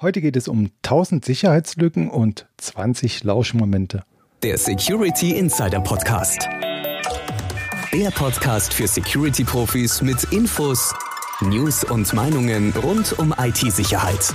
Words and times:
Heute 0.00 0.20
geht 0.20 0.36
es 0.36 0.46
um 0.46 0.70
1000 0.84 1.24
Sicherheitslücken 1.24 2.08
und 2.08 2.46
20 2.58 3.24
Lauschmomente. 3.24 4.04
Der 4.44 4.56
Security 4.56 5.32
Insider 5.32 5.80
Podcast. 5.80 6.48
Der 7.92 8.12
Podcast 8.12 8.72
für 8.72 8.86
Security-Profis 8.86 10.00
mit 10.02 10.22
Infos, 10.32 10.94
News 11.40 11.82
und 11.82 12.12
Meinungen 12.12 12.72
rund 12.80 13.18
um 13.18 13.34
IT-Sicherheit. 13.36 14.32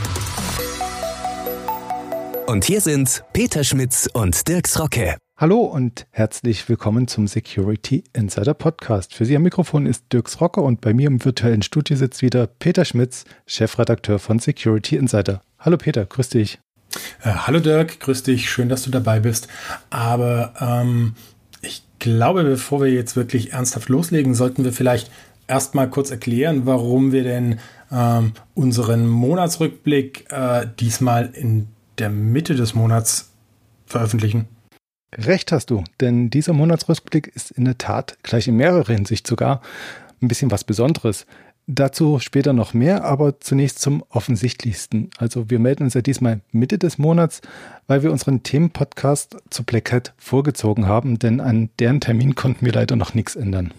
Und 2.45 2.65
hier 2.65 2.81
sind 2.81 3.23
Peter 3.31 3.63
Schmitz 3.63 4.09
und 4.11 4.45
Dirks 4.49 4.77
Rocke. 4.77 5.15
Hallo 5.37 5.61
und 5.61 6.07
herzlich 6.11 6.67
willkommen 6.67 7.07
zum 7.07 7.27
Security 7.27 8.03
Insider 8.11 8.53
Podcast. 8.53 9.13
Für 9.13 9.23
Sie 9.23 9.35
am 9.35 9.43
Mikrofon 9.43 9.85
ist 9.85 10.11
Dirks 10.11 10.41
Rocke 10.41 10.59
und 10.59 10.81
bei 10.81 10.93
mir 10.93 11.07
im 11.07 11.23
virtuellen 11.23 11.61
Studio 11.61 11.95
sitzt 11.95 12.21
wieder 12.21 12.47
Peter 12.47 12.83
Schmitz, 12.83 13.23
Chefredakteur 13.45 14.19
von 14.19 14.39
Security 14.39 14.97
Insider. 14.97 15.41
Hallo 15.65 15.77
Peter, 15.77 16.05
grüß 16.05 16.27
dich. 16.27 16.59
Äh, 17.23 17.29
hallo 17.29 17.61
Dirk, 17.61 18.01
grüß 18.01 18.23
dich, 18.23 18.49
schön, 18.49 18.67
dass 18.67 18.83
du 18.83 18.89
dabei 18.89 19.21
bist. 19.21 19.47
Aber 19.89 20.53
ähm, 20.59 21.15
ich 21.61 21.83
glaube, 21.99 22.43
bevor 22.43 22.81
wir 22.81 22.91
jetzt 22.91 23.15
wirklich 23.15 23.53
ernsthaft 23.53 23.87
loslegen, 23.87 24.35
sollten 24.35 24.65
wir 24.65 24.73
vielleicht 24.73 25.09
erstmal 25.47 25.89
kurz 25.89 26.11
erklären, 26.11 26.65
warum 26.65 27.13
wir 27.13 27.23
denn 27.23 27.59
ähm, 27.93 28.33
unseren 28.55 29.07
Monatsrückblick 29.07 30.29
äh, 30.31 30.67
diesmal 30.81 31.29
in 31.33 31.69
der 31.97 32.09
Mitte 32.09 32.55
des 32.55 32.73
Monats 32.73 33.31
veröffentlichen. 33.85 34.49
Recht 35.15 35.53
hast 35.53 35.69
du, 35.69 35.85
denn 36.01 36.29
dieser 36.29 36.51
Monatsrückblick 36.51 37.27
ist 37.27 37.51
in 37.51 37.63
der 37.63 37.77
Tat 37.77 38.17
gleich 38.21 38.49
in 38.49 38.57
mehrerer 38.57 38.91
Hinsicht 38.91 39.25
sogar 39.25 39.61
ein 40.21 40.27
bisschen 40.27 40.51
was 40.51 40.65
Besonderes. 40.65 41.25
Dazu 41.65 42.19
später 42.19 42.51
noch 42.51 42.73
mehr, 42.73 43.05
aber 43.05 43.39
zunächst 43.39 43.79
zum 43.79 44.03
offensichtlichsten. 44.09 45.09
Also 45.17 45.49
wir 45.49 45.59
melden 45.59 45.83
uns 45.83 45.93
ja 45.93 46.01
diesmal 46.01 46.41
Mitte 46.51 46.77
des 46.77 46.97
Monats, 46.97 47.41
weil 47.87 48.03
wir 48.03 48.11
unseren 48.11 48.43
Themenpodcast 48.43 49.37
zu 49.49 49.63
Black 49.63 49.93
Hat 49.93 50.13
vorgezogen 50.17 50.87
haben, 50.87 51.19
denn 51.19 51.39
an 51.39 51.69
deren 51.79 52.01
Termin 52.01 52.35
konnten 52.35 52.65
wir 52.65 52.73
leider 52.73 52.97
noch 52.97 53.13
nichts 53.13 53.37
ändern. 53.37 53.73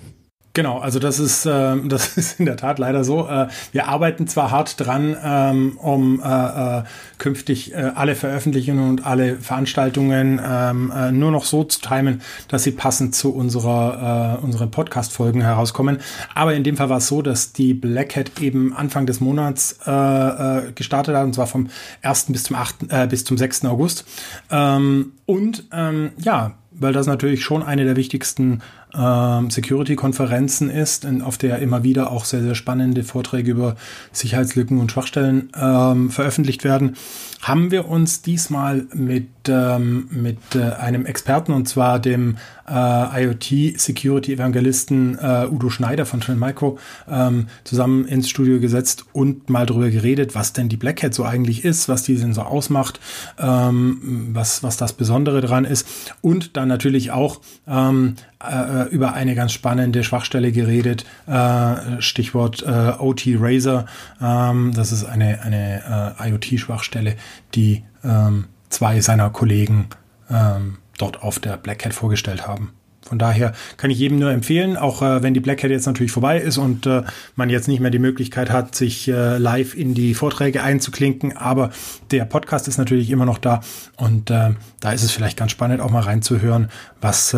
Genau, 0.55 0.79
also 0.79 1.01
das 1.01 1.19
ist, 1.19 1.47
äh, 1.47 1.77
das 1.85 2.17
ist 2.17 2.39
in 2.39 2.47
der 2.47 2.57
Tat 2.57 2.79
leider 2.79 3.03
so. 3.03 3.29
Äh, 3.29 3.49
wir 3.73 3.89
arbeiten 3.89 4.29
zwar 4.29 4.53
hart 4.53 4.79
dran, 4.79 5.17
ähm, 5.23 5.77
um 5.79 6.23
äh, 6.23 6.79
äh, 6.79 6.83
künftig 7.19 7.75
äh, 7.75 7.91
alle 7.95 8.15
Veröffentlichungen 8.15 8.89
und 8.89 9.05
alle 9.05 9.37
Veranstaltungen 9.37 10.41
ähm, 10.43 10.93
äh, 10.95 11.11
nur 11.11 11.33
noch 11.33 11.45
so 11.45 11.65
zu 11.65 11.81
timen, 11.81 12.23
dass 12.47 12.63
sie 12.63 12.71
passend 12.71 13.17
zu 13.17 13.35
unserer 13.35 14.39
äh, 14.41 14.45
unseren 14.45 14.71
Podcast-Folgen 14.71 15.41
herauskommen. 15.41 15.99
Aber 16.35 16.55
in 16.55 16.63
dem 16.63 16.77
Fall 16.77 16.89
war 16.89 16.99
es 16.99 17.09
so, 17.09 17.21
dass 17.21 17.53
die 17.53 17.75
Black 17.75 18.15
Hat 18.15 18.41
eben 18.41 18.73
Anfang 18.75 19.07
des 19.07 19.21
Monats 19.21 19.81
äh, 19.85 19.91
äh, 19.91 20.73
gestartet 20.73 21.17
hat, 21.17 21.25
und 21.25 21.35
zwar 21.35 21.49
vom 21.49 21.69
1. 22.03 22.27
bis 22.29 22.45
zum 22.45 22.55
8. 22.55 22.77
Äh, 22.91 23.07
bis 23.09 23.25
zum 23.25 23.37
6. 23.37 23.65
August. 23.65 24.05
Ähm, 24.53 25.15
und 25.27 25.65
ähm, 25.73 26.13
ja, 26.19 26.55
weil 26.75 26.93
das 26.93 27.07
natürlich 27.07 27.43
schon 27.43 27.63
eine 27.63 27.85
der 27.85 27.97
wichtigsten 27.97 28.61
Security-Konferenzen 28.95 30.71
ist, 30.71 31.07
auf 31.23 31.37
der 31.37 31.59
immer 31.59 31.83
wieder 31.83 32.13
auch 32.13 32.25
sehr, 32.25 32.43
sehr 32.43 32.55
spannende 32.55 33.03
Vorträge 33.03 33.51
über 33.51 33.77
Sicherheitslücken 34.13 34.79
und 34.79 34.93
Schwachstellen 34.93 35.51
ähm, 35.61 36.11
veröffentlicht 36.11 36.65
werden, 36.65 36.97
haben 37.43 37.71
wir 37.71 37.89
uns 37.89 38.23
diesmal 38.23 38.87
mit, 38.95 39.29
ähm, 39.49 40.09
mit 40.11 40.39
äh, 40.55 40.71
einem 40.73 41.05
Experten, 41.05 41.53
und 41.53 41.69
zwar 41.69 41.99
dem 41.99 42.39
äh, 42.67 43.25
IoT-Security-Evangelisten 43.25 45.19
äh, 45.19 45.47
Udo 45.51 45.69
Schneider 45.69 46.07
von 46.07 46.21
Trend 46.21 46.41
Micro, 46.41 46.79
ähm, 47.09 47.49
zusammen 47.65 48.07
ins 48.07 48.31
Studio 48.31 48.61
gesetzt 48.61 49.05
und 49.13 49.51
mal 49.51 49.67
darüber 49.67 49.91
geredet, 49.91 50.35
was 50.35 50.55
denn 50.55 50.71
die 50.71 50.79
Black 50.79 51.03
Hat 51.03 51.13
so 51.13 51.25
eigentlich 51.25 51.65
ist, 51.65 51.89
was 51.89 52.05
die 52.05 52.17
denn 52.17 52.33
so 52.33 52.43
ausmacht, 52.43 52.99
ähm, 53.39 54.31
was, 54.33 54.63
was 54.63 54.79
das 54.79 54.95
Besondere 54.95 55.43
dran 55.43 55.67
ist. 55.67 55.87
Und 56.23 56.57
dann 56.57 56.69
natürlich 56.69 57.11
auch 57.11 57.41
ähm, 57.67 58.15
äh, 58.51 58.89
über 58.91 59.15
eine 59.15 59.35
ganz 59.35 59.53
spannende 59.53 60.05
Schwachstelle 60.05 60.53
geredet, 60.53 61.05
äh, 61.27 62.01
Stichwort 62.01 62.63
äh, 62.63 62.93
OT 62.99 63.27
Razor. 63.39 63.87
Ähm, 64.21 64.73
das 64.75 64.93
ist 64.93 65.05
eine, 65.05 65.43
eine 65.43 66.15
äh, 66.19 66.29
IoT-Schwachstelle, 66.31 67.17
die 67.55 67.85
ähm, 68.05 68.47
zwei 68.69 69.01
seiner 69.01 69.31
Kollegen 69.31 69.87
ähm, 70.31 70.79
dort 70.99 71.23
auf 71.23 71.39
der 71.39 71.57
Black 71.57 71.85
Hat 71.85 71.95
vorgestellt 71.95 72.47
haben. 72.47 72.73
Von 73.07 73.19
daher 73.19 73.53
kann 73.77 73.91
ich 73.91 73.99
jedem 73.99 74.19
nur 74.19 74.31
empfehlen, 74.31 74.79
auch 74.79 75.03
äh, 75.03 75.23
wenn 75.23 75.35
die 75.35 75.41
Black 75.41 75.63
Hat 75.63 75.71
jetzt 75.71 75.87
natürlich 75.87 76.13
vorbei 76.13 76.39
ist 76.39 76.57
und 76.57 76.87
äh, 76.87 77.03
man 77.37 77.51
jetzt 77.51 77.69
nicht 77.69 77.81
mehr 77.81 77.91
die 77.91 77.99
Möglichkeit 77.99 78.51
hat, 78.51 78.75
sich 78.75 79.09
äh, 79.09 79.37
live 79.37 79.75
in 79.75 79.93
die 79.93 80.15
Vorträge 80.15 80.63
einzuklinken, 80.63 81.37
aber 81.37 81.71
der 82.11 82.25
Podcast 82.25 82.67
ist 82.67 82.79
natürlich 82.79 83.11
immer 83.11 83.27
noch 83.27 83.39
da 83.39 83.61
und 83.97 84.31
äh, 84.31 84.55
da 84.81 84.93
ist 84.93 85.03
es 85.03 85.11
vielleicht 85.11 85.37
ganz 85.37 85.51
spannend, 85.51 85.83
auch 85.83 85.91
mal 85.91 86.01
reinzuhören, 86.01 86.71
was, 87.01 87.37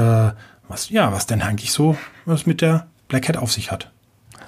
was, 0.69 0.91
ja, 0.91 1.12
was 1.12 1.27
denn 1.27 1.43
eigentlich 1.43 1.72
so 1.72 1.97
was 2.25 2.47
mit 2.47 2.60
der 2.60 2.87
Black 3.09 3.28
Hat 3.28 3.37
auf 3.37 3.53
sich 3.53 3.71
hat. 3.71 3.91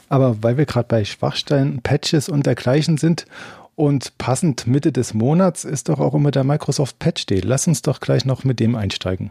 Aber 0.09 0.43
weil 0.43 0.57
wir 0.57 0.67
gerade 0.67 0.89
bei 0.89 1.05
Schwachstellen, 1.05 1.81
Patches 1.83 2.29
und 2.29 2.47
dergleichen 2.47 2.97
sind 2.97 3.27
und 3.75 4.17
passend 4.19 4.67
Mitte 4.67 4.91
des 4.91 5.15
Monats 5.15 5.65
ist 5.65 5.89
doch 5.89 6.01
auch 6.01 6.15
immer 6.15 6.31
der 6.31 6.45
Microsoft 6.45 6.99
Patch 6.99 7.27
Day. 7.27 7.41
Lass 7.41 7.69
uns 7.69 7.83
doch 7.83 8.01
gleich 8.01 8.25
noch 8.25 8.43
mit 8.43 8.59
dem 8.59 8.75
einsteigen. 8.75 9.31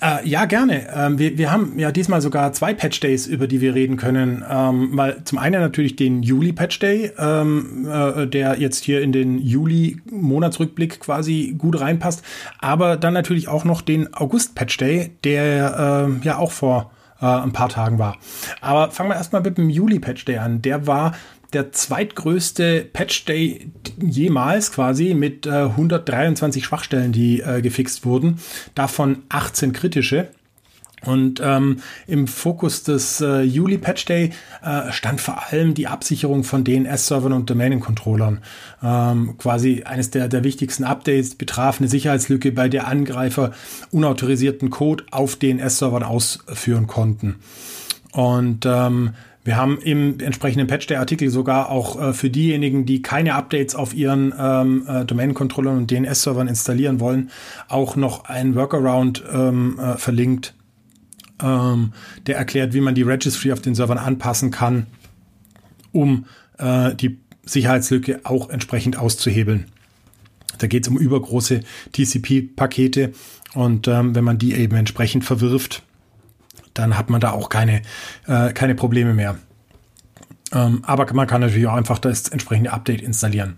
Äh, 0.00 0.26
ja, 0.26 0.46
gerne. 0.46 0.86
Ähm, 0.94 1.18
wir, 1.18 1.36
wir 1.36 1.52
haben 1.52 1.78
ja 1.78 1.92
diesmal 1.92 2.20
sogar 2.20 2.52
zwei 2.52 2.72
Patch 2.74 3.00
Days, 3.00 3.26
über 3.26 3.46
die 3.46 3.60
wir 3.60 3.74
reden 3.74 3.96
können. 3.96 4.44
Ähm, 4.48 4.90
weil 4.92 5.22
zum 5.24 5.38
einen 5.38 5.60
natürlich 5.60 5.96
den 5.96 6.22
Juli 6.22 6.52
Patch 6.52 6.78
Day, 6.78 7.12
ähm, 7.18 7.86
äh, 7.90 8.26
der 8.26 8.58
jetzt 8.58 8.84
hier 8.84 9.02
in 9.02 9.12
den 9.12 9.38
Juli-Monatsrückblick 9.38 11.00
quasi 11.00 11.54
gut 11.56 11.80
reinpasst. 11.80 12.22
Aber 12.58 12.96
dann 12.96 13.12
natürlich 13.12 13.48
auch 13.48 13.64
noch 13.64 13.82
den 13.82 14.12
August 14.14 14.54
Patch 14.54 14.78
Day, 14.78 15.10
der 15.24 16.08
äh, 16.22 16.26
ja 16.26 16.38
auch 16.38 16.52
vor 16.52 16.90
äh, 17.20 17.26
ein 17.26 17.52
paar 17.52 17.68
Tagen 17.68 17.98
war. 17.98 18.16
Aber 18.60 18.90
fangen 18.90 19.10
wir 19.10 19.16
erstmal 19.16 19.42
mit 19.42 19.58
dem 19.58 19.68
Juli 19.68 19.98
Patch 19.98 20.24
Day 20.24 20.38
an. 20.38 20.62
Der 20.62 20.86
war 20.86 21.12
der 21.52 21.72
zweitgrößte 21.72 22.86
Patch 22.92 23.24
Day 23.24 23.70
jemals 24.00 24.72
quasi 24.72 25.14
mit 25.14 25.46
äh, 25.46 25.50
123 25.50 26.64
Schwachstellen, 26.64 27.12
die 27.12 27.40
äh, 27.40 27.60
gefixt 27.62 28.04
wurden, 28.04 28.38
davon 28.74 29.22
18 29.28 29.72
kritische. 29.72 30.28
Und 31.02 31.40
ähm, 31.42 31.78
im 32.06 32.26
Fokus 32.26 32.82
des 32.82 33.20
äh, 33.20 33.40
Juli 33.40 33.78
Patch 33.78 34.04
Day 34.04 34.32
äh, 34.62 34.92
stand 34.92 35.20
vor 35.20 35.44
allem 35.48 35.72
die 35.72 35.86
Absicherung 35.86 36.44
von 36.44 36.62
DNS-Servern 36.62 37.32
und 37.32 37.48
Domänencontrollern. 37.48 38.42
Ähm, 38.82 39.36
quasi 39.38 39.84
eines 39.84 40.10
der, 40.10 40.28
der 40.28 40.44
wichtigsten 40.44 40.84
Updates 40.84 41.36
betraf 41.36 41.80
eine 41.80 41.88
Sicherheitslücke, 41.88 42.52
bei 42.52 42.68
der 42.68 42.86
Angreifer 42.86 43.52
unautorisierten 43.90 44.68
Code 44.68 45.04
auf 45.10 45.36
DNS-Servern 45.36 46.02
ausführen 46.02 46.86
konnten. 46.86 47.36
Und 48.12 48.66
ähm, 48.66 49.14
wir 49.50 49.56
haben 49.56 49.78
im 49.78 50.20
entsprechenden 50.20 50.68
Patch 50.68 50.86
der 50.86 51.00
Artikel 51.00 51.28
sogar 51.28 51.70
auch 51.70 52.00
äh, 52.00 52.12
für 52.12 52.30
diejenigen, 52.30 52.86
die 52.86 53.02
keine 53.02 53.34
Updates 53.34 53.74
auf 53.74 53.92
ihren 53.94 54.32
ähm, 54.38 54.86
äh, 54.86 55.04
Domain-Controllern 55.04 55.76
und 55.76 55.90
DNS-Servern 55.90 56.46
installieren 56.46 57.00
wollen, 57.00 57.32
auch 57.66 57.96
noch 57.96 58.26
einen 58.26 58.54
Workaround 58.54 59.24
ähm, 59.28 59.76
äh, 59.80 59.96
verlinkt, 59.96 60.54
ähm, 61.42 61.94
der 62.28 62.36
erklärt, 62.36 62.74
wie 62.74 62.80
man 62.80 62.94
die 62.94 63.02
Registry 63.02 63.50
auf 63.50 63.60
den 63.60 63.74
Servern 63.74 63.98
anpassen 63.98 64.52
kann, 64.52 64.86
um 65.90 66.26
äh, 66.58 66.94
die 66.94 67.18
Sicherheitslücke 67.42 68.20
auch 68.22 68.50
entsprechend 68.50 68.98
auszuhebeln. 68.98 69.64
Da 70.58 70.68
geht 70.68 70.84
es 70.84 70.88
um 70.88 70.96
übergroße 70.96 71.62
TCP-Pakete 71.90 73.14
und 73.54 73.88
ähm, 73.88 74.14
wenn 74.14 74.22
man 74.22 74.38
die 74.38 74.54
eben 74.54 74.76
entsprechend 74.76 75.24
verwirft, 75.24 75.82
dann 76.74 76.96
hat 76.96 77.10
man 77.10 77.20
da 77.20 77.32
auch 77.32 77.48
keine, 77.48 77.82
äh, 78.26 78.52
keine 78.52 78.74
Probleme 78.74 79.14
mehr. 79.14 79.36
Ähm, 80.52 80.82
aber 80.84 81.12
man 81.14 81.26
kann 81.26 81.40
natürlich 81.40 81.66
auch 81.68 81.74
einfach 81.74 81.98
das 81.98 82.28
entsprechende 82.28 82.72
Update 82.72 83.02
installieren. 83.02 83.56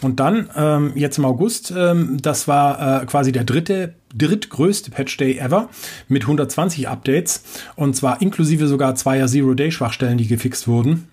Und 0.00 0.20
dann 0.20 0.48
ähm, 0.56 0.92
jetzt 0.94 1.18
im 1.18 1.24
August, 1.26 1.72
ähm, 1.76 2.18
das 2.22 2.48
war 2.48 3.02
äh, 3.02 3.06
quasi 3.06 3.30
der 3.30 3.44
dritte, 3.44 3.94
drittgrößte 4.14 4.90
Patch 4.90 5.16
Day 5.18 5.38
ever 5.38 5.68
mit 6.08 6.22
120 6.22 6.88
Updates 6.88 7.42
und 7.76 7.94
zwar 7.94 8.22
inklusive 8.22 8.68
sogar 8.68 8.94
zweier 8.94 9.26
Zero-Day-Schwachstellen, 9.26 10.16
die 10.16 10.26
gefixt 10.26 10.66
wurden. 10.66 11.09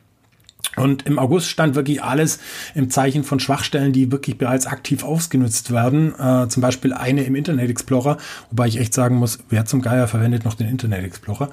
Und 0.76 1.08
im 1.08 1.18
August 1.18 1.50
stand 1.50 1.76
wirklich 1.76 2.04
alles 2.04 2.40
im 2.76 2.90
Zeichen 2.92 3.24
von 3.24 3.40
Schwachstellen, 3.40 3.94
die 3.94 4.12
wirklich 4.12 4.38
bereits 4.38 4.68
aktiv 4.68 5.04
ausgenutzt 5.04 5.72
werden. 5.72 6.14
Äh, 6.20 6.50
zum 6.50 6.62
Beispiel 6.62 6.94
eine 6.94 7.24
im 7.24 7.36
Internet 7.36 7.72
Explorer, 7.72 8.18
wobei 8.52 8.68
ich 8.68 8.80
echt 8.80 8.94
sagen 8.94 9.16
muss, 9.16 9.40
wer 9.50 9.66
zum 9.66 9.82
Geier 9.82 10.08
verwendet 10.08 10.46
noch 10.46 10.54
den 10.54 10.68
Internet 10.68 11.04
Explorer? 11.04 11.50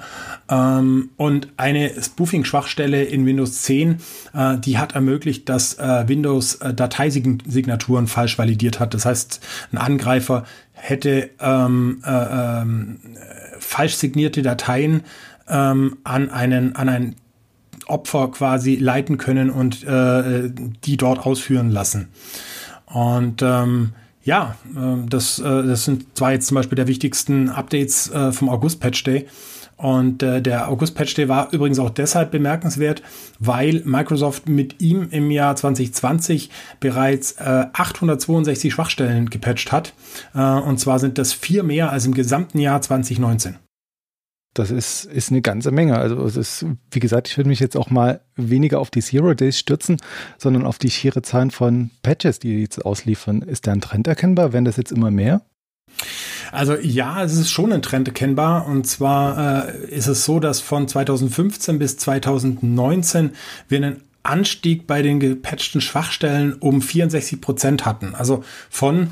Ähm, 0.47 1.09
und 1.17 1.47
eine 1.57 1.91
Spoofing-Schwachstelle 1.99 3.03
in 3.03 3.25
Windows 3.25 3.63
10, 3.63 3.97
äh, 4.33 4.57
die 4.59 4.77
hat 4.77 4.93
ermöglicht, 4.93 5.49
dass 5.49 5.79
äh, 5.79 6.07
Windows 6.07 6.55
äh, 6.55 6.73
Dateisignaturen 6.73 8.05
falsch 8.05 8.37
validiert 8.37 8.79
hat. 8.79 8.93
Das 8.93 9.05
heißt, 9.05 9.39
ein 9.71 9.79
Angreifer 9.79 10.45
hätte 10.73 11.31
ähm, 11.39 12.01
äh, 12.05 12.61
ähm, 12.61 12.99
falsch 13.59 13.95
signierte 13.95 14.43
Dateien 14.43 15.01
ähm, 15.47 15.97
an 16.03 16.29
einen 16.29 16.75
an 16.75 16.89
ein 16.89 17.15
Opfer 17.87 18.29
quasi 18.29 18.75
leiten 18.75 19.17
können 19.17 19.49
und 19.49 19.83
äh, 19.83 20.49
die 20.83 20.97
dort 20.97 21.25
ausführen 21.25 21.69
lassen. 21.69 22.09
Und 22.85 23.41
ähm, 23.41 23.93
ja, 24.23 24.55
äh, 24.75 25.07
das, 25.07 25.39
äh, 25.39 25.43
das 25.43 25.85
sind 25.85 26.17
zwar 26.17 26.31
jetzt 26.31 26.47
zum 26.47 26.55
Beispiel 26.55 26.75
der 26.75 26.87
wichtigsten 26.87 27.49
Updates 27.49 28.09
äh, 28.11 28.31
vom 28.31 28.49
August-Patch 28.49 29.03
Day. 29.03 29.27
Und 29.77 30.23
äh, 30.23 30.41
der 30.41 30.69
August-Patch 30.69 31.15
Day 31.15 31.27
war 31.27 31.51
übrigens 31.51 31.79
auch 31.79 31.89
deshalb 31.89 32.31
bemerkenswert, 32.31 33.01
weil 33.39 33.81
Microsoft 33.83 34.47
mit 34.47 34.81
ihm 34.81 35.09
im 35.11 35.31
Jahr 35.31 35.55
2020 35.55 36.49
bereits 36.79 37.33
äh, 37.33 37.65
862 37.73 38.73
Schwachstellen 38.73 39.29
gepatcht 39.29 39.71
hat. 39.71 39.93
Äh, 40.33 40.39
und 40.39 40.79
zwar 40.79 40.99
sind 40.99 41.17
das 41.17 41.33
vier 41.33 41.63
mehr 41.63 41.91
als 41.91 42.05
im 42.05 42.13
gesamten 42.13 42.59
Jahr 42.59 42.81
2019. 42.81 43.57
Das 44.55 44.71
ist, 44.71 45.03
ist 45.03 45.31
eine 45.31 45.41
ganze 45.41 45.69
Menge. 45.69 45.97
Also 45.97 46.23
es 46.23 46.37
ist, 46.37 46.65
wie 46.89 46.99
gesagt, 47.01 47.27
ich 47.27 47.35
würde 47.35 47.49
mich 47.49 47.59
jetzt 47.59 47.75
auch 47.75 47.89
mal 47.89 48.21
weniger 48.37 48.79
auf 48.79 48.89
die 48.89 49.01
Zero 49.01 49.33
Days 49.33 49.59
stürzen, 49.59 49.97
sondern 50.37 50.65
auf 50.65 50.79
die 50.79 50.89
schiere 50.89 51.21
Zahlen 51.21 51.51
von 51.51 51.91
Patches, 52.03 52.39
die 52.39 52.61
jetzt 52.61 52.83
ausliefern. 52.85 53.41
Ist 53.41 53.67
da 53.67 53.73
ein 53.73 53.81
Trend 53.81 54.07
erkennbar? 54.07 54.53
Werden 54.53 54.63
das 54.63 54.77
jetzt 54.77 54.93
immer 54.93 55.11
mehr? 55.11 55.41
Also 56.53 56.75
ja, 56.75 57.21
es 57.21 57.33
ist 57.33 57.51
schon 57.51 57.73
ein 57.73 57.81
Trend 57.81 58.07
erkennbar. 58.07 58.65
Und 58.65 58.87
zwar 58.87 59.67
äh, 59.67 59.87
ist 59.87 60.07
es 60.07 60.23
so, 60.23 60.39
dass 60.39 60.61
von 60.61 60.87
2015 60.87 61.77
bis 61.77 61.97
2019 61.97 63.31
wir 63.67 63.77
einen 63.77 64.03
Anstieg 64.23 64.87
bei 64.87 65.01
den 65.01 65.19
gepatchten 65.19 65.81
Schwachstellen 65.81 66.53
um 66.53 66.81
64 66.81 67.41
Prozent 67.41 67.85
hatten. 67.85 68.15
Also 68.15 68.45
von 68.69 69.11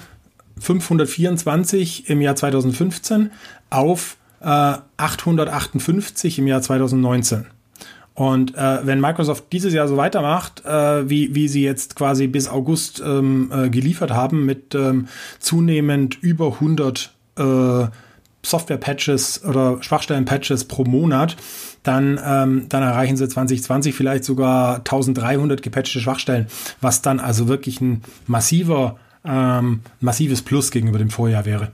524 0.57 2.09
im 2.09 2.21
Jahr 2.21 2.37
2015 2.37 3.31
auf 3.69 4.15
858 4.43 6.39
im 6.39 6.47
Jahr 6.47 6.61
2019. 6.61 7.45
Und 8.15 8.55
äh, 8.55 8.85
wenn 8.85 9.01
Microsoft 9.01 9.45
dieses 9.51 9.73
Jahr 9.73 9.87
so 9.87 9.97
weitermacht, 9.97 10.63
äh, 10.65 11.09
wie, 11.09 11.33
wie 11.33 11.47
sie 11.47 11.63
jetzt 11.63 11.95
quasi 11.95 12.27
bis 12.27 12.47
August 12.47 13.01
ähm, 13.03 13.51
äh, 13.51 13.69
geliefert 13.69 14.11
haben, 14.11 14.45
mit 14.45 14.75
ähm, 14.75 15.07
zunehmend 15.39 16.21
über 16.21 16.53
100 16.53 17.11
äh, 17.37 17.87
Software-Patches 18.45 19.45
oder 19.45 19.81
Schwachstellen-Patches 19.81 20.65
pro 20.65 20.83
Monat, 20.83 21.37
dann, 21.81 22.19
ähm, 22.23 22.65
dann 22.69 22.83
erreichen 22.83 23.17
sie 23.17 23.27
2020 23.27 23.95
vielleicht 23.95 24.25
sogar 24.25 24.77
1300 24.77 25.61
gepatchte 25.61 25.99
Schwachstellen, 25.99 26.47
was 26.81 27.01
dann 27.01 27.19
also 27.19 27.47
wirklich 27.47 27.81
ein 27.81 28.03
massiver, 28.27 28.97
ähm, 29.25 29.79
massives 30.01 30.41
Plus 30.41 30.71
gegenüber 30.71 30.99
dem 30.99 31.09
Vorjahr 31.09 31.45
wäre. 31.45 31.71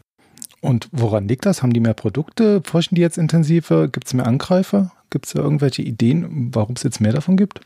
Und 0.61 0.89
woran 0.91 1.27
liegt 1.27 1.45
das? 1.45 1.61
Haben 1.61 1.73
die 1.73 1.79
mehr 1.79 1.93
Produkte? 1.93 2.61
Forschen 2.65 2.95
die 2.95 3.01
jetzt 3.01 3.17
intensiver? 3.17 3.87
Gibt 3.87 4.07
es 4.07 4.13
mehr 4.13 4.27
Angreifer? 4.27 4.91
Gibt 5.09 5.25
es 5.25 5.33
da 5.33 5.39
irgendwelche 5.39 5.81
Ideen, 5.81 6.49
warum 6.53 6.75
es 6.75 6.83
jetzt 6.83 7.01
mehr 7.01 7.13
davon 7.13 7.37
gibt? 7.37 7.61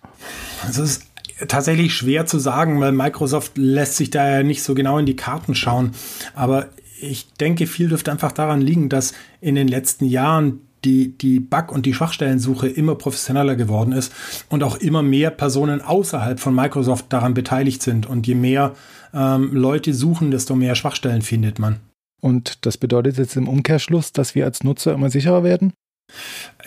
Es 0.67 0.77
ist 0.77 1.07
tatsächlich 1.47 1.93
schwer 1.93 2.25
zu 2.25 2.39
sagen, 2.39 2.79
weil 2.79 2.91
Microsoft 2.91 3.57
lässt 3.57 3.95
sich 3.97 4.11
da 4.11 4.29
ja 4.29 4.43
nicht 4.43 4.63
so 4.63 4.75
genau 4.75 4.97
in 4.97 5.05
die 5.05 5.15
Karten 5.15 5.55
schauen. 5.55 5.91
Aber 6.35 6.67
ich 7.01 7.33
denke, 7.33 7.67
viel 7.67 7.89
dürfte 7.89 8.11
einfach 8.11 8.31
daran 8.31 8.61
liegen, 8.61 8.89
dass 8.89 9.13
in 9.41 9.55
den 9.55 9.67
letzten 9.67 10.05
Jahren 10.05 10.61
die, 10.85 11.17
die 11.17 11.39
Bug- 11.39 11.71
und 11.71 11.85
die 11.85 11.93
Schwachstellensuche 11.93 12.67
immer 12.67 12.95
professioneller 12.95 13.55
geworden 13.55 13.93
ist 13.93 14.13
und 14.49 14.63
auch 14.63 14.77
immer 14.77 15.01
mehr 15.01 15.31
Personen 15.31 15.81
außerhalb 15.81 16.39
von 16.39 16.53
Microsoft 16.53 17.05
daran 17.09 17.33
beteiligt 17.33 17.81
sind. 17.81 18.05
Und 18.05 18.27
je 18.27 18.35
mehr 18.35 18.73
ähm, 19.13 19.53
Leute 19.53 19.93
suchen, 19.93 20.31
desto 20.31 20.55
mehr 20.55 20.75
Schwachstellen 20.75 21.21
findet 21.21 21.59
man. 21.59 21.79
Und 22.23 22.65
das 22.65 22.77
bedeutet 22.77 23.17
jetzt 23.17 23.35
im 23.35 23.49
Umkehrschluss, 23.49 24.13
dass 24.13 24.33
wir 24.33 24.45
als 24.45 24.63
Nutzer 24.63 24.93
immer 24.93 25.09
sicherer 25.09 25.43
werden? 25.43 25.73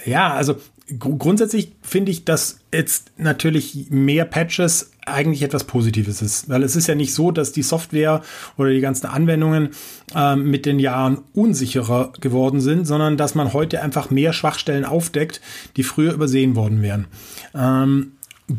Ja, 0.05 0.35
also 0.35 0.57
grundsätzlich 0.99 1.73
finde 1.81 2.13
ich, 2.13 2.27
dass 2.27 2.59
jetzt 2.75 3.13
natürlich 3.17 3.87
mehr 3.89 4.27
Patches 4.27 4.91
eigentlich 5.07 5.41
etwas 5.41 5.65
Positives 5.65 6.21
ist, 6.21 6.51
weil 6.51 6.63
es 6.63 6.77
ist 6.77 6.89
ja 6.89 6.95
nicht 6.95 7.15
so, 7.15 7.31
dass 7.31 7.53
die 7.53 7.63
Software 7.63 8.23
oder 8.59 8.69
die 8.69 8.83
ganzen 8.83 9.07
Anwendungen 9.07 9.71
ähm, 10.15 10.51
mit 10.51 10.67
den 10.67 10.79
Jahren 10.79 11.23
unsicherer 11.33 12.13
geworden 12.21 12.61
sind, 12.61 12.85
sondern 12.85 13.17
dass 13.17 13.35
man 13.35 13.55
heute 13.55 13.81
einfach 13.81 14.11
mehr 14.11 14.35
Schwachstellen 14.35 14.85
aufdeckt, 14.85 15.41
die 15.79 15.85
früher 15.85 16.13
übersehen 16.13 16.55
worden 16.55 16.83
wären. 16.83 17.07
Ähm, 17.55 18.13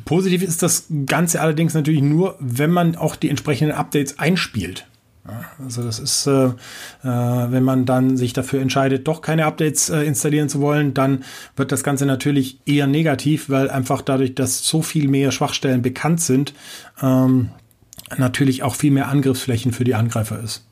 positiv 0.05 0.41
ist 0.41 0.63
das 0.63 0.87
Ganze 1.05 1.41
allerdings 1.41 1.75
natürlich 1.75 2.01
nur, 2.01 2.37
wenn 2.39 2.71
man 2.71 2.95
auch 2.95 3.15
die 3.15 3.29
entsprechenden 3.29 3.75
Updates 3.75 4.17
einspielt. 4.17 4.87
Also 5.63 5.83
das 5.83 5.99
ist, 5.99 6.27
äh, 6.27 6.45
äh, 6.45 6.51
wenn 7.03 7.63
man 7.63 7.85
dann 7.85 8.17
sich 8.17 8.33
dafür 8.33 8.61
entscheidet, 8.61 9.07
doch 9.07 9.21
keine 9.21 9.45
Updates 9.45 9.89
äh, 9.89 10.01
installieren 10.01 10.49
zu 10.49 10.61
wollen, 10.61 10.93
dann 10.93 11.23
wird 11.55 11.71
das 11.71 11.83
Ganze 11.83 12.05
natürlich 12.05 12.59
eher 12.65 12.87
negativ, 12.87 13.49
weil 13.49 13.69
einfach 13.69 14.01
dadurch, 14.01 14.35
dass 14.35 14.65
so 14.65 14.81
viel 14.81 15.07
mehr 15.09 15.31
Schwachstellen 15.31 15.81
bekannt 15.81 16.21
sind, 16.21 16.53
ähm, 17.01 17.49
natürlich 18.17 18.63
auch 18.63 18.75
viel 18.75 18.91
mehr 18.91 19.09
Angriffsflächen 19.09 19.73
für 19.73 19.83
die 19.83 19.95
Angreifer 19.95 20.39
ist. 20.39 20.65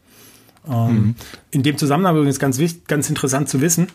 Ähm, 0.68 0.88
mhm. 0.88 1.16
In 1.52 1.64
dem 1.64 1.78
Zusammenhang 1.78 2.16
übrigens 2.16 2.40
ganz, 2.40 2.60
ganz 2.88 3.10
interessant 3.10 3.50
zu 3.50 3.62
wissen, 3.62 3.88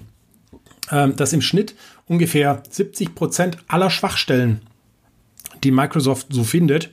ähm, 0.90 1.16
dass 1.16 1.32
im 1.32 1.40
Schnitt 1.40 1.74
ungefähr 2.06 2.62
70 2.68 3.14
Prozent 3.14 3.58
aller 3.68 3.90
Schwachstellen 3.90 4.60
die 5.64 5.70
Microsoft 5.70 6.28
so 6.30 6.44
findet, 6.44 6.90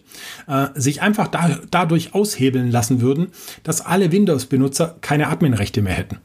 äh, 0.47 0.67
sich 0.75 1.01
einfach 1.01 1.27
da, 1.27 1.59
dadurch 1.71 2.13
aushebeln 2.13 2.71
lassen 2.71 3.01
würden, 3.01 3.27
dass 3.63 3.81
alle 3.81 4.11
Windows-Benutzer 4.11 4.97
keine 5.01 5.27
Admin-Rechte 5.27 5.81
mehr 5.81 5.93
hätten. 5.93 6.17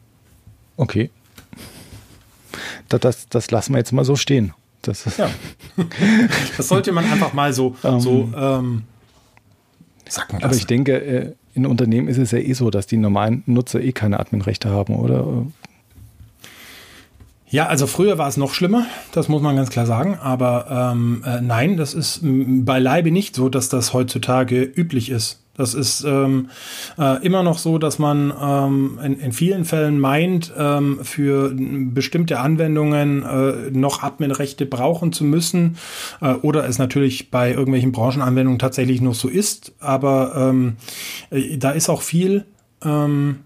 Okay. 0.76 1.10
Das, 2.88 3.00
das, 3.00 3.28
das, 3.28 3.50
lassen 3.50 3.72
wir 3.72 3.78
jetzt 3.78 3.92
mal 3.92 4.04
so 4.04 4.16
stehen. 4.16 4.52
Das, 4.82 5.16
ja. 5.16 5.30
das 6.56 6.68
sollte 6.68 6.92
man 6.92 7.04
einfach 7.04 7.32
mal 7.32 7.52
so, 7.52 7.76
um, 7.82 8.00
so 8.00 8.30
ähm, 8.34 8.34
ähm, 8.36 8.82
sagen 10.08 10.32
lassen. 10.34 10.44
Aber 10.44 10.54
ich 10.54 10.66
denke, 10.66 11.00
äh, 11.00 11.32
in 11.54 11.66
Unternehmen 11.66 12.08
ist 12.08 12.18
es 12.18 12.30
ja 12.30 12.38
eh 12.38 12.52
so, 12.54 12.70
dass 12.70 12.86
die 12.86 12.96
normalen 12.96 13.42
Nutzer 13.46 13.80
eh 13.80 13.92
keine 13.92 14.18
Admin-Rechte 14.18 14.70
haben, 14.70 14.96
oder? 14.96 15.46
Ja, 17.52 17.66
also 17.66 17.86
früher 17.86 18.16
war 18.16 18.28
es 18.28 18.38
noch 18.38 18.54
schlimmer, 18.54 18.86
das 19.12 19.28
muss 19.28 19.42
man 19.42 19.56
ganz 19.56 19.68
klar 19.68 19.84
sagen. 19.84 20.18
Aber 20.18 20.92
ähm, 20.94 21.22
äh, 21.26 21.42
nein, 21.42 21.76
das 21.76 21.92
ist 21.92 22.20
beileibe 22.22 23.10
nicht 23.10 23.36
so, 23.36 23.50
dass 23.50 23.68
das 23.68 23.92
heutzutage 23.92 24.62
üblich 24.62 25.10
ist. 25.10 25.38
Das 25.54 25.74
ist 25.74 26.02
ähm, 26.04 26.48
äh, 26.98 27.22
immer 27.22 27.42
noch 27.42 27.58
so, 27.58 27.76
dass 27.76 27.98
man 27.98 28.32
ähm, 28.40 28.98
in, 29.04 29.20
in, 29.20 29.32
vielen 29.32 29.66
Fällen 29.66 30.00
meint, 30.00 30.50
ähm, 30.56 31.00
für 31.02 31.52
bestimmte 31.54 32.40
Anwendungen 32.40 33.22
äh, 33.22 33.70
noch 33.70 34.02
Adminrechte 34.02 34.64
brauchen 34.64 35.12
zu 35.12 35.24
müssen 35.24 35.76
äh, 36.22 36.32
oder 36.32 36.66
es 36.66 36.78
natürlich 36.78 37.30
bei 37.30 37.50
irgendwelchen 37.50 37.92
Branchenanwendungen 37.92 38.60
tatsächlich 38.60 39.02
noch 39.02 39.14
so 39.14 39.28
ist. 39.28 39.74
Aber 39.78 40.32
ähm, 40.36 40.76
äh, 41.30 41.58
da 41.58 41.72
ist 41.72 41.90
auch 41.90 42.00
viel 42.00 42.46
ähm, 42.82 43.40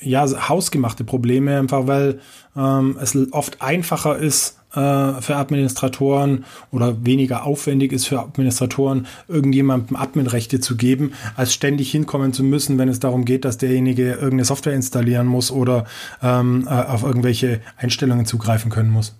ja, 0.00 0.48
hausgemachte 0.48 1.04
Probleme, 1.04 1.58
einfach 1.58 1.86
weil 1.86 2.20
ähm, 2.56 2.96
es 3.00 3.16
oft 3.32 3.60
einfacher 3.62 4.16
ist 4.16 4.58
äh, 4.72 5.20
für 5.20 5.36
Administratoren 5.36 6.44
oder 6.70 7.04
weniger 7.04 7.44
aufwendig 7.44 7.92
ist 7.92 8.06
für 8.06 8.20
Administratoren, 8.20 9.06
irgendjemandem 9.28 9.96
Adminrechte 9.96 10.60
zu 10.60 10.76
geben, 10.76 11.12
als 11.36 11.52
ständig 11.52 11.90
hinkommen 11.90 12.32
zu 12.32 12.42
müssen, 12.42 12.78
wenn 12.78 12.88
es 12.88 13.00
darum 13.00 13.24
geht, 13.24 13.44
dass 13.44 13.58
derjenige 13.58 14.12
irgendeine 14.12 14.44
Software 14.44 14.74
installieren 14.74 15.26
muss 15.26 15.50
oder 15.50 15.84
ähm, 16.22 16.66
äh, 16.66 16.70
auf 16.70 17.02
irgendwelche 17.02 17.60
Einstellungen 17.76 18.26
zugreifen 18.26 18.70
können 18.70 18.90
muss. 18.90 19.16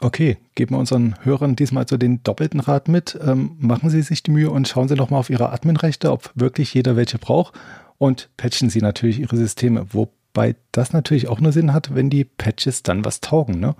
Okay, 0.00 0.36
geben 0.54 0.76
wir 0.76 0.78
unseren 0.78 1.16
Hörern 1.24 1.56
diesmal 1.56 1.88
so 1.88 1.96
den 1.96 2.22
doppelten 2.22 2.60
Rat 2.60 2.86
mit. 2.86 3.18
Ähm, 3.20 3.56
machen 3.58 3.90
Sie 3.90 4.02
sich 4.02 4.22
die 4.22 4.30
Mühe 4.30 4.48
und 4.48 4.68
schauen 4.68 4.86
Sie 4.86 4.94
doch 4.94 5.10
mal 5.10 5.18
auf 5.18 5.28
Ihre 5.28 5.50
Adminrechte, 5.50 6.12
ob 6.12 6.30
wirklich 6.36 6.72
jeder 6.72 6.94
welche 6.94 7.18
braucht 7.18 7.52
und 7.98 8.30
patchen 8.36 8.70
Sie 8.70 8.80
natürlich 8.80 9.20
Ihre 9.20 9.36
Systeme. 9.36 9.86
Wo 9.90 10.08
Wobei 10.38 10.54
das 10.70 10.92
natürlich 10.92 11.26
auch 11.26 11.40
nur 11.40 11.50
Sinn 11.50 11.72
hat, 11.72 11.96
wenn 11.96 12.10
die 12.10 12.22
Patches 12.24 12.84
dann 12.84 13.04
was 13.04 13.20
taugen. 13.20 13.58
Ne? 13.58 13.74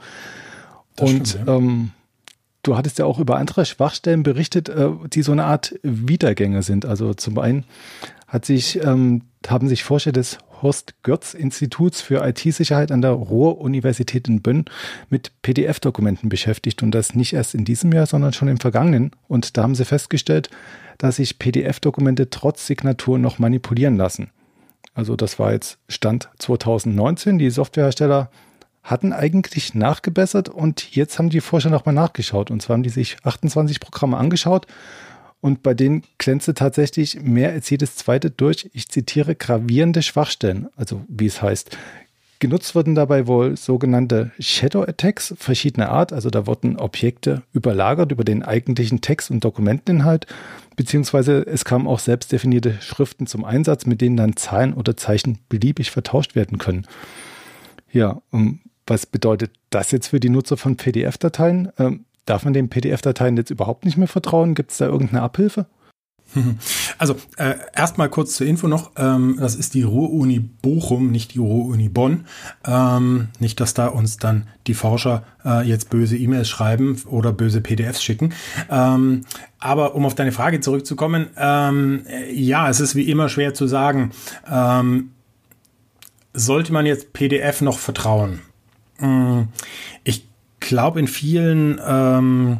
Und 0.98 1.28
stimmt, 1.28 1.46
ja. 1.46 1.56
ähm, 1.56 1.90
du 2.64 2.76
hattest 2.76 2.98
ja 2.98 3.04
auch 3.04 3.20
über 3.20 3.36
andere 3.36 3.64
Schwachstellen 3.64 4.24
berichtet, 4.24 4.68
äh, 4.68 4.90
die 5.12 5.22
so 5.22 5.30
eine 5.30 5.44
Art 5.44 5.78
Wiedergänge 5.84 6.64
sind. 6.64 6.84
Also 6.84 7.14
zum 7.14 7.38
einen 7.38 7.64
hat 8.26 8.44
sich, 8.44 8.82
ähm, 8.82 9.22
haben 9.46 9.68
sich 9.68 9.84
Forscher 9.84 10.10
des 10.10 10.38
Horst 10.60 10.94
Götz 11.04 11.34
Instituts 11.34 12.00
für 12.00 12.26
IT-Sicherheit 12.26 12.90
an 12.90 13.02
der 13.02 13.12
Ruhr-Universität 13.12 14.26
in 14.26 14.42
Bonn 14.42 14.64
mit 15.10 15.30
PDF-Dokumenten 15.42 16.28
beschäftigt 16.28 16.82
und 16.82 16.90
das 16.90 17.14
nicht 17.14 17.34
erst 17.34 17.54
in 17.54 17.64
diesem 17.64 17.92
Jahr, 17.92 18.06
sondern 18.06 18.32
schon 18.32 18.48
im 18.48 18.58
vergangenen. 18.58 19.12
Und 19.28 19.56
da 19.56 19.62
haben 19.62 19.76
sie 19.76 19.84
festgestellt, 19.84 20.50
dass 20.98 21.16
sich 21.16 21.38
PDF-Dokumente 21.38 22.30
trotz 22.30 22.66
Signatur 22.66 23.18
noch 23.18 23.38
manipulieren 23.38 23.96
lassen. 23.96 24.30
Also 24.94 25.16
das 25.16 25.38
war 25.38 25.52
jetzt 25.52 25.78
Stand 25.88 26.28
2019. 26.38 27.38
Die 27.38 27.50
Softwarehersteller 27.50 28.30
hatten 28.82 29.12
eigentlich 29.12 29.74
nachgebessert 29.74 30.48
und 30.48 30.94
jetzt 30.94 31.18
haben 31.18 31.30
die 31.30 31.40
Forscher 31.40 31.70
nochmal 31.70 31.94
nachgeschaut. 31.94 32.50
Und 32.50 32.62
zwar 32.62 32.74
haben 32.74 32.82
die 32.82 32.88
sich 32.88 33.16
28 33.22 33.80
Programme 33.80 34.16
angeschaut 34.16 34.66
und 35.40 35.62
bei 35.62 35.74
denen 35.74 36.02
glänzte 36.18 36.54
tatsächlich 36.54 37.20
mehr 37.20 37.50
als 37.50 37.70
jedes 37.70 37.96
zweite 37.96 38.30
durch, 38.30 38.70
ich 38.72 38.88
zitiere, 38.88 39.36
gravierende 39.36 40.02
Schwachstellen, 40.02 40.68
also 40.76 41.04
wie 41.08 41.26
es 41.26 41.40
heißt. 41.40 41.76
Genutzt 42.40 42.74
wurden 42.74 42.94
dabei 42.94 43.26
wohl 43.26 43.56
sogenannte 43.56 44.30
Shadow 44.38 44.82
Attacks 44.82 45.34
verschiedener 45.36 45.88
Art, 45.88 46.12
also 46.12 46.30
da 46.30 46.46
wurden 46.46 46.76
Objekte 46.76 47.42
überlagert 47.52 48.12
über 48.12 48.22
den 48.22 48.44
eigentlichen 48.44 49.00
Text- 49.00 49.30
und 49.30 49.44
Dokumenteninhalt 49.44 50.26
beziehungsweise 50.78 51.44
es 51.44 51.64
kamen 51.64 51.88
auch 51.88 51.98
selbstdefinierte 51.98 52.78
Schriften 52.80 53.26
zum 53.26 53.44
Einsatz, 53.44 53.84
mit 53.84 54.00
denen 54.00 54.16
dann 54.16 54.36
Zahlen 54.36 54.72
oder 54.72 54.96
Zeichen 54.96 55.40
beliebig 55.48 55.90
vertauscht 55.90 56.36
werden 56.36 56.58
können. 56.58 56.86
Ja, 57.90 58.22
was 58.86 59.04
bedeutet 59.04 59.50
das 59.70 59.90
jetzt 59.90 60.06
für 60.06 60.20
die 60.20 60.28
Nutzer 60.28 60.56
von 60.56 60.76
PDF-Dateien? 60.76 61.72
Ähm, 61.78 62.04
darf 62.26 62.44
man 62.44 62.52
den 62.54 62.68
PDF-Dateien 62.68 63.36
jetzt 63.36 63.50
überhaupt 63.50 63.84
nicht 63.84 63.96
mehr 63.96 64.06
vertrauen? 64.06 64.54
Gibt 64.54 64.70
es 64.70 64.78
da 64.78 64.86
irgendeine 64.86 65.22
Abhilfe? 65.22 65.66
Also 66.98 67.14
äh, 67.36 67.54
erstmal 67.74 68.08
kurz 68.08 68.34
zur 68.34 68.46
Info 68.46 68.66
noch, 68.66 68.90
ähm, 68.96 69.36
das 69.38 69.54
ist 69.54 69.74
die 69.74 69.82
Ruhr-Uni 69.82 70.40
Bochum, 70.40 71.12
nicht 71.12 71.34
die 71.34 71.38
Ruhr-Uni 71.38 71.88
Bonn. 71.88 72.26
Ähm, 72.66 73.28
nicht, 73.38 73.60
dass 73.60 73.72
da 73.74 73.86
uns 73.86 74.16
dann 74.16 74.48
die 74.66 74.74
Forscher 74.74 75.22
äh, 75.44 75.66
jetzt 75.66 75.90
böse 75.90 76.16
E-Mails 76.16 76.48
schreiben 76.48 77.00
oder 77.06 77.32
böse 77.32 77.60
PDFs 77.60 78.02
schicken. 78.02 78.34
Ähm, 78.68 79.22
aber 79.60 79.94
um 79.94 80.06
auf 80.06 80.16
deine 80.16 80.32
Frage 80.32 80.60
zurückzukommen, 80.60 81.28
ähm, 81.36 82.04
ja, 82.32 82.68
es 82.68 82.80
ist 82.80 82.96
wie 82.96 83.08
immer 83.08 83.28
schwer 83.28 83.54
zu 83.54 83.68
sagen, 83.68 84.10
ähm, 84.50 85.10
sollte 86.34 86.72
man 86.72 86.86
jetzt 86.86 87.12
PDF 87.12 87.60
noch 87.60 87.78
vertrauen? 87.78 88.40
Hm, 88.98 89.48
ich 90.04 90.28
glaube, 90.60 91.00
in 91.00 91.06
vielen, 91.06 91.80
ähm, 91.84 92.58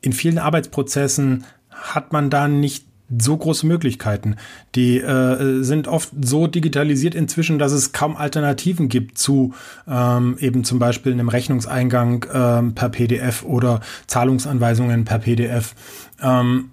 in 0.00 0.12
vielen 0.12 0.38
Arbeitsprozessen 0.38 1.44
hat 1.70 2.12
man 2.12 2.30
da 2.30 2.48
nicht 2.48 2.87
so 3.16 3.36
große 3.36 3.66
Möglichkeiten. 3.66 4.36
Die 4.74 4.98
äh, 4.98 5.62
sind 5.62 5.88
oft 5.88 6.10
so 6.20 6.46
digitalisiert 6.46 7.14
inzwischen, 7.14 7.58
dass 7.58 7.72
es 7.72 7.92
kaum 7.92 8.16
Alternativen 8.16 8.88
gibt 8.88 9.18
zu 9.18 9.54
ähm, 9.88 10.36
eben 10.40 10.64
zum 10.64 10.78
Beispiel 10.78 11.12
einem 11.12 11.28
Rechnungseingang 11.28 12.26
ähm, 12.32 12.74
per 12.74 12.90
PDF 12.90 13.42
oder 13.44 13.80
Zahlungsanweisungen 14.06 15.04
per 15.04 15.20
PDF. 15.20 15.74
Ähm, 16.22 16.70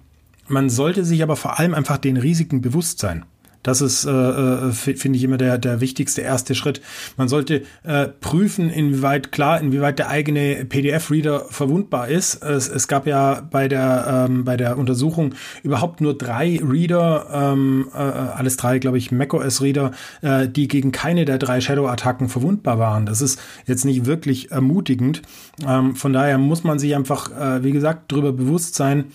man 0.48 0.70
sollte 0.70 1.04
sich 1.04 1.22
aber 1.22 1.36
vor 1.36 1.58
allem 1.58 1.74
einfach 1.74 1.98
den 1.98 2.16
Risiken 2.16 2.60
bewusst 2.60 2.98
sein. 2.98 3.24
Das 3.66 3.80
ist, 3.80 4.04
äh, 4.04 4.10
äh 4.10 4.70
finde 4.70 5.18
ich, 5.18 5.24
immer 5.24 5.38
der, 5.38 5.58
der 5.58 5.80
wichtigste 5.80 6.20
erste 6.20 6.54
Schritt. 6.54 6.80
Man 7.16 7.26
sollte 7.26 7.62
äh, 7.82 8.06
prüfen, 8.06 8.70
inwieweit, 8.70 9.32
klar, 9.32 9.60
inwieweit 9.60 9.98
der 9.98 10.08
eigene 10.08 10.64
PDF-Reader 10.64 11.46
verwundbar 11.50 12.06
ist. 12.06 12.44
Es, 12.44 12.68
es 12.68 12.86
gab 12.86 13.08
ja 13.08 13.40
bei 13.50 13.66
der, 13.66 14.28
ähm, 14.28 14.44
bei 14.44 14.56
der 14.56 14.78
Untersuchung 14.78 15.34
überhaupt 15.64 16.00
nur 16.00 16.16
drei 16.16 16.60
Reader, 16.62 17.26
ähm, 17.32 17.88
äh, 17.92 17.96
alles 17.98 18.56
drei, 18.56 18.78
glaube 18.78 18.98
ich, 18.98 19.10
macOS-Reader, 19.10 19.90
äh, 20.22 20.48
die 20.48 20.68
gegen 20.68 20.92
keine 20.92 21.24
der 21.24 21.38
drei 21.38 21.60
Shadow-Attacken 21.60 22.28
verwundbar 22.28 22.78
waren. 22.78 23.04
Das 23.04 23.20
ist 23.20 23.40
jetzt 23.66 23.84
nicht 23.84 24.06
wirklich 24.06 24.52
ermutigend. 24.52 25.22
Ähm, 25.66 25.96
von 25.96 26.12
daher 26.12 26.38
muss 26.38 26.62
man 26.62 26.78
sich 26.78 26.94
einfach, 26.94 27.32
äh, 27.32 27.64
wie 27.64 27.72
gesagt, 27.72 28.12
darüber 28.12 28.32
bewusst 28.32 28.76
sein, 28.76 29.06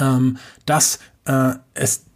ähm, 0.00 0.38
dass 0.66 0.98
äh, 1.26 1.52
es 1.74 2.07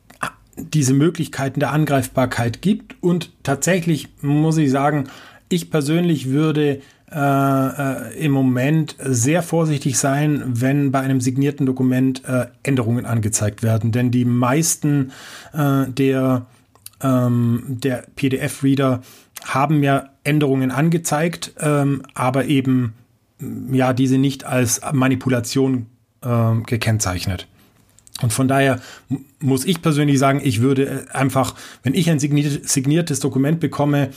diese 0.57 0.95
Möglichkeiten 0.95 1.61
der 1.61 1.73
Angreifbarkeit 1.73 2.63
gibt. 2.63 2.97
Und 3.03 3.31
tatsächlich 3.43 4.09
muss 4.21 4.57
ich 4.57 4.71
sagen, 4.71 5.05
ich 5.49 5.71
persönlich 5.71 6.31
würde 6.31 6.81
äh, 7.11 7.19
äh, 7.19 8.25
im 8.25 8.33
Moment 8.33 8.97
sehr 8.99 9.43
vorsichtig 9.43 9.99
sein, 9.99 10.43
wenn 10.47 10.93
bei 10.93 11.01
einem 11.01 11.21
signierten 11.21 11.67
Dokument 11.67 12.25
äh, 12.25 12.47
Änderungen 12.63 13.05
angezeigt 13.05 13.63
werden. 13.63 13.93
Denn 13.93 14.11
die 14.11 14.25
meisten 14.25 15.13
äh, 15.53 15.85
der, 15.89 16.47
ähm, 17.03 17.65
der 17.67 18.05
PDF-Reader 18.17 19.03
haben 19.45 19.83
ja 19.83 20.09
Änderungen 20.25 20.71
angezeigt, 20.71 21.53
ähm, 21.61 22.03
aber 22.15 22.47
eben 22.47 22.95
ja 23.71 23.93
diese 23.93 24.17
nicht 24.17 24.45
als 24.45 24.81
Manipulation 24.93 25.87
äh, 26.23 26.55
gekennzeichnet. 26.65 27.47
Und 28.23 28.33
von 28.33 28.49
daher 28.49 28.81
muss 29.41 29.65
ich 29.65 29.83
persönlich 29.83 30.19
sagen, 30.19 30.41
ich 30.43 30.61
würde 30.61 30.87
äh, 30.87 31.13
einfach, 31.13 31.55
wenn 31.83 31.95
ich 31.95 32.09
ein 32.11 32.19
signiertes 32.19 33.21
Dokument 33.21 33.61
bekomme, 33.61 34.11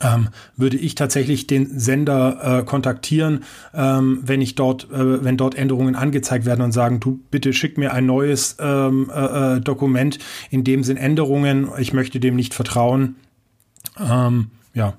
ähm, 0.00 0.28
würde 0.56 0.76
ich 0.76 0.94
tatsächlich 0.94 1.46
den 1.46 1.78
Sender 1.78 2.60
äh, 2.60 2.64
kontaktieren, 2.64 3.44
ähm, 3.74 4.20
wenn 4.22 4.40
ich 4.40 4.54
dort, 4.54 4.90
äh, 4.90 5.24
wenn 5.24 5.36
dort 5.36 5.54
Änderungen 5.54 5.94
angezeigt 5.94 6.46
werden 6.46 6.62
und 6.62 6.72
sagen, 6.72 7.00
du 7.00 7.20
bitte 7.30 7.52
schick 7.52 7.76
mir 7.76 7.92
ein 7.92 8.06
neues 8.06 8.56
ähm, 8.60 9.10
äh, 9.14 9.56
äh 9.56 9.60
Dokument, 9.60 10.18
in 10.50 10.64
dem 10.64 10.84
sind 10.84 10.96
Änderungen, 10.96 11.68
ich 11.78 11.92
möchte 11.92 12.20
dem 12.20 12.36
nicht 12.36 12.54
vertrauen. 12.54 13.16
Ähm, 13.98 14.48
ja. 14.74 14.94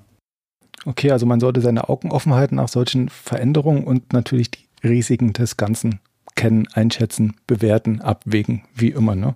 Okay, 0.84 1.10
also 1.10 1.26
man 1.26 1.40
sollte 1.40 1.60
seine 1.60 1.88
Augen 1.88 2.10
offen 2.10 2.34
halten 2.34 2.56
nach 2.56 2.68
solchen 2.68 3.08
Veränderungen 3.08 3.84
und 3.84 4.12
natürlich 4.12 4.50
die 4.50 4.66
Risiken 4.84 5.32
des 5.32 5.56
Ganzen 5.56 6.00
kennen, 6.34 6.68
einschätzen, 6.72 7.36
bewerten, 7.46 8.00
abwägen, 8.00 8.62
wie 8.74 8.88
immer. 8.88 9.14
Ne? 9.14 9.34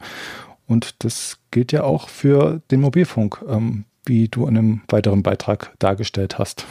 Und 0.67 1.05
das 1.05 1.39
gilt 1.51 1.73
ja 1.73 1.85
auch 1.85 2.09
für 2.09 2.61
den 2.71 2.81
Mobilfunk, 2.81 3.45
ähm, 3.49 3.85
wie 4.05 4.29
du 4.29 4.47
in 4.47 4.57
einem 4.57 4.81
weiteren 4.89 5.23
Beitrag 5.23 5.73
dargestellt 5.79 6.39
hast. 6.39 6.67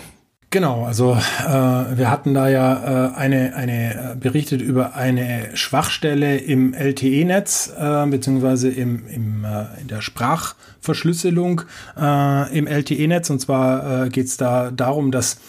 Genau, 0.52 0.86
also 0.86 1.18
äh, 1.46 1.50
wir 1.50 2.10
hatten 2.10 2.34
da 2.34 2.48
ja 2.48 3.10
äh, 3.10 3.16
eine, 3.16 3.56
eine 3.56 4.12
äh, 4.14 4.16
berichtet 4.16 4.62
über 4.62 4.96
eine 4.96 5.50
Schwachstelle 5.54 6.38
im 6.38 6.74
LTE-Netz 6.74 7.74
äh, 7.78 8.06
beziehungsweise 8.06 8.70
im, 8.70 9.06
im, 9.08 9.44
äh, 9.44 9.82
in 9.82 9.88
der 9.90 10.00
Sprachverschlüsselung 10.00 11.64
äh, 12.00 12.58
im 12.58 12.68
LTE-Netz. 12.68 13.30
Und 13.32 13.40
zwar 13.40 14.06
äh, 14.06 14.10
geht 14.10 14.28
es 14.28 14.38
da 14.38 14.72
darum, 14.72 15.12
dass 15.12 15.40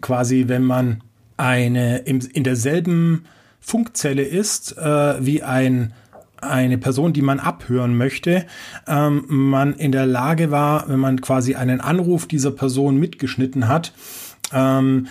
quasi, 0.00 0.44
wenn 0.46 0.64
man 0.64 1.02
eine 1.36 1.98
im, 1.98 2.20
in 2.32 2.44
derselben 2.44 3.26
Funkzelle 3.66 4.22
ist, 4.22 4.78
äh, 4.78 5.26
wie 5.26 5.42
ein 5.42 5.92
eine 6.40 6.78
Person, 6.78 7.12
die 7.12 7.22
man 7.22 7.40
abhören 7.40 7.96
möchte, 7.96 8.46
ähm, 8.86 9.24
man 9.26 9.74
in 9.74 9.90
der 9.90 10.06
Lage 10.06 10.52
war, 10.52 10.88
wenn 10.88 11.00
man 11.00 11.20
quasi 11.20 11.56
einen 11.56 11.80
Anruf 11.80 12.28
dieser 12.28 12.52
Person 12.52 12.96
mitgeschnitten 12.98 13.66
hat, 13.66 13.92
ähm, 14.52 15.08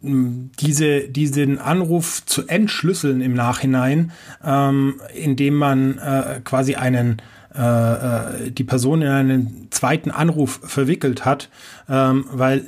diese, 0.00 1.08
diesen 1.08 1.58
Anruf 1.58 2.24
zu 2.24 2.46
entschlüsseln 2.46 3.20
im 3.20 3.34
Nachhinein, 3.34 4.12
ähm, 4.44 5.00
indem 5.16 5.54
man 5.54 5.98
äh, 5.98 6.40
quasi 6.44 6.76
einen 6.76 7.20
äh, 7.52 7.62
äh 7.62 8.50
die 8.52 8.62
Person 8.62 9.02
in 9.02 9.08
einen 9.08 9.68
zweiten 9.70 10.12
Anruf 10.12 10.60
verwickelt 10.62 11.24
hat, 11.24 11.48
ähm, 11.88 12.26
weil 12.30 12.64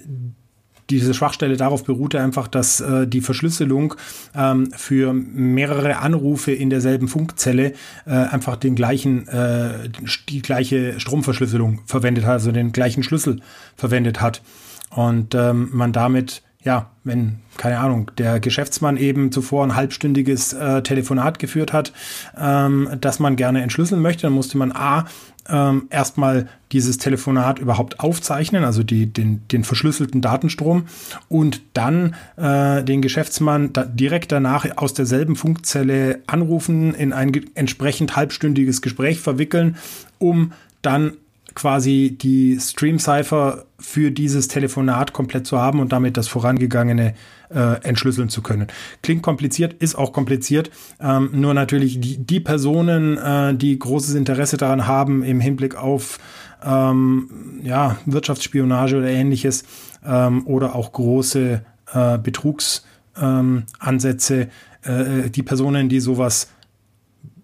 diese 0.90 1.14
Schwachstelle 1.14 1.56
darauf 1.56 1.84
beruhte 1.84 2.20
einfach, 2.20 2.48
dass 2.48 2.80
äh, 2.80 3.06
die 3.06 3.20
Verschlüsselung 3.20 3.94
ähm, 4.34 4.70
für 4.76 5.12
mehrere 5.12 5.98
Anrufe 5.98 6.52
in 6.52 6.70
derselben 6.70 7.08
Funkzelle 7.08 7.72
äh, 8.06 8.10
einfach 8.10 8.56
den 8.56 8.74
gleichen, 8.74 9.28
äh, 9.28 9.88
die 10.28 10.42
gleiche 10.42 10.98
Stromverschlüsselung 10.98 11.80
verwendet 11.86 12.24
hat, 12.24 12.32
also 12.32 12.52
den 12.52 12.72
gleichen 12.72 13.02
Schlüssel 13.02 13.40
verwendet 13.76 14.20
hat. 14.20 14.42
Und 14.90 15.34
ähm, 15.34 15.70
man 15.72 15.92
damit 15.92 16.42
ja, 16.62 16.90
wenn, 17.04 17.38
keine 17.56 17.78
Ahnung, 17.78 18.10
der 18.18 18.38
Geschäftsmann 18.38 18.98
eben 18.98 19.32
zuvor 19.32 19.64
ein 19.64 19.74
halbstündiges 19.74 20.52
äh, 20.52 20.82
Telefonat 20.82 21.38
geführt 21.38 21.72
hat, 21.72 21.92
ähm, 22.38 22.88
das 23.00 23.18
man 23.18 23.36
gerne 23.36 23.62
entschlüsseln 23.62 24.02
möchte, 24.02 24.22
dann 24.22 24.34
musste 24.34 24.58
man 24.58 24.72
A, 24.72 25.06
ähm, 25.50 25.86
erstmal 25.90 26.48
dieses 26.72 26.98
Telefonat 26.98 27.58
überhaupt 27.58 28.00
aufzeichnen, 28.00 28.64
also 28.64 28.82
die, 28.82 29.06
den, 29.06 29.42
den 29.48 29.64
verschlüsselten 29.64 30.20
Datenstrom 30.20 30.86
und 31.28 31.62
dann 31.74 32.14
äh, 32.36 32.82
den 32.84 33.02
Geschäftsmann 33.02 33.72
da 33.72 33.84
direkt 33.84 34.32
danach 34.32 34.66
aus 34.76 34.94
derselben 34.94 35.36
Funkzelle 35.36 36.20
anrufen, 36.26 36.94
in 36.94 37.12
ein 37.12 37.32
entsprechend 37.54 38.16
halbstündiges 38.16 38.82
Gespräch 38.82 39.20
verwickeln, 39.20 39.76
um 40.18 40.52
dann 40.82 41.12
quasi 41.54 42.16
die 42.20 42.58
Stream-Cipher 42.60 43.64
für 43.78 44.10
dieses 44.10 44.48
Telefonat 44.48 45.12
komplett 45.12 45.46
zu 45.46 45.58
haben 45.58 45.80
und 45.80 45.92
damit 45.92 46.16
das 46.16 46.28
vorangegangene 46.28 47.14
äh, 47.52 47.82
entschlüsseln 47.82 48.28
zu 48.28 48.42
können. 48.42 48.68
Klingt 49.02 49.22
kompliziert, 49.22 49.74
ist 49.74 49.96
auch 49.96 50.12
kompliziert. 50.12 50.70
Ähm, 51.00 51.30
nur 51.32 51.54
natürlich 51.54 52.00
die, 52.00 52.18
die 52.18 52.40
Personen, 52.40 53.16
äh, 53.18 53.54
die 53.54 53.78
großes 53.78 54.14
Interesse 54.14 54.56
daran 54.56 54.86
haben 54.86 55.22
im 55.22 55.40
Hinblick 55.40 55.76
auf 55.76 56.18
ähm, 56.64 57.60
ja, 57.62 57.98
Wirtschaftsspionage 58.06 58.96
oder 58.98 59.08
ähnliches 59.08 59.64
ähm, 60.04 60.46
oder 60.46 60.74
auch 60.74 60.92
große 60.92 61.62
äh, 61.92 62.18
Betrugsansätze, 62.18 64.48
äh, 64.82 65.30
die 65.30 65.42
Personen, 65.42 65.88
die 65.88 66.00
sowas 66.00 66.48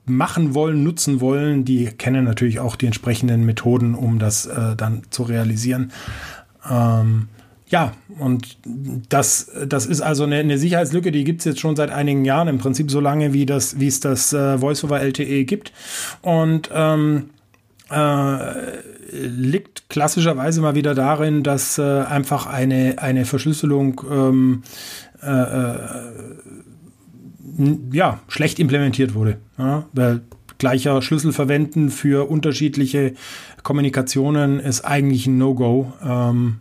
machen 0.07 0.55
wollen, 0.55 0.83
nutzen 0.83 1.21
wollen, 1.21 1.65
die 1.65 1.87
kennen 1.87 2.25
natürlich 2.25 2.61
auch 2.61 2.77
die 2.77 2.87
entsprechenden 2.87 3.45
Methoden, 3.45 3.95
um 3.95 4.19
das 4.19 4.47
äh, 4.47 4.77
dann 4.77 5.03
zu 5.11 5.25
realisieren. 5.25 5.93
Ähm, 6.71 7.29
ja, 7.69 7.93
und 8.21 8.59
das, 9.09 9.51
das 9.67 9.87
ist 9.87 10.01
also 10.01 10.23
eine, 10.23 10.37
eine 10.37 10.59
Sicherheitslücke, 10.59 11.11
die 11.11 11.25
gibt 11.25 11.41
es 11.41 11.47
jetzt 11.47 11.61
schon 11.61 11.75
seit 11.75 11.91
einigen 11.91 12.25
Jahren, 12.25 12.47
im 12.47 12.59
Prinzip 12.59 12.91
so 12.91 13.01
lange, 13.01 13.33
wie, 13.33 13.45
das, 13.45 13.81
wie 13.81 13.89
es 13.89 13.99
das 13.99 14.33
äh, 14.33 14.59
Voice-over 14.59 15.01
LTE 15.01 15.45
gibt. 15.45 15.73
Und 16.23 16.71
ähm, 16.73 17.31
äh, 17.91 18.79
liegt 19.11 19.89
klassischerweise 19.89 20.61
mal 20.61 20.75
wieder 20.75 20.95
darin, 20.95 21.43
dass 21.43 21.79
äh, 21.79 21.83
einfach 21.83 22.47
eine, 22.47 22.97
eine 22.99 23.25
Verschlüsselung 23.25 24.01
ähm, 24.11 24.63
äh, 25.23 25.31
äh 25.31 25.79
ja, 27.93 28.21
schlecht 28.29 28.59
implementiert 28.59 29.15
wurde. 29.15 29.39
Ja, 29.59 29.85
weil 29.93 30.23
gleicher 30.59 31.03
Schlüssel 31.03 31.33
verwenden 31.33 31.91
für 31.91 32.29
unterschiedliche 32.31 33.15
Kommunikationen 33.63 34.61
ist 34.61 34.83
eigentlich 34.83 35.27
ein 35.27 35.39
No-Go. 35.39 35.93
Ähm, 36.03 36.59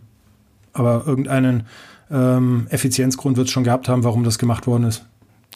aber 0.72 1.04
irgendeinen 1.06 1.64
ähm, 2.10 2.66
Effizienzgrund 2.70 3.36
wird 3.36 3.48
es 3.48 3.52
schon 3.52 3.64
gehabt 3.64 3.88
haben, 3.88 4.04
warum 4.04 4.24
das 4.24 4.38
gemacht 4.38 4.66
worden 4.66 4.84
ist. 4.84 5.06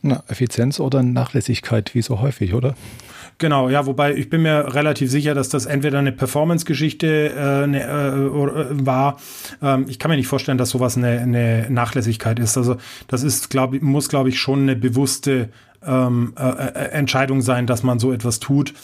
Na, 0.02 0.22
Effizienz 0.28 0.80
oder 0.80 1.02
Nachlässigkeit, 1.02 1.94
wie 1.94 2.02
so 2.02 2.20
häufig, 2.20 2.54
oder? 2.54 2.74
Genau, 3.40 3.70
ja, 3.70 3.86
wobei 3.86 4.14
ich 4.14 4.28
bin 4.28 4.42
mir 4.42 4.74
relativ 4.74 5.10
sicher, 5.10 5.32
dass 5.32 5.48
das 5.48 5.64
entweder 5.64 5.98
eine 5.98 6.12
Performance-Geschichte 6.12 7.30
äh, 7.30 7.66
ne, 7.66 7.82
äh, 7.82 8.86
war. 8.86 9.18
Ähm, 9.62 9.86
ich 9.88 9.98
kann 9.98 10.10
mir 10.10 10.18
nicht 10.18 10.26
vorstellen, 10.26 10.58
dass 10.58 10.68
sowas 10.68 10.98
eine, 10.98 11.20
eine 11.20 11.66
Nachlässigkeit 11.70 12.38
ist. 12.38 12.58
Also 12.58 12.76
das 13.08 13.22
ist, 13.22 13.48
glaube 13.48 13.76
ich, 13.76 13.82
muss, 13.82 14.10
glaube 14.10 14.28
ich, 14.28 14.38
schon 14.38 14.60
eine 14.60 14.76
bewusste 14.76 15.48
ähm, 15.82 16.34
äh, 16.38 16.50
äh, 16.50 16.90
Entscheidung 16.90 17.40
sein, 17.40 17.66
dass 17.66 17.82
man 17.82 17.98
so 17.98 18.12
etwas 18.12 18.40
tut. 18.40 18.74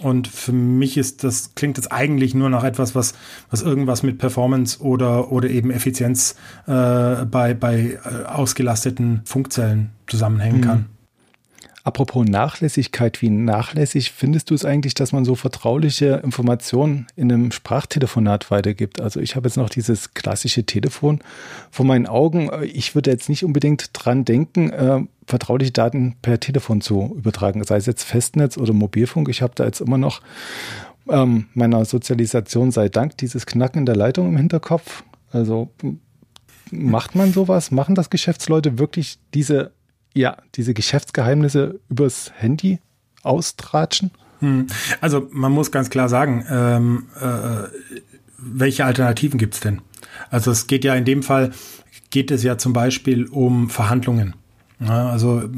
Und 0.00 0.28
für 0.28 0.52
mich 0.52 0.96
ist 0.98 1.24
das, 1.24 1.56
klingt 1.56 1.76
das 1.76 1.90
eigentlich 1.90 2.32
nur 2.32 2.48
nach 2.48 2.62
etwas, 2.62 2.94
was, 2.94 3.14
was 3.50 3.62
irgendwas 3.62 4.04
mit 4.04 4.18
Performance 4.18 4.80
oder, 4.80 5.32
oder 5.32 5.50
eben 5.50 5.72
Effizienz 5.72 6.36
äh, 6.68 7.24
bei, 7.24 7.54
bei 7.54 7.98
äh, 8.04 8.24
ausgelasteten 8.26 9.22
Funkzellen 9.24 9.90
zusammenhängen 10.06 10.58
mhm. 10.58 10.64
kann. 10.64 10.86
Apropos 11.86 12.26
Nachlässigkeit, 12.26 13.22
wie 13.22 13.30
nachlässig 13.30 14.10
findest 14.10 14.50
du 14.50 14.56
es 14.56 14.64
eigentlich, 14.64 14.94
dass 14.94 15.12
man 15.12 15.24
so 15.24 15.36
vertrauliche 15.36 16.20
Informationen 16.24 17.06
in 17.14 17.30
einem 17.30 17.52
Sprachtelefonat 17.52 18.50
weitergibt? 18.50 19.00
Also 19.00 19.20
ich 19.20 19.36
habe 19.36 19.46
jetzt 19.46 19.56
noch 19.56 19.70
dieses 19.70 20.12
klassische 20.12 20.66
Telefon 20.66 21.20
vor 21.70 21.86
meinen 21.86 22.08
Augen. 22.08 22.50
Ich 22.64 22.96
würde 22.96 23.12
jetzt 23.12 23.28
nicht 23.28 23.44
unbedingt 23.44 23.90
dran 23.92 24.24
denken, 24.24 24.70
äh, 24.70 25.02
vertrauliche 25.28 25.70
Daten 25.70 26.16
per 26.22 26.40
Telefon 26.40 26.80
zu 26.80 27.14
übertragen, 27.16 27.62
sei 27.62 27.76
es 27.76 27.86
jetzt 27.86 28.02
Festnetz 28.02 28.58
oder 28.58 28.72
Mobilfunk. 28.72 29.28
Ich 29.28 29.40
habe 29.40 29.52
da 29.54 29.64
jetzt 29.64 29.80
immer 29.80 29.96
noch 29.96 30.22
ähm, 31.08 31.46
meiner 31.54 31.84
Sozialisation 31.84 32.72
sei 32.72 32.88
Dank 32.88 33.16
dieses 33.18 33.46
Knacken 33.46 33.86
der 33.86 33.94
Leitung 33.94 34.30
im 34.30 34.36
Hinterkopf. 34.36 35.04
Also 35.30 35.70
macht 36.72 37.14
man 37.14 37.32
sowas? 37.32 37.70
Machen 37.70 37.94
das 37.94 38.10
Geschäftsleute 38.10 38.80
wirklich 38.80 39.20
diese 39.34 39.70
ja, 40.16 40.38
diese 40.54 40.74
Geschäftsgeheimnisse 40.74 41.78
übers 41.88 42.32
Handy 42.34 42.78
austratschen? 43.22 44.10
Hm. 44.40 44.66
Also 45.00 45.28
man 45.30 45.52
muss 45.52 45.70
ganz 45.70 45.90
klar 45.90 46.08
sagen, 46.08 46.44
ähm, 46.50 47.06
äh, 47.20 47.68
welche 48.38 48.84
Alternativen 48.84 49.38
gibt 49.38 49.54
es 49.54 49.60
denn? 49.60 49.80
Also 50.30 50.50
es 50.50 50.66
geht 50.66 50.84
ja 50.84 50.94
in 50.94 51.04
dem 51.04 51.22
Fall, 51.22 51.52
geht 52.10 52.30
es 52.30 52.42
ja 52.42 52.58
zum 52.58 52.72
Beispiel 52.72 53.26
um 53.26 53.70
Verhandlungen. 53.70 54.34
Ja, 54.80 55.10
also 55.10 55.48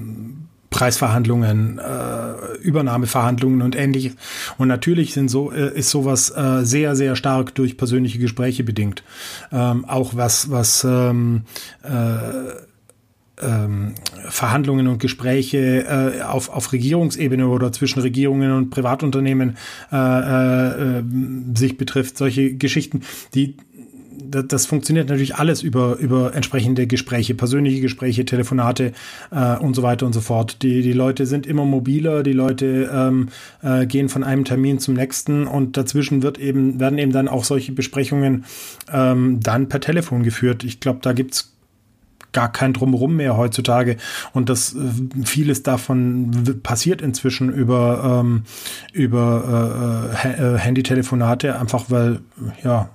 Preisverhandlungen, 0.71 1.79
äh, 1.79 2.57
Übernahmeverhandlungen 2.63 3.63
und 3.63 3.75
ähnliches. 3.75 4.15
Und 4.59 4.69
natürlich 4.69 5.13
sind 5.13 5.29
so, 5.29 5.51
äh, 5.51 5.77
ist 5.77 5.91
sowas 5.91 6.31
äh, 6.31 6.65
sehr, 6.65 6.95
sehr 6.95 7.17
stark 7.17 7.55
durch 7.55 7.77
persönliche 7.77 8.19
Gespräche 8.19 8.65
bedingt. 8.65 9.03
Ähm, 9.51 9.85
auch 9.87 10.15
was, 10.15 10.51
was 10.51 10.85
ähm, 10.85 11.43
äh, 11.83 12.68
ähm, 13.43 13.95
Verhandlungen 14.29 14.87
und 14.89 14.99
Gespräche 14.99 15.85
äh, 15.85 16.23
auf, 16.23 16.49
auf 16.49 16.73
Regierungsebene 16.73 17.49
oder 17.49 17.73
zwischen 17.73 18.01
Regierungen 18.01 18.53
und 18.53 18.71
Privatunternehmen 18.71 19.57
äh, 19.93 19.97
äh, 19.97 21.03
sich 21.55 21.77
betrifft, 21.77 22.19
solche 22.19 22.55
Geschichten, 22.55 23.03
die 23.35 23.57
das 24.31 24.67
funktioniert 24.67 25.09
natürlich 25.09 25.37
alles 25.37 25.63
über, 25.63 25.97
über 25.97 26.35
entsprechende 26.35 26.87
Gespräche, 26.87 27.35
persönliche 27.35 27.81
Gespräche, 27.81 28.25
Telefonate 28.25 28.93
äh, 29.31 29.57
und 29.57 29.75
so 29.75 29.83
weiter 29.83 30.07
und 30.07 30.13
so 30.13 30.21
fort. 30.21 30.63
Die, 30.63 30.83
die 30.83 30.93
Leute 30.93 31.27
sind 31.27 31.47
immer 31.47 31.65
mobiler, 31.65 32.23
die 32.23 32.33
Leute 32.33 32.91
ähm, 32.93 33.29
äh, 33.63 33.87
gehen 33.87 34.09
von 34.09 34.25
einem 34.25 34.45
Termin 34.45 34.79
zum 34.79 34.95
nächsten 34.95 35.47
und 35.47 35.77
dazwischen 35.77 36.23
wird 36.23 36.39
eben, 36.39 36.81
werden 36.81 36.99
eben 36.99 37.13
dann 37.13 37.29
auch 37.29 37.45
solche 37.45 37.73
Besprechungen 37.73 38.45
ähm, 38.93 39.41
dann 39.41 39.69
per 39.69 39.81
Telefon 39.81 40.23
geführt. 40.23 40.65
Ich 40.65 40.81
glaube, 40.81 41.01
da 41.03 41.13
gibt's 41.13 41.55
gar 42.33 42.53
kein 42.53 42.73
Drumherum 42.73 43.17
mehr 43.17 43.37
heutzutage. 43.37 43.97
Und 44.33 44.49
das 44.49 44.75
äh, 44.75 44.79
vieles 45.25 45.63
davon 45.63 46.61
passiert 46.63 47.03
inzwischen 47.03 47.53
über, 47.53 48.21
ähm, 48.21 48.43
über 48.93 50.13
äh, 50.25 50.29
äh, 50.29 50.59
Handytelefonate, 50.59 51.59
einfach 51.59 51.87
weil, 51.89 52.21
ja, 52.63 52.91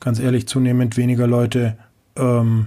ganz 0.00 0.18
ehrlich, 0.18 0.48
zunehmend 0.48 0.96
weniger 0.96 1.26
Leute 1.26 1.76
ähm, 2.16 2.66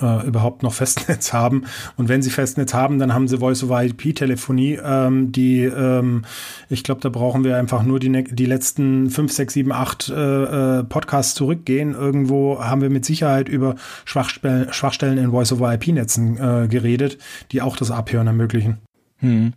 äh, 0.00 0.26
überhaupt 0.26 0.62
noch 0.62 0.72
Festnetz 0.74 1.32
haben. 1.32 1.64
Und 1.96 2.08
wenn 2.08 2.22
sie 2.22 2.30
Festnetz 2.30 2.74
haben, 2.74 2.98
dann 2.98 3.14
haben 3.14 3.28
sie 3.28 3.38
Voice-over-IP-Telefonie, 3.38 4.78
ähm, 4.82 5.32
die, 5.32 5.64
ähm, 5.64 6.24
ich 6.68 6.84
glaube, 6.84 7.00
da 7.00 7.08
brauchen 7.08 7.44
wir 7.44 7.56
einfach 7.56 7.82
nur 7.82 7.98
die, 7.98 8.24
die 8.24 8.46
letzten 8.46 9.10
fünf, 9.10 9.32
sechs, 9.32 9.54
sieben, 9.54 9.72
acht 9.72 10.08
äh, 10.08 10.78
äh, 10.78 10.84
Podcasts 10.84 11.34
zurückgehen. 11.34 11.94
Irgendwo 11.94 12.60
haben 12.62 12.80
wir 12.80 12.90
mit 12.90 13.04
Sicherheit 13.04 13.48
über 13.48 13.76
Schwachstellen, 14.04 14.72
Schwachstellen 14.72 15.18
in 15.18 15.30
Voice-over-IP-Netzen 15.30 16.36
äh, 16.36 16.68
geredet, 16.68 17.18
die 17.52 17.62
auch 17.62 17.76
das 17.76 17.90
Abhören 17.90 18.26
ermöglichen. 18.26 18.78
Hm. 19.18 19.52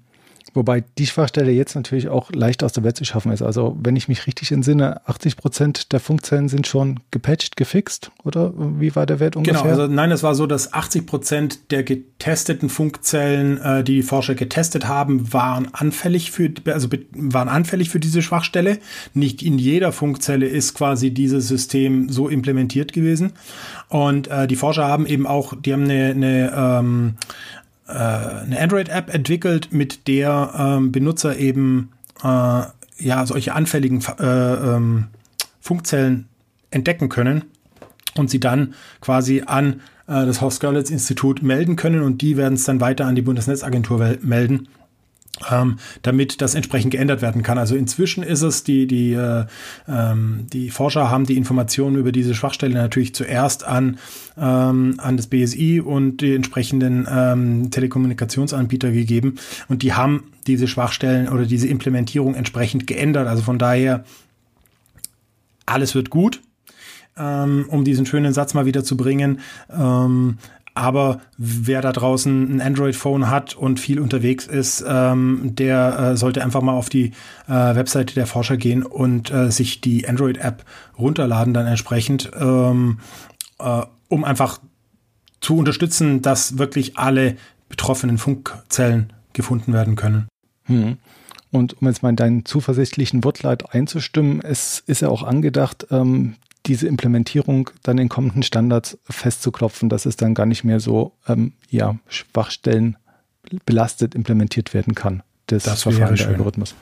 Wobei 0.54 0.84
die 0.98 1.06
Schwachstelle 1.06 1.52
jetzt 1.52 1.76
natürlich 1.76 2.10
auch 2.10 2.32
leicht 2.32 2.64
aus 2.64 2.74
der 2.74 2.84
Welt 2.84 2.98
zu 2.98 3.06
schaffen 3.06 3.32
ist. 3.32 3.44
Also 3.44 3.78
wenn 3.80 3.96
ich 3.96 4.08
mich 4.08 4.26
richtig 4.26 4.52
entsinne, 4.52 5.08
80 5.08 5.38
Prozent 5.38 5.92
der 5.94 6.00
Funkzellen 6.00 6.50
sind 6.50 6.66
schon 6.66 7.00
gepatcht, 7.12 7.56
gefixt 7.56 8.12
oder 8.24 8.52
wie 8.56 8.96
war 8.96 9.06
der 9.06 9.20
Wert 9.20 9.36
ungefähr? 9.36 9.62
Genau, 9.62 9.70
also 9.70 9.88
nein, 9.88 10.12
es 10.12 10.24
war 10.24 10.34
so, 10.34 10.48
dass 10.48 10.74
80 10.74 11.06
Prozent 11.06 11.72
der 11.72 11.84
getesteten 11.84 12.70
Funkzellen, 12.70 13.62
äh, 13.62 13.84
die 13.84 14.00
die 14.00 14.04
Forscher 14.04 14.34
getestet 14.34 14.88
haben, 14.88 15.34
waren 15.34 15.74
anfällig 15.74 16.32
für, 16.32 16.50
also 16.68 16.88
waren 17.12 17.50
anfällig 17.50 17.90
für 17.90 18.00
diese 18.00 18.22
Schwachstelle. 18.22 18.80
Nicht 19.14 19.44
in 19.44 19.60
jeder 19.60 19.92
Funkzelle 19.92 20.48
ist 20.48 20.74
quasi 20.74 21.12
dieses 21.12 21.50
System 21.50 22.08
so 22.08 22.30
implementiert 22.30 22.94
gewesen. 22.94 23.34
Und 23.90 24.30
äh, 24.30 24.48
die 24.48 24.56
Forscher 24.56 24.88
haben 24.88 25.06
eben 25.06 25.28
auch, 25.28 25.54
die 25.54 25.74
haben 25.74 25.84
eine, 25.84 26.12
eine 26.12 26.54
ähm, 26.56 27.16
äh, 27.90 28.44
eine 28.44 28.60
Android-App 28.60 29.14
entwickelt, 29.14 29.70
mit 29.72 30.08
der 30.08 30.54
ähm, 30.58 30.92
Benutzer 30.92 31.38
eben 31.38 31.90
äh, 32.24 32.62
ja 33.00 33.26
solche 33.26 33.54
anfälligen 33.54 34.04
äh, 34.20 34.26
ähm, 34.26 35.08
Funkzellen 35.60 36.28
entdecken 36.72 37.10
können 37.10 37.46
und 38.16 38.30
sie 38.30 38.40
dann 38.40 38.74
quasi 39.02 39.44
an 39.46 39.82
äh, 40.08 40.26
das 40.26 40.42
Horst 40.42 40.62
Görlitz 40.62 40.90
Institut 40.90 41.42
melden 41.42 41.76
können 41.76 42.02
und 42.02 42.22
die 42.22 42.38
werden 42.38 42.56
es 42.56 42.66
dann 42.66 42.82
weiter 42.82 43.06
an 43.06 43.16
die 43.16 43.22
Bundesnetzagentur 43.22 44.18
melden 44.22 44.68
ähm, 45.52 45.78
damit 46.02 46.42
das 46.42 46.56
entsprechend 46.56 46.92
geändert 46.92 47.22
werden 47.22 47.44
kann. 47.44 47.58
Also 47.58 47.76
inzwischen 47.76 48.24
ist 48.24 48.42
es, 48.42 48.64
die, 48.64 48.88
die, 48.88 49.14
äh, 49.14 49.46
ähm, 49.88 50.48
die 50.52 50.70
Forscher 50.70 51.10
haben 51.10 51.26
die 51.26 51.38
Informationen 51.38 51.96
über 51.96 52.12
diese 52.12 52.36
Schwachstelle 52.36 52.74
natürlich 52.74 53.16
zuerst 53.16 53.64
an, 53.64 54.00
ähm, 54.38 54.96
an 54.98 55.18
das 55.18 55.28
BSI 55.28 55.82
und 55.82 56.22
die 56.22 56.36
entsprechenden 56.36 57.08
ähm, 57.10 57.72
Telekommunikationsanbieter 57.72 58.92
gegeben 58.92 59.36
und 59.68 59.84
die 59.84 59.94
haben 59.94 60.26
diese 60.48 60.68
Schwachstellen 60.68 61.30
oder 61.30 61.46
diese 61.46 61.68
Implementierung 61.68 62.36
entsprechend 62.36 62.88
geändert. 62.88 63.28
Also 63.28 63.44
von 63.44 63.60
daher, 63.60 64.04
alles 65.66 65.94
wird 65.94 66.10
gut 66.10 66.42
ähm, 67.20 67.66
um 67.68 67.84
diesen 67.84 68.06
schönen 68.06 68.34
Satz 68.34 68.54
mal 68.54 68.66
wieder 68.66 68.84
zu 68.84 68.98
bringen. 68.98 69.42
Ähm, 69.70 70.38
aber 70.80 71.20
wer 71.38 71.82
da 71.82 71.92
draußen 71.92 72.56
ein 72.56 72.62
Android-Phone 72.62 73.30
hat 73.30 73.54
und 73.56 73.80
viel 73.80 74.00
unterwegs 74.00 74.48
ist, 74.48 74.84
ähm, 74.88 75.52
der 75.54 76.00
äh, 76.00 76.18
sollte 76.18 76.44
einfach 76.44 76.62
mal 76.62 76.74
auf 76.74 76.90
die 76.90 77.12
äh, 77.48 77.52
Webseite 77.52 78.16
der 78.16 78.26
Forscher 78.26 78.58
gehen 78.58 78.84
und 78.84 79.30
äh, 79.30 79.52
sich 79.52 79.82
die 79.82 80.08
Android-App 80.08 80.64
runterladen, 80.98 81.54
dann 81.54 81.68
entsprechend, 81.68 82.32
ähm, 82.40 83.00
äh, 83.60 83.82
um 84.08 84.24
einfach 84.24 84.60
zu 85.42 85.58
unterstützen, 85.58 86.22
dass 86.22 86.58
wirklich 86.58 86.98
alle 86.98 87.36
betroffenen 87.68 88.18
Funkzellen 88.18 89.14
gefunden 89.34 89.74
werden 89.74 89.96
können. 89.96 90.28
Hm. 90.64 90.98
Und 91.52 91.82
um 91.82 91.88
jetzt 91.88 92.04
mal 92.04 92.10
in 92.10 92.16
deinen 92.16 92.46
zuversichtlichen 92.46 93.24
Wortleit 93.24 93.74
einzustimmen, 93.74 94.42
es 94.42 94.84
ist 94.86 95.02
ja 95.02 95.10
auch 95.10 95.24
angedacht, 95.24 95.88
ähm, 95.92 96.36
diese 96.66 96.88
Implementierung 96.88 97.70
dann 97.84 97.98
in 97.98 98.10
kommenden 98.10 98.44
Standards 98.44 98.98
festzuklopfen, 99.04 99.90
dass 99.90 100.06
es 100.06 100.18
dann 100.18 100.34
gar 100.34 100.46
nicht 100.46 100.64
mehr 100.64 100.80
so 100.80 101.14
ähm, 101.28 101.54
ja, 101.70 101.98
Schwachstellen 102.08 102.98
belastet 103.66 104.16
implementiert 104.16 104.74
werden 104.74 104.96
kann. 104.96 105.24
Das, 105.48 105.64
das 105.64 105.84
Verfahren 105.84 106.16
der 106.16 106.28
Algorithmus. 106.28 106.76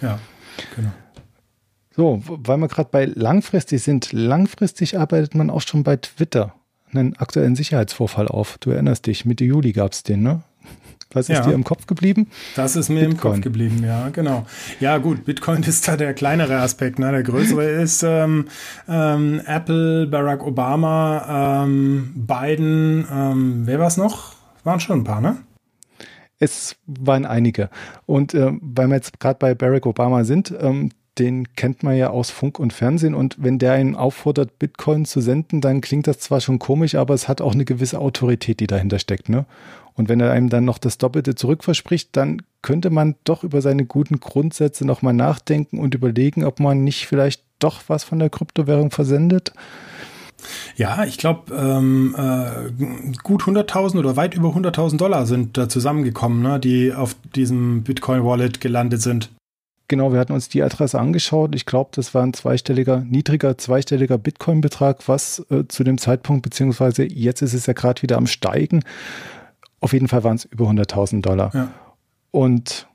Ja, 0.00 0.18
genau. 0.74 0.92
So, 1.94 2.22
weil 2.26 2.58
wir 2.58 2.68
gerade 2.68 2.90
bei 2.90 3.06
langfristig 3.06 3.82
sind, 3.82 4.12
langfristig 4.12 4.98
arbeitet 4.98 5.34
man 5.34 5.50
auch 5.50 5.62
schon 5.62 5.82
bei 5.82 5.96
Twitter 5.96 6.54
einen 6.92 7.16
aktuellen 7.16 7.56
Sicherheitsvorfall 7.56 8.28
auf. 8.28 8.58
Du 8.58 8.70
erinnerst 8.70 9.06
dich, 9.06 9.24
Mitte 9.24 9.44
Juli 9.44 9.72
gab 9.72 9.92
es 9.92 10.02
den, 10.02 10.22
ne? 10.22 10.42
Was 11.12 11.28
ist 11.28 11.36
ja. 11.36 11.42
dir 11.42 11.54
im 11.54 11.64
Kopf 11.64 11.86
geblieben? 11.86 12.28
Das 12.56 12.76
ist 12.76 12.88
mir 12.88 13.06
Bitcoin. 13.06 13.12
im 13.12 13.20
Kopf 13.20 13.40
geblieben, 13.42 13.84
ja, 13.84 14.08
genau. 14.10 14.46
Ja, 14.80 14.98
gut, 14.98 15.24
Bitcoin 15.24 15.62
ist 15.66 15.86
da 15.88 15.96
der 15.96 16.14
kleinere 16.14 16.58
Aspekt. 16.58 16.98
Ne? 16.98 17.10
Der 17.10 17.22
größere 17.22 17.64
ist 17.82 18.02
ähm, 18.02 18.46
ähm, 18.88 19.40
Apple, 19.46 20.06
Barack 20.06 20.44
Obama, 20.44 21.64
ähm, 21.64 22.12
Biden, 22.14 23.06
ähm, 23.10 23.62
wer 23.64 23.78
war 23.78 23.86
es 23.86 23.96
noch? 23.96 24.34
Waren 24.64 24.80
schon 24.80 25.00
ein 25.00 25.04
paar, 25.04 25.20
ne? 25.20 25.38
Es 26.38 26.76
waren 26.86 27.24
einige. 27.24 27.70
Und 28.04 28.34
äh, 28.34 28.52
weil 28.60 28.88
wir 28.88 28.96
jetzt 28.96 29.18
gerade 29.20 29.38
bei 29.38 29.54
Barack 29.54 29.86
Obama 29.86 30.24
sind, 30.24 30.52
ähm, 30.60 30.90
den 31.18 31.54
kennt 31.54 31.82
man 31.82 31.96
ja 31.96 32.10
aus 32.10 32.30
Funk 32.30 32.58
und 32.58 32.72
Fernsehen. 32.72 33.14
Und 33.14 33.36
wenn 33.38 33.58
der 33.58 33.72
einen 33.72 33.96
auffordert, 33.96 34.58
Bitcoin 34.58 35.04
zu 35.04 35.20
senden, 35.20 35.60
dann 35.60 35.80
klingt 35.80 36.06
das 36.06 36.18
zwar 36.18 36.40
schon 36.40 36.58
komisch, 36.58 36.94
aber 36.94 37.14
es 37.14 37.28
hat 37.28 37.40
auch 37.40 37.54
eine 37.54 37.64
gewisse 37.64 37.98
Autorität, 37.98 38.60
die 38.60 38.66
dahinter 38.66 38.98
steckt. 38.98 39.28
Ne? 39.28 39.46
Und 39.94 40.08
wenn 40.08 40.20
er 40.20 40.30
einem 40.30 40.50
dann 40.50 40.64
noch 40.64 40.78
das 40.78 40.98
Doppelte 40.98 41.34
zurückverspricht, 41.34 42.10
dann 42.12 42.42
könnte 42.62 42.90
man 42.90 43.14
doch 43.24 43.44
über 43.44 43.62
seine 43.62 43.86
guten 43.86 44.20
Grundsätze 44.20 44.84
nochmal 44.84 45.14
nachdenken 45.14 45.78
und 45.78 45.94
überlegen, 45.94 46.44
ob 46.44 46.60
man 46.60 46.84
nicht 46.84 47.06
vielleicht 47.06 47.42
doch 47.58 47.80
was 47.88 48.04
von 48.04 48.18
der 48.18 48.30
Kryptowährung 48.30 48.90
versendet. 48.90 49.52
Ja, 50.76 51.04
ich 51.04 51.16
glaube, 51.16 51.54
ähm, 51.54 52.14
äh, 52.16 53.14
gut 53.22 53.44
100.000 53.44 53.98
oder 53.98 54.16
weit 54.16 54.34
über 54.34 54.50
100.000 54.50 54.98
Dollar 54.98 55.26
sind 55.26 55.56
da 55.56 55.68
zusammengekommen, 55.68 56.42
ne, 56.42 56.60
die 56.60 56.92
auf 56.92 57.16
diesem 57.34 57.82
Bitcoin-Wallet 57.82 58.60
gelandet 58.60 59.00
sind. 59.00 59.30
Genau, 59.88 60.12
wir 60.12 60.18
hatten 60.18 60.32
uns 60.32 60.48
die 60.48 60.62
Adresse 60.62 60.98
angeschaut. 60.98 61.54
Ich 61.54 61.64
glaube, 61.64 61.90
das 61.92 62.12
war 62.14 62.22
ein 62.22 62.32
zweistelliger, 62.32 62.98
niedriger, 63.00 63.56
zweistelliger 63.56 64.18
Bitcoin-Betrag, 64.18 65.06
was 65.06 65.46
äh, 65.50 65.64
zu 65.68 65.84
dem 65.84 65.98
Zeitpunkt, 65.98 66.42
beziehungsweise 66.42 67.04
jetzt 67.04 67.42
ist 67.42 67.54
es 67.54 67.66
ja 67.66 67.72
gerade 67.72 68.02
wieder 68.02 68.16
am 68.16 68.26
Steigen. 68.26 68.82
Auf 69.80 69.92
jeden 69.92 70.08
Fall 70.08 70.24
waren 70.24 70.36
es 70.36 70.44
über 70.44 70.66
100.000 70.66 71.22
Dollar. 71.22 71.52
Ja. 71.54 71.72
Und 72.32 72.88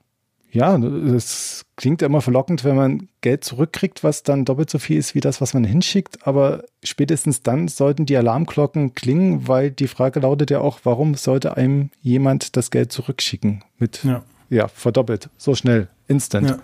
ja, 0.52 0.76
es 0.76 1.66
klingt 1.78 2.02
immer 2.02 2.20
verlockend, 2.20 2.66
wenn 2.66 2.76
man 2.76 3.08
Geld 3.22 3.46
zurückkriegt, 3.46 4.04
was 4.04 4.24
dann 4.24 4.44
doppelt 4.44 4.70
so 4.70 4.80
viel 4.80 4.98
ist 4.98 5.16
wie 5.16 5.22
das, 5.22 5.40
was 5.40 5.54
man 5.54 5.64
hinschickt. 5.64 6.28
Aber 6.28 6.66
spätestens 6.84 7.42
dann 7.42 7.70
sollten 7.70 8.06
die 8.06 8.18
Alarmglocken 8.18 8.94
klingen, 8.94 9.48
weil 9.48 9.72
die 9.72 9.88
Frage 9.88 10.20
lautet 10.20 10.52
ja 10.52 10.60
auch, 10.60 10.82
warum 10.84 11.16
sollte 11.16 11.56
einem 11.56 11.90
jemand 12.02 12.58
das 12.58 12.70
Geld 12.70 12.92
zurückschicken? 12.92 13.64
Mit 13.80 14.04
ja, 14.04 14.24
ja 14.50 14.68
verdoppelt, 14.68 15.30
so 15.38 15.56
schnell. 15.56 15.88
Instant. 16.12 16.50
Ja, 16.50 16.58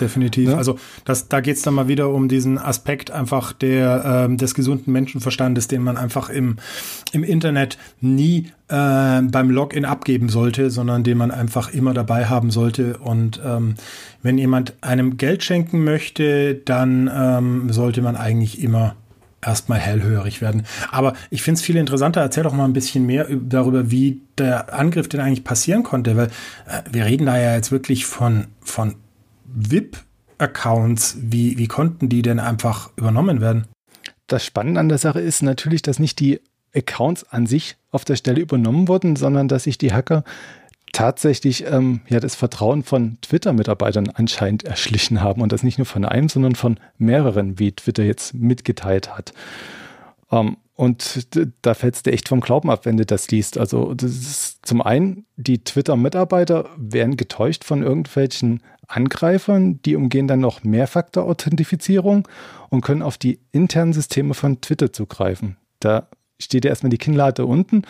definitiv. 0.00 0.50
Ja? 0.50 0.56
Also 0.56 0.78
das, 1.04 1.28
da 1.28 1.40
geht 1.40 1.56
es 1.56 1.62
dann 1.62 1.74
mal 1.74 1.88
wieder 1.88 2.10
um 2.10 2.28
diesen 2.28 2.58
Aspekt 2.58 3.10
einfach 3.10 3.52
der, 3.52 4.26
ähm, 4.26 4.36
des 4.36 4.54
gesunden 4.54 4.92
Menschenverstandes, 4.92 5.68
den 5.68 5.82
man 5.82 5.96
einfach 5.96 6.28
im, 6.28 6.56
im 7.12 7.22
Internet 7.22 7.78
nie 8.00 8.50
äh, 8.68 9.22
beim 9.22 9.50
Login 9.50 9.84
abgeben 9.84 10.28
sollte, 10.28 10.70
sondern 10.70 11.04
den 11.04 11.16
man 11.16 11.30
einfach 11.30 11.72
immer 11.72 11.94
dabei 11.94 12.26
haben 12.26 12.50
sollte. 12.50 12.98
Und 12.98 13.40
ähm, 13.44 13.74
wenn 14.22 14.36
jemand 14.36 14.74
einem 14.80 15.16
Geld 15.16 15.44
schenken 15.44 15.84
möchte, 15.84 16.54
dann 16.56 17.10
ähm, 17.14 17.72
sollte 17.72 18.02
man 18.02 18.16
eigentlich 18.16 18.62
immer 18.62 18.96
erstmal 19.40 19.78
hellhörig 19.78 20.40
werden. 20.40 20.66
Aber 20.90 21.14
ich 21.30 21.42
finde 21.42 21.58
es 21.58 21.64
viel 21.64 21.76
interessanter. 21.76 22.20
Erzähl 22.20 22.42
doch 22.42 22.52
mal 22.52 22.64
ein 22.64 22.72
bisschen 22.72 23.06
mehr 23.06 23.26
darüber, 23.30 23.90
wie 23.90 24.22
der 24.36 24.74
Angriff 24.74 25.08
denn 25.08 25.20
eigentlich 25.20 25.44
passieren 25.44 25.82
konnte, 25.82 26.16
weil 26.16 26.26
äh, 26.66 26.82
wir 26.90 27.04
reden 27.04 27.26
da 27.26 27.38
ja 27.38 27.54
jetzt 27.54 27.70
wirklich 27.70 28.06
von, 28.06 28.48
von 28.60 28.96
VIP-Accounts. 29.44 31.18
Wie, 31.20 31.58
wie 31.58 31.68
konnten 31.68 32.08
die 32.08 32.22
denn 32.22 32.40
einfach 32.40 32.90
übernommen 32.96 33.40
werden? 33.40 33.66
Das 34.26 34.44
Spannende 34.44 34.80
an 34.80 34.88
der 34.88 34.98
Sache 34.98 35.20
ist 35.20 35.42
natürlich, 35.42 35.82
dass 35.82 35.98
nicht 35.98 36.20
die 36.20 36.40
Accounts 36.74 37.24
an 37.30 37.46
sich 37.46 37.76
auf 37.90 38.04
der 38.04 38.16
Stelle 38.16 38.40
übernommen 38.40 38.88
wurden, 38.88 39.16
sondern 39.16 39.48
dass 39.48 39.64
sich 39.64 39.78
die 39.78 39.92
Hacker 39.92 40.24
tatsächlich 40.92 41.66
ähm, 41.66 42.00
ja 42.08 42.20
das 42.20 42.34
Vertrauen 42.34 42.82
von 42.82 43.18
Twitter-Mitarbeitern 43.22 44.10
anscheinend 44.14 44.64
erschlichen 44.64 45.22
haben 45.22 45.42
und 45.42 45.52
das 45.52 45.62
nicht 45.62 45.78
nur 45.78 45.86
von 45.86 46.04
einem, 46.04 46.28
sondern 46.28 46.54
von 46.54 46.78
mehreren, 46.98 47.58
wie 47.58 47.72
Twitter 47.72 48.04
jetzt 48.04 48.34
mitgeteilt 48.34 49.16
hat. 49.16 49.32
Ähm, 50.30 50.56
und 50.74 51.26
da 51.62 51.74
fällt 51.74 51.96
es 51.96 52.02
dir 52.04 52.12
echt 52.12 52.28
vom 52.28 52.40
Glauben 52.40 52.70
ab, 52.70 52.86
wenn 52.86 52.96
du 52.96 53.04
das 53.04 53.28
liest. 53.32 53.58
Also 53.58 53.94
das 53.94 54.12
ist 54.12 54.64
zum 54.64 54.80
einen, 54.80 55.26
die 55.36 55.64
Twitter-Mitarbeiter 55.64 56.66
werden 56.76 57.16
getäuscht 57.16 57.64
von 57.64 57.82
irgendwelchen 57.82 58.62
Angreifern, 58.86 59.82
die 59.82 59.96
umgehen 59.96 60.28
dann 60.28 60.38
noch 60.38 60.62
Mehrfaktor-Authentifizierung 60.62 62.28
und 62.68 62.82
können 62.82 63.02
auf 63.02 63.18
die 63.18 63.40
internen 63.50 63.92
Systeme 63.92 64.34
von 64.34 64.60
Twitter 64.60 64.92
zugreifen. 64.92 65.56
Da 65.80 66.08
steht 66.38 66.64
ja 66.64 66.70
erstmal 66.70 66.90
die 66.90 66.98
Kinnlade 66.98 67.44
unten 67.44 67.82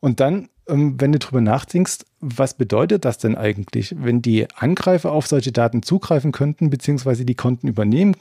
und 0.00 0.20
dann 0.20 0.48
wenn 0.70 1.12
du 1.12 1.18
darüber 1.18 1.40
nachdenkst, 1.40 1.98
was 2.20 2.54
bedeutet 2.54 3.04
das 3.04 3.18
denn 3.18 3.36
eigentlich, 3.36 3.94
wenn 3.98 4.22
die 4.22 4.46
Angreifer 4.54 5.12
auf 5.12 5.26
solche 5.26 5.52
Daten 5.52 5.82
zugreifen 5.82 6.32
könnten, 6.32 6.70
beziehungsweise 6.70 7.24
die 7.24 7.34
Konten 7.34 7.68
übernehmen, 7.68 8.16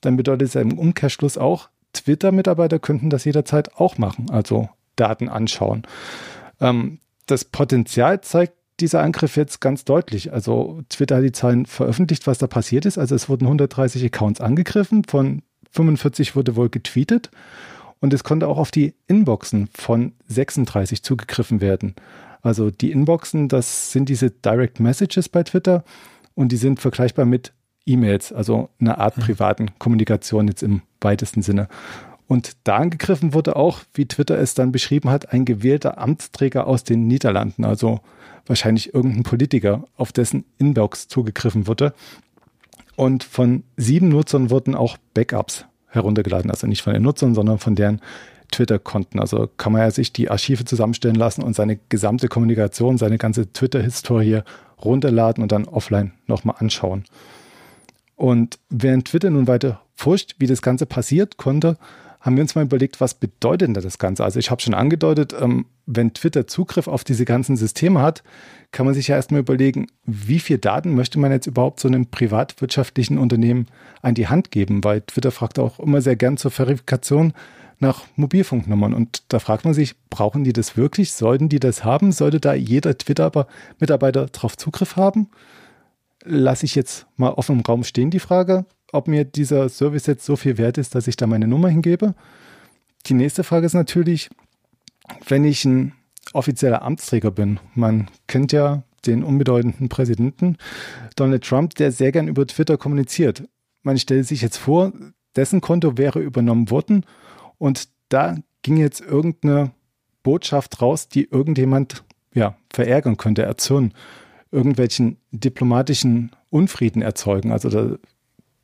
dann 0.00 0.16
bedeutet 0.16 0.48
es 0.48 0.54
ja 0.54 0.60
im 0.60 0.78
Umkehrschluss 0.78 1.38
auch, 1.38 1.68
Twitter-Mitarbeiter 1.92 2.78
könnten 2.78 3.10
das 3.10 3.24
jederzeit 3.24 3.74
auch 3.76 3.98
machen, 3.98 4.30
also 4.30 4.68
Daten 4.96 5.28
anschauen. 5.28 5.82
Ähm, 6.60 6.98
das 7.26 7.44
Potenzial 7.44 8.20
zeigt 8.20 8.54
dieser 8.80 9.02
Angriff 9.02 9.36
jetzt 9.36 9.60
ganz 9.60 9.84
deutlich. 9.84 10.32
Also 10.32 10.82
Twitter 10.88 11.16
hat 11.16 11.24
die 11.24 11.32
Zahlen 11.32 11.66
veröffentlicht, 11.66 12.26
was 12.26 12.38
da 12.38 12.46
passiert 12.46 12.86
ist. 12.86 12.98
Also 12.98 13.14
es 13.14 13.28
wurden 13.28 13.44
130 13.44 14.04
Accounts 14.04 14.40
angegriffen, 14.40 15.04
von 15.04 15.42
45 15.72 16.34
wurde 16.34 16.56
wohl 16.56 16.70
getweetet 16.70 17.30
und 18.00 18.12
es 18.14 18.24
konnte 18.24 18.48
auch 18.48 18.58
auf 18.58 18.70
die 18.70 18.94
Inboxen 19.06 19.68
von 19.74 20.12
36 20.28 21.02
zugegriffen 21.02 21.60
werden. 21.60 21.94
Also 22.42 22.70
die 22.70 22.90
Inboxen, 22.90 23.48
das 23.48 23.92
sind 23.92 24.08
diese 24.08 24.30
Direct 24.30 24.80
Messages 24.80 25.28
bei 25.28 25.42
Twitter 25.42 25.84
und 26.34 26.52
die 26.52 26.56
sind 26.56 26.80
vergleichbar 26.80 27.26
mit 27.26 27.52
E-Mails, 27.86 28.32
also 28.32 28.70
einer 28.80 28.98
Art 28.98 29.16
mhm. 29.18 29.22
privaten 29.22 29.78
Kommunikation 29.78 30.48
jetzt 30.48 30.62
im 30.62 30.82
weitesten 31.00 31.42
Sinne. 31.42 31.68
Und 32.26 32.52
da 32.64 32.76
angegriffen 32.76 33.34
wurde 33.34 33.56
auch, 33.56 33.80
wie 33.92 34.06
Twitter 34.06 34.38
es 34.38 34.54
dann 34.54 34.70
beschrieben 34.70 35.10
hat, 35.10 35.32
ein 35.32 35.44
gewählter 35.44 35.98
Amtsträger 35.98 36.66
aus 36.66 36.84
den 36.84 37.08
Niederlanden, 37.08 37.64
also 37.64 38.00
wahrscheinlich 38.46 38.94
irgendein 38.94 39.24
Politiker, 39.24 39.84
auf 39.96 40.12
dessen 40.12 40.44
Inbox 40.58 41.08
zugegriffen 41.08 41.66
wurde. 41.66 41.92
Und 42.94 43.24
von 43.24 43.64
sieben 43.76 44.08
Nutzern 44.08 44.50
wurden 44.50 44.74
auch 44.74 44.96
Backups 45.12 45.66
heruntergeladen. 45.90 46.50
Also 46.50 46.66
nicht 46.66 46.82
von 46.82 46.92
den 46.92 47.02
Nutzern, 47.02 47.34
sondern 47.34 47.58
von 47.58 47.74
deren 47.74 48.00
Twitter-Konten. 48.50 49.20
Also 49.20 49.48
kann 49.56 49.72
man 49.72 49.82
ja 49.82 49.90
sich 49.90 50.12
die 50.12 50.30
Archive 50.30 50.64
zusammenstellen 50.64 51.16
lassen 51.16 51.42
und 51.42 51.54
seine 51.54 51.78
gesamte 51.88 52.28
Kommunikation, 52.28 52.98
seine 52.98 53.18
ganze 53.18 53.52
Twitter-Historie 53.52 54.40
runterladen 54.82 55.42
und 55.42 55.52
dann 55.52 55.66
offline 55.66 56.12
nochmal 56.26 56.56
anschauen. 56.58 57.04
Und 58.16 58.58
während 58.68 59.06
Twitter 59.06 59.30
nun 59.30 59.46
weiter 59.46 59.80
forscht, 59.94 60.36
wie 60.38 60.46
das 60.46 60.62
Ganze 60.62 60.86
passiert 60.86 61.36
konnte, 61.36 61.76
haben 62.20 62.36
wir 62.36 62.42
uns 62.42 62.54
mal 62.54 62.64
überlegt, 62.64 63.00
was 63.00 63.14
bedeutet 63.14 63.68
denn 63.68 63.74
das 63.74 63.98
Ganze? 63.98 64.24
Also 64.24 64.38
ich 64.38 64.50
habe 64.50 64.60
schon 64.60 64.74
angedeutet, 64.74 65.34
ähm, 65.38 65.66
wenn 65.86 66.12
Twitter 66.12 66.46
Zugriff 66.46 66.86
auf 66.86 67.02
diese 67.02 67.24
ganzen 67.24 67.56
Systeme 67.56 68.02
hat, 68.02 68.22
kann 68.72 68.86
man 68.86 68.94
sich 68.94 69.08
ja 69.08 69.16
erstmal 69.16 69.40
überlegen, 69.40 69.86
wie 70.04 70.38
viel 70.38 70.58
Daten 70.58 70.94
möchte 70.94 71.18
man 71.18 71.32
jetzt 71.32 71.46
überhaupt 71.46 71.80
so 71.80 71.88
einem 71.88 72.06
privatwirtschaftlichen 72.06 73.18
Unternehmen 73.18 73.66
an 74.02 74.14
die 74.14 74.28
Hand 74.28 74.50
geben? 74.50 74.84
Weil 74.84 75.00
Twitter 75.00 75.30
fragt 75.30 75.58
auch 75.58 75.80
immer 75.80 76.02
sehr 76.02 76.16
gern 76.16 76.36
zur 76.36 76.50
Verifikation 76.50 77.32
nach 77.78 78.04
Mobilfunknummern. 78.16 78.92
Und 78.92 79.22
da 79.28 79.38
fragt 79.38 79.64
man 79.64 79.72
sich, 79.72 79.96
brauchen 80.10 80.44
die 80.44 80.52
das 80.52 80.76
wirklich? 80.76 81.12
Sollten 81.12 81.48
die 81.48 81.58
das 81.58 81.84
haben? 81.84 82.12
Sollte 82.12 82.38
da 82.38 82.52
jeder 82.52 82.96
Twitter-Mitarbeiter 82.96 84.26
drauf 84.26 84.58
Zugriff 84.58 84.96
haben? 84.96 85.28
Lasse 86.22 86.66
ich 86.66 86.74
jetzt 86.74 87.06
mal 87.16 87.30
offen 87.30 87.56
im 87.56 87.64
Raum 87.64 87.82
stehen, 87.82 88.10
die 88.10 88.18
Frage 88.18 88.66
ob 88.92 89.08
mir 89.08 89.24
dieser 89.24 89.68
Service 89.68 90.06
jetzt 90.06 90.24
so 90.24 90.36
viel 90.36 90.58
wert 90.58 90.78
ist, 90.78 90.94
dass 90.94 91.06
ich 91.06 91.16
da 91.16 91.26
meine 91.26 91.46
Nummer 91.46 91.68
hingebe. 91.68 92.14
Die 93.06 93.14
nächste 93.14 93.44
Frage 93.44 93.66
ist 93.66 93.74
natürlich, 93.74 94.30
wenn 95.28 95.44
ich 95.44 95.64
ein 95.64 95.92
offizieller 96.32 96.82
Amtsträger 96.82 97.30
bin, 97.30 97.58
man 97.74 98.08
kennt 98.26 98.52
ja 98.52 98.82
den 99.06 99.24
unbedeutenden 99.24 99.88
Präsidenten 99.88 100.56
Donald 101.16 101.44
Trump, 101.44 101.74
der 101.76 101.90
sehr 101.92 102.12
gern 102.12 102.28
über 102.28 102.46
Twitter 102.46 102.76
kommuniziert. 102.76 103.44
Man 103.82 103.98
stellt 103.98 104.26
sich 104.26 104.42
jetzt 104.42 104.58
vor, 104.58 104.92
dessen 105.36 105.60
Konto 105.60 105.96
wäre 105.96 106.20
übernommen 106.20 106.70
worden 106.70 107.04
und 107.58 107.88
da 108.10 108.36
ging 108.62 108.76
jetzt 108.76 109.00
irgendeine 109.00 109.72
Botschaft 110.22 110.82
raus, 110.82 111.08
die 111.08 111.24
irgendjemand 111.24 112.04
ja, 112.34 112.56
verärgern 112.70 113.16
könnte, 113.16 113.42
erzürnen, 113.42 113.94
irgendwelchen 114.50 115.16
diplomatischen 115.30 116.32
Unfrieden 116.50 117.00
erzeugen. 117.00 117.52
Also 117.52 117.70
da 117.70 117.96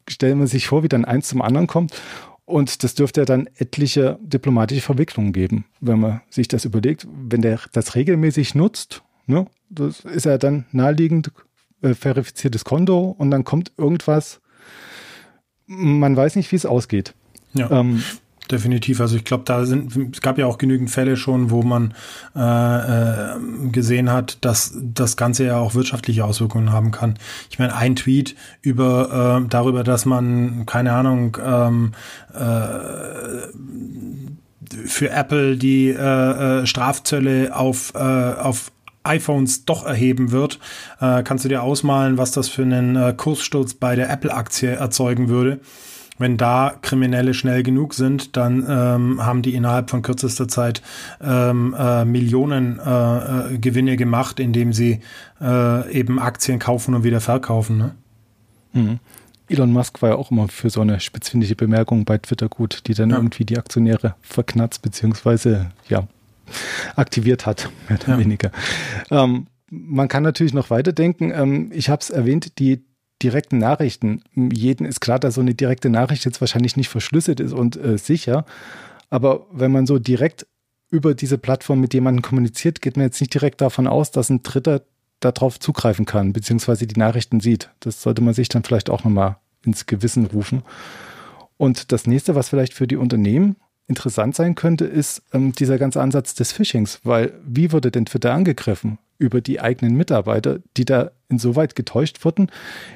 stellen 0.09 0.39
wir 0.39 0.47
sich 0.47 0.67
vor, 0.67 0.83
wie 0.83 0.89
dann 0.89 1.05
eins 1.05 1.29
zum 1.29 1.43
anderen 1.43 1.67
kommt. 1.67 2.01
Und 2.45 2.85
das 2.85 2.95
dürfte 2.95 3.23
ja 3.23 3.25
dann 3.25 3.49
etliche 3.57 4.19
diplomatische 4.23 4.81
Verwicklungen 4.81 5.33
geben, 5.33 5.65
wenn 5.81 5.99
man 5.99 6.21
sich 6.31 6.47
das 6.47 6.65
überlegt. 6.65 7.07
Wenn 7.11 7.43
der 7.43 7.59
das 7.73 7.97
regelmäßig 7.97 8.55
nutzt, 8.55 9.03
ne, 9.27 9.47
das 9.69 10.01
ist 10.01 10.27
ja 10.27 10.39
dann 10.39 10.65
naheliegend 10.71 11.33
äh, 11.83 11.95
verifiziertes 11.95 12.65
Konto 12.65 13.15
und 13.19 13.33
dann 13.33 13.43
kommt 13.43 13.73
irgendwas. 13.77 14.41
Man 15.67 16.17
weiß 16.17 16.37
nicht, 16.37 16.53
wie 16.53 16.57
es 16.57 16.67
ausgeht. 16.67 17.15
Ja. 17.53 17.69
Ähm, 17.71 18.03
Definitiv. 18.51 19.01
Also 19.01 19.17
ich 19.17 19.25
glaube, 19.25 19.43
da 19.45 19.65
sind, 19.65 20.15
es 20.15 20.21
gab 20.21 20.39
ja 20.39 20.47
auch 20.47 20.59
genügend 20.59 20.91
Fälle 20.91 21.17
schon, 21.17 21.51
wo 21.51 21.63
man 21.63 21.95
äh, 22.37 22.41
äh, 22.41 23.37
gesehen 23.73 24.13
hat, 24.13 24.39
dass 24.45 24.73
das 24.81 25.17
Ganze 25.17 25.47
ja 25.47 25.59
auch 25.59 25.75
wirtschaftliche 25.75 26.25
Auswirkungen 26.25 26.73
haben 26.73 26.93
kann. 26.93 27.19
Ich 27.51 27.59
meine, 27.59 27.75
ein 27.75 27.97
Tweet 27.97 28.37
über 28.63 29.43
äh, 29.43 29.49
darüber, 29.49 29.83
dass 29.83 30.05
man, 30.05 30.65
keine 30.67 30.93
Ahnung, 30.93 31.37
ähm, 31.45 31.93
äh, 32.35 33.49
für 34.87 35.11
Apple 35.11 35.57
die 35.57 35.89
äh, 35.89 36.61
äh 36.61 36.67
Strafzölle 36.67 37.57
auf, 37.57 37.95
äh, 37.95 37.99
auf 37.99 38.71
iPhones 39.03 39.65
doch 39.65 39.85
erheben 39.85 40.31
wird. 40.31 40.61
Äh, 41.01 41.23
kannst 41.23 41.45
du 41.45 41.49
dir 41.49 41.63
ausmalen, 41.63 42.19
was 42.19 42.33
das 42.33 42.49
für 42.49 42.63
einen 42.63 42.97
äh, 42.97 43.15
Kurssturz 43.17 43.75
bei 43.75 43.97
der 43.97 44.11
Apple-Aktie 44.11 44.71
erzeugen 44.71 45.29
würde? 45.29 45.61
Wenn 46.19 46.37
da 46.37 46.77
Kriminelle 46.81 47.35
schnell 47.35 47.63
genug 47.63 47.95
sind, 47.95 48.37
dann 48.37 48.65
ähm, 48.69 49.25
haben 49.25 49.43
die 49.43 49.55
innerhalb 49.55 49.91
von 49.91 50.03
kürzester 50.03 50.49
Zeit 50.49 50.83
ähm, 51.21 51.75
äh, 51.79 52.05
Millionen 52.05 52.79
äh, 52.79 53.55
äh, 53.55 53.59
Gewinne 53.59 53.97
gemacht, 53.97 54.41
indem 54.41 54.73
sie 54.73 55.01
äh, 55.41 55.93
eben 55.93 56.19
Aktien 56.19 56.59
kaufen 56.59 56.95
und 56.95 57.05
wieder 57.05 57.21
verkaufen. 57.21 57.79
Ne? 57.79 57.95
Mhm. 58.73 58.99
Elon 59.49 59.73
Musk 59.73 60.03
war 60.03 60.11
ja 60.11 60.17
auch 60.17 60.31
immer 60.31 60.49
für 60.49 60.71
so 60.71 60.81
eine 60.81 61.01
spitzfindige 61.01 61.55
Bemerkung 61.55 62.05
bei 62.05 62.19
Twitter 62.19 62.49
gut, 62.49 62.83
die 62.87 62.95
dann 62.95 63.11
ja. 63.11 63.17
irgendwie 63.17 63.45
die 63.45 63.59
Aktionäre 63.59 64.17
verknatzt 64.21 64.83
beziehungsweise 64.83 65.71
ja 65.89 66.09
aktiviert 66.97 67.47
hat, 67.47 67.71
mehr 67.89 67.99
oder 68.01 68.13
ja. 68.13 68.19
weniger. 68.19 68.51
Ähm, 69.11 69.47
man 69.71 70.09
kann 70.09 70.23
natürlich 70.23 70.55
noch 70.55 70.71
weiterdenken. 70.71 71.33
Ähm, 71.33 71.71
ich 71.73 71.89
habe 71.89 72.01
es 72.01 72.11
erwähnt, 72.11 72.59
die 72.59 72.85
direkten 73.23 73.59
Nachrichten. 73.59 74.23
Jeden 74.35 74.87
ist 74.87 75.01
klar, 75.01 75.19
dass 75.19 75.35
so 75.35 75.41
eine 75.41 75.55
direkte 75.55 75.91
Nachricht 75.91 76.25
jetzt 76.25 76.41
wahrscheinlich 76.41 76.77
nicht 76.77 76.89
verschlüsselt 76.89 77.41
ist 77.41 77.53
und 77.53 77.77
äh, 77.77 77.99
sicher. 77.99 78.45
Aber 79.11 79.47
wenn 79.53 79.73
man 79.73 79.87
so 79.87 79.99
direkt 79.99 80.47
über 80.91 81.15
diese 81.15 81.39
Plattform 81.39 81.81
mit 81.81 81.95
jemandem 81.95 82.23
kommuniziert, 82.23 82.83
geht 82.83 82.97
man 82.97 83.07
jetzt 83.07 83.21
nicht 83.21 83.35
direkt 83.35 83.61
davon 83.61 83.87
aus, 83.87 84.11
dass 84.11 84.31
ein 84.31 84.43
Dritter 84.43 84.83
darauf 85.21 85.59
zugreifen 85.59 86.05
kann, 86.05 86.33
beziehungsweise 86.33 86.87
die 86.87 86.99
Nachrichten 86.99 87.41
sieht. 87.41 87.71
Das 87.81 88.03
sollte 88.03 88.23
man 88.23 88.35
sich 88.35 88.49
dann 88.49 88.65
vielleicht 88.65 88.91
auch 88.91 89.05
nochmal 89.05 89.37
ins 89.65 89.87
Gewissen 89.87 90.27
rufen. 90.27 90.63
Und 91.57 91.91
das 91.93 92.07
nächste, 92.07 92.35
was 92.35 92.51
vielleicht 92.51 92.75
für 92.75 92.87
die 92.87 92.97
Unternehmen 92.97 93.57
interessant 93.89 94.35
sein 94.35 94.55
könnte, 94.55 94.85
ist 94.85 95.23
ähm, 95.33 95.53
dieser 95.53 95.79
ganze 95.79 96.03
Ansatz 96.03 96.35
des 96.35 96.53
Phishings, 96.53 97.01
weil 97.05 97.33
wie 97.47 97.73
wurde 97.73 97.91
denn 97.91 98.07
Twitter 98.07 98.35
angegriffen? 98.35 98.99
Über 99.19 99.41
die 99.41 99.61
eigenen 99.61 99.97
Mitarbeiter, 99.97 100.61
die 100.77 100.85
da 100.85 101.11
insoweit 101.29 101.75
getäuscht 101.75 102.25
wurden. 102.25 102.51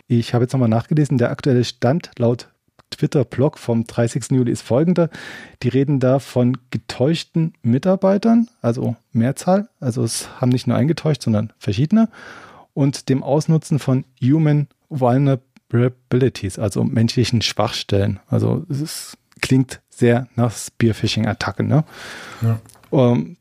Ich 0.06 0.34
habe 0.34 0.44
jetzt 0.44 0.52
nochmal 0.52 0.68
nachgelesen, 0.68 1.18
der 1.18 1.30
aktuelle 1.30 1.64
Stand 1.64 2.10
laut 2.18 2.48
Twitter-Blog 2.90 3.58
vom 3.58 3.84
30. 3.84 4.30
Juli 4.30 4.52
ist 4.52 4.62
folgender. 4.62 5.10
Die 5.62 5.68
reden 5.68 6.00
da 6.00 6.18
von 6.18 6.58
getäuschten 6.70 7.54
Mitarbeitern, 7.62 8.48
also 8.60 8.96
Mehrzahl, 9.12 9.68
also 9.80 10.02
es 10.02 10.40
haben 10.40 10.50
nicht 10.50 10.66
nur 10.66 10.76
eingetäuscht, 10.76 11.22
sondern 11.22 11.52
verschiedene, 11.58 12.08
und 12.74 13.08
dem 13.08 13.22
Ausnutzen 13.22 13.78
von 13.78 14.04
Human 14.22 14.68
Vulnerabilities, 14.88 16.58
also 16.58 16.84
menschlichen 16.84 17.42
Schwachstellen. 17.42 18.20
Also 18.26 18.64
es 18.68 18.80
ist, 18.80 19.18
klingt 19.40 19.80
sehr 19.88 20.28
nach 20.34 20.52
Spearphishing-Attacken. 20.52 21.66
Ne? 21.66 21.84
Ja. 22.42 22.60
Um, 22.90 23.00
ähm, 23.00 23.36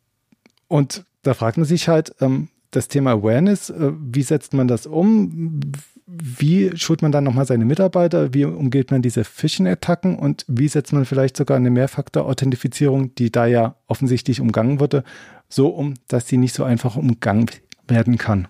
und 0.68 1.04
da 1.24 1.34
fragt 1.34 1.58
man 1.58 1.66
sich 1.66 1.88
halt, 1.88 2.14
ähm, 2.22 2.50
das 2.72 2.88
Thema 2.88 3.12
Awareness, 3.12 3.70
äh, 3.70 3.92
wie 4.00 4.22
setzt 4.22 4.54
man 4.54 4.68
das 4.68 4.86
um? 4.86 5.60
Wie 6.06 6.76
schult 6.76 7.02
man 7.02 7.12
dann 7.12 7.24
nochmal 7.24 7.46
seine 7.46 7.66
Mitarbeiter? 7.66 8.34
Wie 8.34 8.46
umgeht 8.46 8.92
man 8.92 9.02
diese 9.02 9.24
Phishing-Attacken? 9.24 10.18
Und 10.18 10.46
wie 10.48 10.68
setzt 10.68 10.92
man 10.92 11.06
vielleicht 11.06 11.38
sogar 11.38 11.58
eine 11.58 11.70
Mehrfaktor-Authentifizierung, 11.70 13.14
die 13.16 13.32
da 13.32 13.46
ja 13.46 13.76
offensichtlich 13.88 14.42
umgangen 14.42 14.80
wurde, 14.80 15.04
so 15.50 15.70
um, 15.70 15.94
dass 16.08 16.28
sie 16.28 16.38
nicht 16.38 16.56
so 16.56 16.64
einfach 16.64 16.96
umgangen 16.96 17.52
werden 17.88 18.18
kann? 18.18 18.48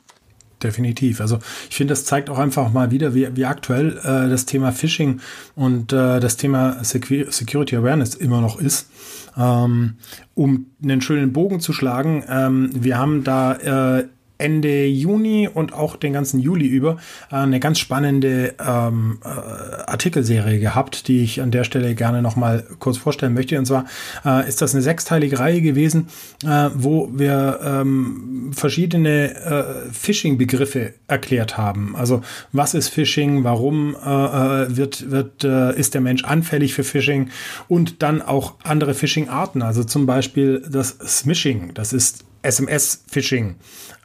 Definitiv. 0.63 1.21
Also 1.21 1.39
ich 1.69 1.75
finde, 1.75 1.91
das 1.93 2.05
zeigt 2.05 2.29
auch 2.29 2.39
einfach 2.39 2.71
mal 2.71 2.91
wieder, 2.91 3.13
wie, 3.13 3.35
wie 3.35 3.45
aktuell 3.45 3.97
äh, 3.97 4.29
das 4.29 4.45
Thema 4.45 4.71
Phishing 4.71 5.21
und 5.55 5.93
äh, 5.93 6.19
das 6.19 6.37
Thema 6.37 6.83
Secu 6.83 7.25
Security 7.29 7.75
Awareness 7.75 8.15
immer 8.15 8.41
noch 8.41 8.59
ist. 8.59 8.89
Ähm, 9.37 9.95
um 10.35 10.67
einen 10.83 11.01
schönen 11.01 11.33
Bogen 11.33 11.59
zu 11.59 11.73
schlagen, 11.73 12.23
ähm, 12.29 12.69
wir 12.73 12.97
haben 12.97 13.23
da 13.23 13.99
äh, 13.99 14.07
Ende 14.39 14.87
Juni 14.87 15.49
und 15.53 15.73
auch 15.73 15.97
den 15.97 16.13
ganzen 16.13 16.39
Juli 16.39 16.65
über 16.65 16.97
äh, 17.31 17.35
eine 17.35 17.59
ganz 17.59 17.77
spannende 17.77 18.55
ähm, 18.59 19.19
äh, 19.23 19.27
Artikelserie 19.27 20.59
gehabt, 20.59 21.07
die 21.07 21.23
ich 21.23 21.41
an 21.41 21.51
der 21.51 21.65
Stelle 21.65 21.93
gerne 21.93 22.21
noch 22.21 22.35
mal 22.35 22.65
kurz 22.79 22.97
vorstellen 22.97 23.33
möchte. 23.33 23.59
Und 23.59 23.65
zwar 23.65 23.85
äh, 24.25 24.47
ist 24.47 24.61
das 24.61 24.73
eine 24.73 24.81
sechsteilige 24.81 25.39
Reihe 25.39 25.61
gewesen, 25.61 26.07
äh, 26.45 26.69
wo 26.73 27.09
wir 27.13 27.59
ähm, 27.63 28.51
verschiedene 28.53 29.35
äh, 29.35 29.63
Phishing-Begriffe 29.91 30.93
erklärt 31.07 31.57
haben. 31.57 31.95
Also 31.95 32.21
was 32.53 32.73
ist 32.73 32.87
Phishing, 32.89 33.43
warum 33.43 33.95
äh, 33.95 34.09
äh 34.09 34.77
wird, 34.77 35.11
wird, 35.11 35.43
äh, 35.43 35.77
ist 35.77 35.93
der 35.93 36.01
Mensch 36.01 36.23
anfällig 36.23 36.73
für 36.73 36.83
Phishing 36.83 37.29
und 37.67 38.01
dann 38.01 38.21
auch 38.21 38.55
andere 38.63 38.93
Phishing-Arten. 38.93 39.61
Also 39.61 39.83
zum 39.83 40.05
Beispiel 40.05 40.63
das 40.69 40.97
Smishing, 41.05 41.73
das 41.73 41.91
ist 41.91 42.23
SMS-Phishing, 42.41 43.55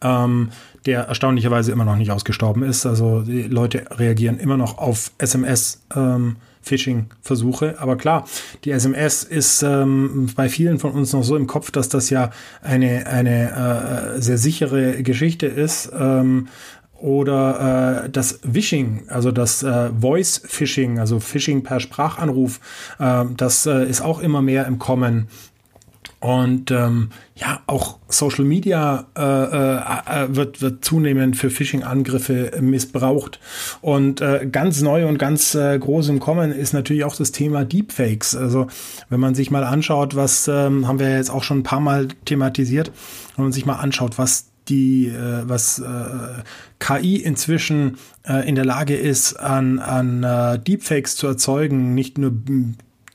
ähm, 0.02 0.50
der 0.86 1.04
erstaunlicherweise 1.04 1.72
immer 1.72 1.84
noch 1.84 1.96
nicht 1.96 2.10
ausgestorben 2.10 2.62
ist. 2.62 2.86
Also 2.86 3.22
die 3.22 3.42
Leute 3.42 3.84
reagieren 3.90 4.38
immer 4.38 4.56
noch 4.56 4.78
auf 4.78 5.12
SMS. 5.18 5.82
Ähm, 5.94 6.36
Phishing-Versuche. 6.64 7.76
Aber 7.78 7.96
klar, 7.96 8.26
die 8.64 8.70
SMS 8.70 9.22
ist 9.22 9.62
ähm, 9.62 10.30
bei 10.34 10.48
vielen 10.48 10.78
von 10.78 10.92
uns 10.92 11.12
noch 11.12 11.22
so 11.22 11.36
im 11.36 11.46
Kopf, 11.46 11.70
dass 11.70 11.88
das 11.88 12.10
ja 12.10 12.30
eine, 12.62 13.06
eine 13.06 14.14
äh, 14.16 14.20
sehr 14.20 14.38
sichere 14.38 15.02
Geschichte 15.02 15.46
ist. 15.46 15.92
Ähm, 15.96 16.48
oder 16.94 18.04
äh, 18.04 18.10
das 18.10 18.40
Wishing, 18.44 19.04
also 19.08 19.30
das 19.30 19.62
äh, 19.62 19.90
Voice 20.00 20.40
Phishing, 20.46 20.98
also 20.98 21.20
Phishing 21.20 21.62
per 21.62 21.80
Sprachanruf, 21.80 22.60
äh, 22.98 23.24
das 23.36 23.66
äh, 23.66 23.84
ist 23.84 24.00
auch 24.00 24.20
immer 24.20 24.40
mehr 24.40 24.66
im 24.66 24.78
Kommen. 24.78 25.28
Und 26.24 26.70
ähm, 26.70 27.10
ja, 27.34 27.60
auch 27.66 27.98
Social 28.08 28.46
Media 28.46 29.08
äh, 29.14 29.20
äh, 29.20 30.24
äh, 30.24 30.34
wird, 30.34 30.62
wird 30.62 30.82
zunehmend 30.82 31.36
für 31.36 31.50
Phishing-Angriffe 31.50 32.50
missbraucht. 32.62 33.40
Und 33.82 34.22
äh, 34.22 34.48
ganz 34.50 34.80
neu 34.80 35.06
und 35.06 35.18
ganz 35.18 35.54
äh, 35.54 35.78
groß 35.78 36.08
im 36.08 36.20
Kommen 36.20 36.50
ist 36.50 36.72
natürlich 36.72 37.04
auch 37.04 37.14
das 37.14 37.30
Thema 37.30 37.66
Deepfakes. 37.66 38.34
Also 38.34 38.68
wenn 39.10 39.20
man 39.20 39.34
sich 39.34 39.50
mal 39.50 39.64
anschaut, 39.64 40.16
was 40.16 40.48
ähm, 40.48 40.88
haben 40.88 40.98
wir 40.98 41.14
jetzt 41.14 41.28
auch 41.28 41.42
schon 41.42 41.58
ein 41.58 41.62
paar 41.62 41.80
Mal 41.80 42.08
thematisiert, 42.24 42.90
wenn 43.36 43.44
man 43.44 43.52
sich 43.52 43.66
mal 43.66 43.76
anschaut, 43.76 44.16
was 44.16 44.46
die, 44.68 45.08
äh, 45.08 45.42
was 45.46 45.78
äh, 45.78 46.42
KI 46.78 47.16
inzwischen 47.16 47.98
äh, 48.26 48.48
in 48.48 48.54
der 48.54 48.64
Lage 48.64 48.96
ist, 48.96 49.34
an, 49.34 49.78
an 49.78 50.22
äh, 50.22 50.58
Deepfakes 50.58 51.16
zu 51.16 51.26
erzeugen, 51.26 51.94
nicht 51.94 52.16
nur 52.16 52.32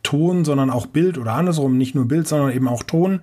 Ton, 0.10 0.44
sondern 0.44 0.72
auch 0.72 0.88
Bild 0.88 1.20
oder 1.20 1.34
andersrum, 1.34 1.78
nicht 1.78 1.94
nur 1.94 2.08
Bild, 2.08 2.28
sondern 2.28 2.52
eben 2.52 2.68
auch 2.68 2.82
Ton. 2.82 3.20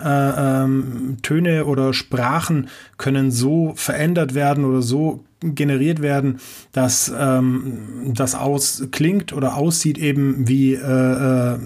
Äh, 0.00 0.62
ähm, 0.62 1.16
Töne 1.22 1.64
oder 1.64 1.92
Sprachen 1.92 2.68
können 2.96 3.32
so 3.32 3.72
verändert 3.74 4.34
werden 4.34 4.64
oder 4.64 4.80
so 4.80 5.24
generiert 5.40 6.02
werden, 6.02 6.38
dass 6.72 7.12
ähm, 7.16 8.12
das 8.14 8.34
aus 8.34 8.88
klingt 8.90 9.32
oder 9.32 9.56
aussieht 9.56 9.98
eben 9.98 10.48
wie 10.48 10.74
äh, 10.74 10.78
äh 10.80 11.58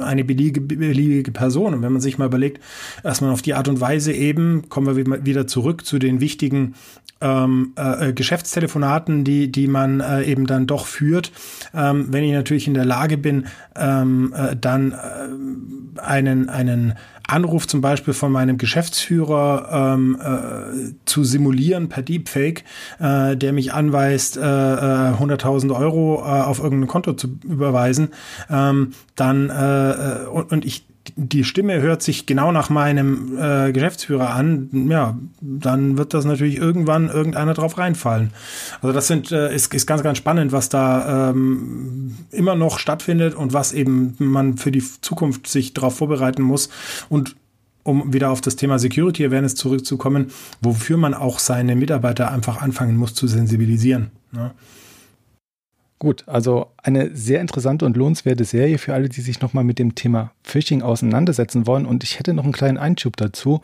eine 0.00 0.24
beliebige, 0.24 0.60
beliebige 0.60 1.30
Person. 1.30 1.72
Und 1.72 1.82
wenn 1.82 1.92
man 1.92 2.00
sich 2.00 2.18
mal 2.18 2.26
überlegt, 2.26 2.60
dass 3.04 3.20
man 3.20 3.30
auf 3.30 3.42
die 3.42 3.54
Art 3.54 3.68
und 3.68 3.80
Weise 3.80 4.12
eben, 4.12 4.68
kommen 4.68 4.96
wir 4.96 5.24
wieder 5.24 5.46
zurück 5.46 5.86
zu 5.86 6.00
den 6.00 6.20
wichtigen 6.20 6.74
ähm, 7.20 7.72
äh, 7.76 8.12
Geschäftstelefonaten, 8.12 9.24
die, 9.24 9.50
die 9.50 9.66
man 9.66 10.00
äh, 10.00 10.24
eben 10.24 10.46
dann 10.46 10.66
doch 10.66 10.86
führt. 10.86 11.32
Ähm, 11.72 12.06
wenn 12.10 12.24
ich 12.24 12.32
natürlich 12.32 12.66
in 12.66 12.74
der 12.74 12.84
Lage 12.84 13.16
bin, 13.16 13.46
ähm, 13.76 14.34
äh, 14.36 14.56
dann 14.56 14.92
äh, 14.92 16.00
einen, 16.00 16.48
einen 16.48 16.94
Anruf 17.26 17.66
zum 17.66 17.80
Beispiel 17.80 18.14
von 18.14 18.32
meinem 18.32 18.58
Geschäftsführer 18.58 19.94
ähm, 19.94 20.18
äh, 20.20 20.94
zu 21.04 21.24
simulieren 21.24 21.88
per 21.88 22.02
Deepfake, 22.02 22.64
äh, 22.98 23.36
der 23.36 23.52
mich 23.52 23.72
anweist, 23.72 24.36
äh, 24.36 24.40
100.000 24.40 25.68
äh, 25.70 25.72
Euro 25.72 26.18
äh, 26.18 26.42
auf 26.42 26.60
irgendein 26.60 26.88
Konto 26.88 27.14
zu 27.14 27.38
überweisen, 27.44 28.08
ähm, 28.50 28.92
dann 29.16 29.50
äh, 29.50 30.26
und, 30.28 30.52
und 30.52 30.64
ich 30.64 30.86
die 31.16 31.44
Stimme 31.44 31.80
hört 31.80 32.02
sich 32.02 32.26
genau 32.26 32.50
nach 32.50 32.70
meinem 32.70 33.38
äh, 33.38 33.72
Geschäftsführer 33.72 34.30
an, 34.30 34.88
ja, 34.90 35.16
dann 35.40 35.96
wird 35.96 36.12
das 36.12 36.24
natürlich 36.24 36.56
irgendwann 36.56 37.08
irgendeiner 37.08 37.54
drauf 37.54 37.78
reinfallen. 37.78 38.30
Also 38.82 38.92
das 38.92 39.06
sind, 39.06 39.30
äh, 39.30 39.54
ist, 39.54 39.72
ist 39.72 39.86
ganz, 39.86 40.02
ganz 40.02 40.18
spannend, 40.18 40.52
was 40.52 40.68
da 40.68 41.30
ähm, 41.30 42.16
immer 42.30 42.56
noch 42.56 42.78
stattfindet 42.78 43.34
und 43.34 43.52
was 43.52 43.72
eben 43.72 44.14
man 44.18 44.56
für 44.56 44.72
die 44.72 44.82
Zukunft 45.00 45.46
sich 45.46 45.72
darauf 45.72 45.96
vorbereiten 45.96 46.42
muss 46.42 46.68
und 47.08 47.36
um 47.84 48.12
wieder 48.12 48.30
auf 48.30 48.40
das 48.40 48.56
Thema 48.56 48.78
Security 48.78 49.26
Awareness 49.26 49.54
zurückzukommen, 49.54 50.32
wofür 50.62 50.96
man 50.96 51.14
auch 51.14 51.38
seine 51.38 51.76
Mitarbeiter 51.76 52.32
einfach 52.32 52.60
anfangen 52.60 52.96
muss 52.96 53.14
zu 53.14 53.26
sensibilisieren. 53.26 54.10
Ne? 54.32 54.52
Gut, 55.98 56.24
also 56.26 56.72
eine 56.82 57.14
sehr 57.14 57.40
interessante 57.40 57.86
und 57.86 57.96
lohnenswerte 57.96 58.44
Serie 58.44 58.78
für 58.78 58.94
alle, 58.94 59.08
die 59.08 59.20
sich 59.20 59.40
nochmal 59.40 59.64
mit 59.64 59.78
dem 59.78 59.94
Thema 59.94 60.32
Phishing 60.42 60.82
auseinandersetzen 60.82 61.66
wollen. 61.66 61.86
Und 61.86 62.04
ich 62.04 62.18
hätte 62.18 62.34
noch 62.34 62.44
einen 62.44 62.52
kleinen 62.52 62.78
Einschub 62.78 63.16
dazu. 63.16 63.60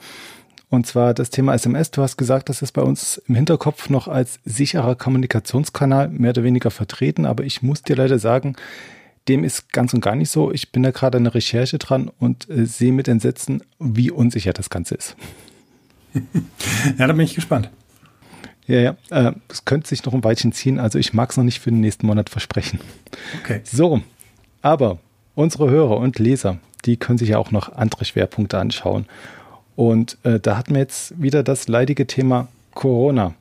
Und 0.69 0.87
zwar 0.87 1.15
das 1.15 1.31
Thema 1.31 1.55
SMS. 1.55 1.91
Du 1.91 2.01
hast 2.01 2.17
gesagt, 2.17 2.49
das 2.49 2.63
ist 2.63 2.73
bei 2.73 2.83
uns 2.83 3.21
im 3.27 3.35
Hinterkopf 3.35 3.91
noch 3.91 4.07
als 4.07 4.39
sicherer 4.45 4.95
Kommunikationskanal 4.95 6.09
mehr 6.09 6.31
oder 6.31 6.45
weniger 6.45 6.71
vertreten. 6.71 7.27
Aber 7.27 7.45
ich 7.45 7.63
muss 7.63 7.83
dir 7.83 7.97
leider 7.97 8.21
sagen, 8.21 8.55
dem 9.29 9.43
ist 9.43 9.73
ganz 9.73 9.93
und 9.93 10.01
gar 10.01 10.15
nicht 10.15 10.31
so. 10.31 10.53
Ich 10.53 10.71
bin 10.71 10.85
da 10.85 10.93
gerade 10.93 11.19
an 11.19 11.25
der 11.25 11.35
Recherche 11.35 11.79
dran 11.79 12.11
und 12.21 12.49
äh, 12.49 12.65
sehe 12.67 12.93
mit 12.93 13.09
Entsetzen, 13.09 13.63
wie 13.81 14.13
unsicher 14.13 14.53
das 14.53 14.71
Ganze 14.71 14.95
ist. 14.95 15.17
ja, 16.99 17.07
da 17.07 17.13
bin 17.13 17.21
ich 17.25 17.35
gespannt. 17.35 17.71
Ja, 18.67 18.79
ja. 18.79 18.97
Äh, 19.11 19.33
es 19.49 19.65
könnte 19.65 19.89
sich 19.89 20.05
noch 20.05 20.15
ein 20.15 20.25
Weilchen 20.25 20.53
ziehen. 20.53 20.79
Also 20.79 20.99
ich 20.99 21.13
mag 21.13 21.31
es 21.31 21.37
noch 21.37 21.45
nicht 21.45 21.61
für 21.61 21.71
den 21.71 21.81
nächsten 21.81 22.07
Monat 22.07 22.31
versprechen. 22.31 22.81
Okay. 23.43 23.61
So, 23.65 24.01
aber 24.63 24.99
unsere 25.35 25.71
Hörer 25.71 25.97
und 25.97 26.19
Leser, 26.19 26.59
die 26.85 26.97
können 26.97 27.19
sich 27.19 27.31
ja 27.31 27.39
auch 27.39 27.51
noch 27.51 27.73
andere 27.73 28.05
Schwerpunkte 28.05 28.59
anschauen. 28.59 29.07
Und 29.77 30.19
äh, 30.25 30.39
da 30.39 30.57
hatten 30.57 30.75
wir 30.75 30.81
jetzt 30.81 31.21
wieder 31.21 31.43
das 31.43 31.69
leidige 31.69 32.07
Thema 32.07 32.49
Corona. 32.75 33.35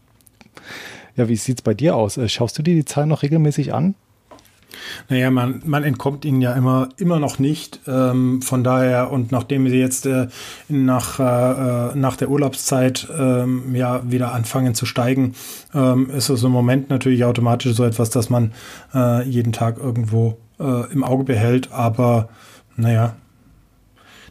Ja, 1.15 1.27
wie 1.27 1.35
sieht 1.35 1.59
es 1.59 1.61
bei 1.61 1.73
dir 1.73 1.95
aus? 1.95 2.17
Äh, 2.17 2.29
schaust 2.29 2.57
du 2.57 2.63
dir 2.63 2.75
die 2.75 2.85
Zahlen 2.85 3.09
noch 3.09 3.23
regelmäßig 3.23 3.73
an? 3.73 3.95
Naja, 5.09 5.31
man, 5.31 5.61
man 5.65 5.83
entkommt 5.83 6.25
ihnen 6.25 6.41
ja 6.41 6.53
immer, 6.53 6.89
immer 6.97 7.19
noch 7.19 7.39
nicht. 7.39 7.79
Ähm, 7.87 8.41
von 8.41 8.63
daher, 8.63 9.11
und 9.11 9.31
nachdem 9.31 9.67
sie 9.67 9.79
jetzt 9.79 10.05
äh, 10.05 10.27
nach, 10.67 11.19
äh, 11.19 11.95
nach 11.97 12.15
der 12.15 12.29
Urlaubszeit 12.29 13.07
ähm, 13.17 13.75
ja 13.75 14.01
wieder 14.09 14.33
anfangen 14.33 14.75
zu 14.75 14.85
steigen, 14.85 15.33
ähm, 15.73 16.09
ist 16.09 16.29
es 16.29 16.43
im 16.43 16.51
Moment 16.51 16.89
natürlich 16.89 17.23
automatisch 17.25 17.73
so 17.73 17.83
etwas, 17.83 18.09
dass 18.09 18.29
man 18.29 18.51
äh, 18.93 19.27
jeden 19.27 19.53
Tag 19.53 19.77
irgendwo 19.77 20.37
äh, 20.59 20.91
im 20.91 21.03
Auge 21.03 21.23
behält. 21.23 21.71
Aber 21.71 22.29
naja, 22.75 23.15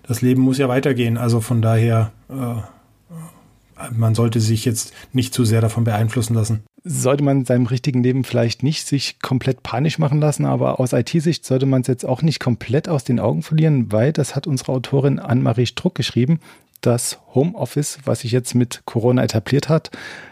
das 0.07 0.23
Leben 0.23 0.43
muss 0.43 0.59
ja 0.59 0.69
weitergehen. 0.69 1.19
Also 1.19 1.41
von 1.41 1.63
daher, 1.63 2.13
äh, 2.31 3.93
man 3.93 4.15
sollte 4.15 4.41
sich 4.41 4.65
jetzt 4.65 4.93
nicht 5.13 5.35
zu 5.35 5.45
sehr 5.45 5.61
davon 5.61 5.85
beeinflussen 5.85 6.35
lassen 6.35 6.65
sollte 6.89 7.23
man 7.23 7.41
in 7.41 7.45
seinem 7.45 7.67
richtigen 7.67 8.03
Leben 8.03 8.25
vielleicht 8.25 8.63
nicht 8.63 8.87
sich 8.87 9.21
komplett 9.21 9.63
panisch 9.63 9.99
machen 9.99 10.21
lassen, 10.21 10.47
aber 10.47 10.81
aus 10.81 10.93
IT-Sicht 10.93 11.45
sollte 11.45 11.67
man 11.67 11.83
es 11.83 11.87
jetzt 11.87 12.07
auch 12.07 12.23
nicht 12.23 12.41
komplett 12.41 12.89
aus 12.89 13.05
den 13.05 13.21
Augen 13.21 13.43
verlieren, 13.43 13.93
weil 13.93 14.13
das 14.13 14.35
hat 14.35 14.47
unsere 14.47 14.73
Autorin 14.73 15.19
Anne-Marie 15.19 15.67
Struck 15.67 15.95
geschrieben. 15.95 16.41
Das 16.81 17.19
Homeoffice, 17.35 17.99
was 18.05 18.21
sich 18.21 18.33
jetzt 18.33 18.55
mit 18.55 18.83
Corona 18.87 19.23
etabliert 19.23 19.69
hat, 19.69 19.91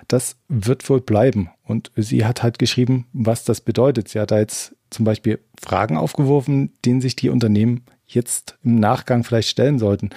das 0.09 0.37
wird 0.49 0.89
wohl 0.89 1.01
bleiben. 1.01 1.51
Und 1.65 1.91
sie 1.97 2.25
hat 2.25 2.43
halt 2.43 2.59
geschrieben, 2.59 3.07
was 3.13 3.45
das 3.45 3.61
bedeutet. 3.61 4.09
Sie 4.09 4.21
hat 4.21 4.31
da 4.31 4.39
jetzt 4.39 4.75
zum 4.91 5.05
Beispiel 5.05 5.41
Fragen 5.61 5.97
aufgeworfen, 5.97 6.73
denen 6.85 7.01
sich 7.01 7.17
die 7.17 7.29
Unternehmen 7.29 7.83
jetzt 8.07 8.57
im 8.65 8.79
Nachgang 8.79 9.25
vielleicht 9.25 9.49
stellen 9.49 9.79
sollten. 9.79 10.11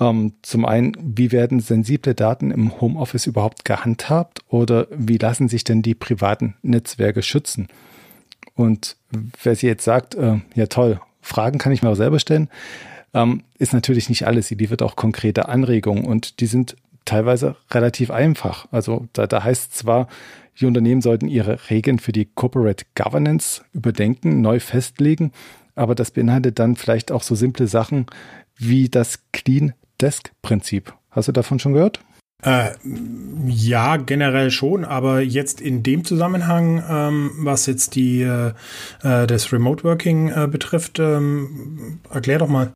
Ähm, 0.00 0.32
zum 0.42 0.64
einen, 0.64 0.96
wie 0.98 1.30
werden 1.30 1.60
sensible 1.60 2.14
Daten 2.14 2.50
im 2.50 2.80
Homeoffice 2.80 3.26
überhaupt 3.26 3.64
gehandhabt 3.64 4.40
oder 4.48 4.86
wie 4.90 5.18
lassen 5.18 5.48
sich 5.48 5.62
denn 5.62 5.82
die 5.82 5.94
privaten 5.94 6.54
Netzwerke 6.62 7.22
schützen? 7.22 7.68
Und 8.54 8.96
wer 9.42 9.54
sie 9.54 9.66
jetzt 9.66 9.84
sagt, 9.84 10.14
äh, 10.14 10.38
ja 10.54 10.66
toll, 10.66 11.00
Fragen 11.20 11.58
kann 11.58 11.72
ich 11.72 11.82
mir 11.82 11.90
auch 11.90 11.96
selber 11.96 12.18
stellen, 12.18 12.48
ähm, 13.12 13.42
ist 13.58 13.74
natürlich 13.74 14.08
nicht 14.08 14.26
alles. 14.26 14.48
Sie 14.48 14.54
liefert 14.54 14.82
auch 14.82 14.96
konkrete 14.96 15.48
Anregungen 15.48 16.04
und 16.04 16.40
die 16.40 16.46
sind 16.46 16.76
teilweise 17.04 17.56
relativ 17.70 18.10
einfach. 18.10 18.66
Also 18.70 19.06
da, 19.12 19.26
da 19.26 19.44
heißt 19.44 19.76
zwar, 19.76 20.08
die 20.58 20.66
Unternehmen 20.66 21.00
sollten 21.00 21.28
ihre 21.28 21.70
Regeln 21.70 21.98
für 21.98 22.12
die 22.12 22.26
Corporate 22.26 22.84
Governance 22.94 23.62
überdenken, 23.72 24.40
neu 24.40 24.60
festlegen, 24.60 25.32
aber 25.74 25.94
das 25.94 26.10
beinhaltet 26.10 26.58
dann 26.58 26.76
vielleicht 26.76 27.12
auch 27.12 27.22
so 27.22 27.34
simple 27.34 27.66
Sachen 27.66 28.06
wie 28.56 28.88
das 28.88 29.20
Clean 29.32 29.72
Desk-Prinzip. 30.00 30.92
Hast 31.10 31.28
du 31.28 31.32
davon 31.32 31.58
schon 31.58 31.72
gehört? 31.72 32.00
Äh, 32.42 32.70
ja, 33.46 33.98
generell 33.98 34.50
schon, 34.50 34.84
aber 34.84 35.20
jetzt 35.20 35.60
in 35.60 35.82
dem 35.82 36.04
Zusammenhang, 36.04 36.82
ähm, 36.88 37.30
was 37.36 37.66
jetzt 37.66 37.96
die 37.96 38.22
äh, 38.22 38.52
äh 39.02 39.26
das 39.26 39.52
Remote 39.52 39.84
Working 39.84 40.30
äh, 40.30 40.48
betrifft, 40.50 40.98
ähm, 40.98 42.00
erklär 42.10 42.38
doch 42.38 42.48
mal. 42.48 42.72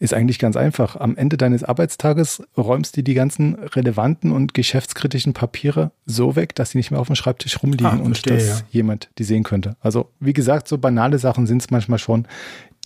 Ist 0.00 0.14
eigentlich 0.14 0.38
ganz 0.38 0.56
einfach. 0.56 0.94
Am 0.94 1.16
Ende 1.16 1.36
deines 1.36 1.64
Arbeitstages 1.64 2.42
räumst 2.56 2.96
du 2.96 3.02
die 3.02 3.14
ganzen 3.14 3.56
relevanten 3.56 4.30
und 4.30 4.54
geschäftskritischen 4.54 5.32
Papiere 5.32 5.90
so 6.06 6.36
weg, 6.36 6.54
dass 6.54 6.70
sie 6.70 6.78
nicht 6.78 6.92
mehr 6.92 7.00
auf 7.00 7.08
dem 7.08 7.16
Schreibtisch 7.16 7.60
rumliegen 7.60 7.86
ah, 7.86 7.96
und 7.96 8.04
verstehe, 8.04 8.36
dass 8.36 8.60
ja. 8.60 8.64
jemand 8.70 9.10
die 9.18 9.24
sehen 9.24 9.42
könnte. 9.42 9.76
Also, 9.80 10.08
wie 10.20 10.32
gesagt, 10.32 10.68
so 10.68 10.78
banale 10.78 11.18
Sachen 11.18 11.48
sind 11.48 11.62
es 11.62 11.70
manchmal 11.70 11.98
schon, 11.98 12.28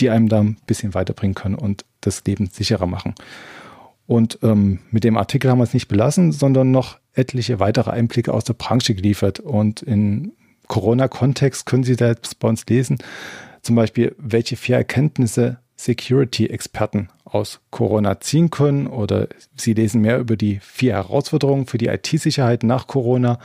die 0.00 0.10
einem 0.10 0.28
da 0.28 0.40
ein 0.40 0.56
bisschen 0.66 0.94
weiterbringen 0.94 1.34
können 1.34 1.54
und 1.54 1.84
das 2.00 2.24
Leben 2.24 2.48
sicherer 2.50 2.86
machen. 2.86 3.14
Und 4.06 4.38
ähm, 4.42 4.80
mit 4.90 5.04
dem 5.04 5.16
Artikel 5.16 5.50
haben 5.50 5.58
wir 5.58 5.64
es 5.64 5.74
nicht 5.74 5.88
belassen, 5.88 6.32
sondern 6.32 6.70
noch 6.70 6.98
etliche 7.14 7.60
weitere 7.60 7.90
Einblicke 7.90 8.32
aus 8.34 8.44
der 8.44 8.54
Branche 8.54 8.94
geliefert. 8.94 9.40
Und 9.40 9.82
in 9.82 10.32
Corona-Kontext 10.68 11.66
können 11.66 11.84
Sie 11.84 11.94
selbst 11.94 12.38
bei 12.38 12.48
uns 12.48 12.66
lesen, 12.66 12.98
zum 13.62 13.76
Beispiel, 13.76 14.14
welche 14.18 14.56
vier 14.56 14.76
Erkenntnisse 14.76 15.58
Security-Experten 15.76 17.08
aus 17.24 17.60
Corona 17.70 18.20
ziehen 18.20 18.50
können 18.50 18.86
oder 18.86 19.28
Sie 19.56 19.72
lesen 19.72 20.00
mehr 20.00 20.18
über 20.18 20.36
die 20.36 20.60
vier 20.60 20.94
Herausforderungen 20.94 21.66
für 21.66 21.78
die 21.78 21.86
IT-Sicherheit 21.86 22.62
nach 22.62 22.86
Corona 22.86 23.38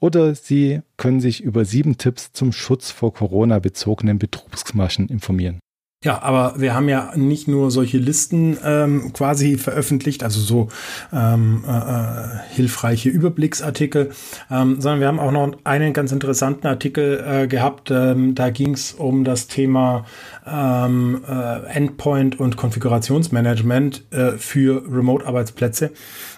oder 0.00 0.34
Sie 0.34 0.80
können 0.96 1.20
sich 1.20 1.42
über 1.42 1.64
sieben 1.64 1.96
Tipps 1.98 2.32
zum 2.32 2.52
Schutz 2.52 2.90
vor 2.90 3.12
Corona-bezogenen 3.12 4.18
Betrugsmaschen 4.18 5.08
informieren. 5.08 5.60
Ja, 6.04 6.22
aber 6.22 6.54
wir 6.58 6.74
haben 6.74 6.90
ja 6.90 7.12
nicht 7.16 7.48
nur 7.48 7.70
solche 7.70 7.96
Listen 7.96 8.58
ähm, 8.62 9.14
quasi 9.14 9.56
veröffentlicht, 9.56 10.22
also 10.22 10.40
so 10.40 10.68
ähm, 11.10 11.64
äh, 11.66 11.70
äh, 11.70 12.38
hilfreiche 12.50 13.08
Überblicksartikel, 13.08 14.10
ähm, 14.50 14.78
sondern 14.78 15.00
wir 15.00 15.08
haben 15.08 15.18
auch 15.18 15.32
noch 15.32 15.56
einen 15.64 15.94
ganz 15.94 16.12
interessanten 16.12 16.66
Artikel 16.66 17.24
äh, 17.26 17.46
gehabt. 17.48 17.90
Ähm, 17.90 18.34
da 18.34 18.50
ging 18.50 18.74
es 18.74 18.92
um 18.92 19.24
das 19.24 19.46
Thema 19.46 20.04
ähm, 20.46 21.24
äh, 21.26 21.66
Endpoint 21.72 22.38
und 22.38 22.58
Konfigurationsmanagement 22.58 24.04
äh, 24.12 24.32
für 24.32 24.84
Remote-Arbeitsplätze. 24.86 25.92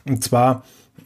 Und 0.08 0.22
zwar 0.22 0.62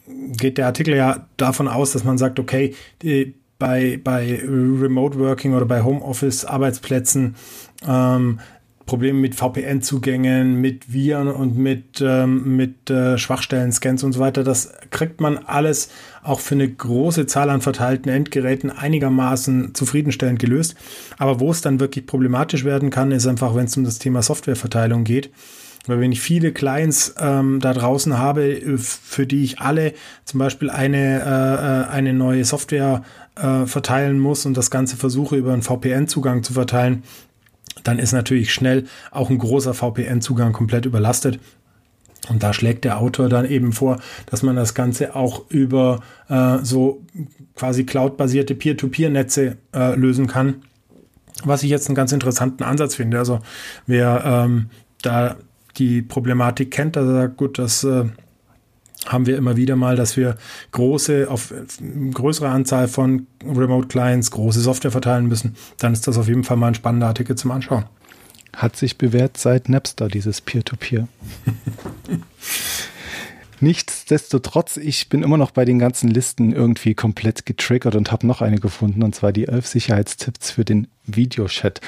geht 0.07 0.59
der 0.59 0.67
Artikel 0.67 0.95
ja 0.95 1.27
davon 1.39 1.69
aus, 1.69 1.93
dass 1.93 2.05
man 2.05 2.19
sagt, 2.19 2.39
okay, 2.39 2.75
die, 3.01 3.35
bei, 3.59 4.01
bei 4.03 4.43
Remote 4.45 5.21
Working 5.21 5.55
oder 5.55 5.67
bei 5.67 5.83
Homeoffice 5.85 6.45
Arbeitsplätzen 6.45 7.37
ähm, 7.87 8.39
Probleme 8.87 9.19
mit 9.19 9.35
VPN-Zugängen, 9.35 10.61
mit 10.61 10.93
Viren 10.93 11.29
und 11.29 11.57
mit, 11.57 12.01
ähm, 12.01 12.57
mit 12.57 12.91
äh, 12.91 13.17
Schwachstellen-Scans 13.17 14.03
und 14.03 14.13
so 14.13 14.21
weiter. 14.21 14.45
Das 14.45 14.73
kriegt 14.91 15.21
man 15.21 15.39
alles 15.39 15.89
auch 16.23 16.41
für 16.41 16.55
eine 16.55 16.69
große 16.69 17.27
Zahl 17.27 17.51
an 17.51 17.61
verteilten 17.61 18.11
Endgeräten 18.11 18.71
einigermaßen 18.71 19.75
zufriedenstellend 19.75 20.39
gelöst. 20.39 20.75
Aber 21.19 21.41
wo 21.41 21.51
es 21.51 21.61
dann 21.61 21.81
wirklich 21.81 22.07
problematisch 22.07 22.65
werden 22.65 22.91
kann, 22.91 23.13
ist 23.13 23.27
einfach, 23.27 23.55
wenn 23.55 23.67
es 23.67 23.77
um 23.77 23.85
das 23.85 23.99
Thema 23.99 24.23
Softwareverteilung 24.23 25.05
geht. 25.05 25.31
Weil 25.87 25.99
wenn 26.01 26.13
ich 26.13 26.21
viele 26.21 26.53
Clients 26.53 27.15
ähm, 27.19 27.59
da 27.61 27.73
draußen 27.73 28.17
habe, 28.19 28.61
für 28.77 29.27
die 29.27 29.43
ich 29.43 29.61
alle 29.61 29.95
zum 30.25 30.39
Beispiel 30.39 30.71
eine, 30.71 31.23
äh, 31.23 31.91
äh 31.91 31.93
eine 31.93 32.13
neue 32.13 32.45
Software 32.45 33.03
äh, 33.37 33.67
verteilen 33.67 34.19
muss 34.21 34.47
und 34.47 34.57
das 34.57 34.71
Ganze 34.71 34.97
versuche 34.97 35.37
über 35.37 35.53
einen 35.53 35.63
VPN-Zugang 35.63 36.45
zu 36.45 36.53
verteilen, 36.53 37.03
dann 37.85 37.99
ist 37.99 38.13
natürlich 38.13 38.53
schnell 38.53 38.85
auch 39.11 39.31
ein 39.31 39.39
großer 39.39 39.75
VPN-Zugang 39.75 40.53
komplett 40.53 40.87
überlastet. 40.87 41.39
Und 42.29 42.43
da 42.43 42.53
schlägt 42.53 42.85
der 42.85 42.99
Autor 42.99 43.29
dann 43.29 43.45
eben 43.47 43.73
vor, 43.73 44.01
dass 44.27 44.43
man 44.43 44.55
das 44.55 44.75
Ganze 44.75 45.17
auch 45.17 45.43
über 45.49 46.01
äh, 46.29 46.59
so 46.63 47.03
quasi 47.57 47.85
cloud-basierte 47.85 48.55
Peer-to-Peer-Netze 48.55 49.57
äh, 49.75 49.97
lösen 49.97 50.29
kann. 50.29 50.63
Was 51.45 51.65
ich 51.65 51.71
jetzt 51.71 51.89
einen 51.89 51.97
ganz 51.97 52.13
interessanten 52.13 52.63
Ansatz 52.63 52.95
finde. 52.95 53.19
Also 53.19 53.41
wer 53.87 54.23
ähm, 54.25 54.71
da 55.03 55.37
die 55.79 56.03
Problematik 56.03 56.71
kennt, 56.71 56.97
also 56.97 57.13
sagt, 57.13 57.37
gut, 57.37 57.59
das 57.59 57.83
äh, 57.83 58.05
haben 59.07 59.27
wir 59.27 59.37
immer 59.37 59.57
wieder 59.57 59.77
mal, 59.77 59.97
dass 59.97 60.17
wir 60.17 60.37
große, 60.71 61.27
auf 61.29 61.53
größere 62.13 62.49
Anzahl 62.49 62.89
von 62.89 63.27
Remote 63.45 63.89
Clients 63.89 64.31
große 64.31 64.61
Software 64.61 64.91
verteilen 64.91 65.27
müssen, 65.27 65.57
dann 65.79 65.93
ist 65.93 66.07
das 66.07 66.19
auf 66.19 66.29
jeden 66.29 66.45
Fall 66.45 66.57
mal 66.57 66.69
ein 66.69 66.75
spannender 66.75 67.09
Artikel 67.09 67.37
zum 67.37 67.51
Anschauen. 67.51 67.85
Hat 68.55 68.77
sich 68.77 68.99
bewährt 68.99 69.39
seit 69.39 69.69
Napster, 69.69 70.09
dieses 70.09 70.41
Peer-to-Peer. 70.41 71.09
-Peer. 71.47 72.19
Nichtsdestotrotz, 73.63 74.77
ich 74.77 75.09
bin 75.09 75.23
immer 75.23 75.37
noch 75.37 75.53
bei 75.53 75.65
den 75.65 75.79
ganzen 75.79 76.11
Listen 76.11 76.53
irgendwie 76.53 76.95
komplett 76.95 77.47
getriggert 77.47 77.95
und 77.95 78.11
habe 78.11 78.27
noch 78.27 78.43
eine 78.43 78.59
gefunden, 78.59 79.05
und 79.05 79.15
zwar 79.15 79.33
die 79.33 79.47
elf 79.47 79.69
Sicherheitstipps 79.69 80.51
für 80.51 80.65
den 80.65 80.89
Videochat. 81.07 81.81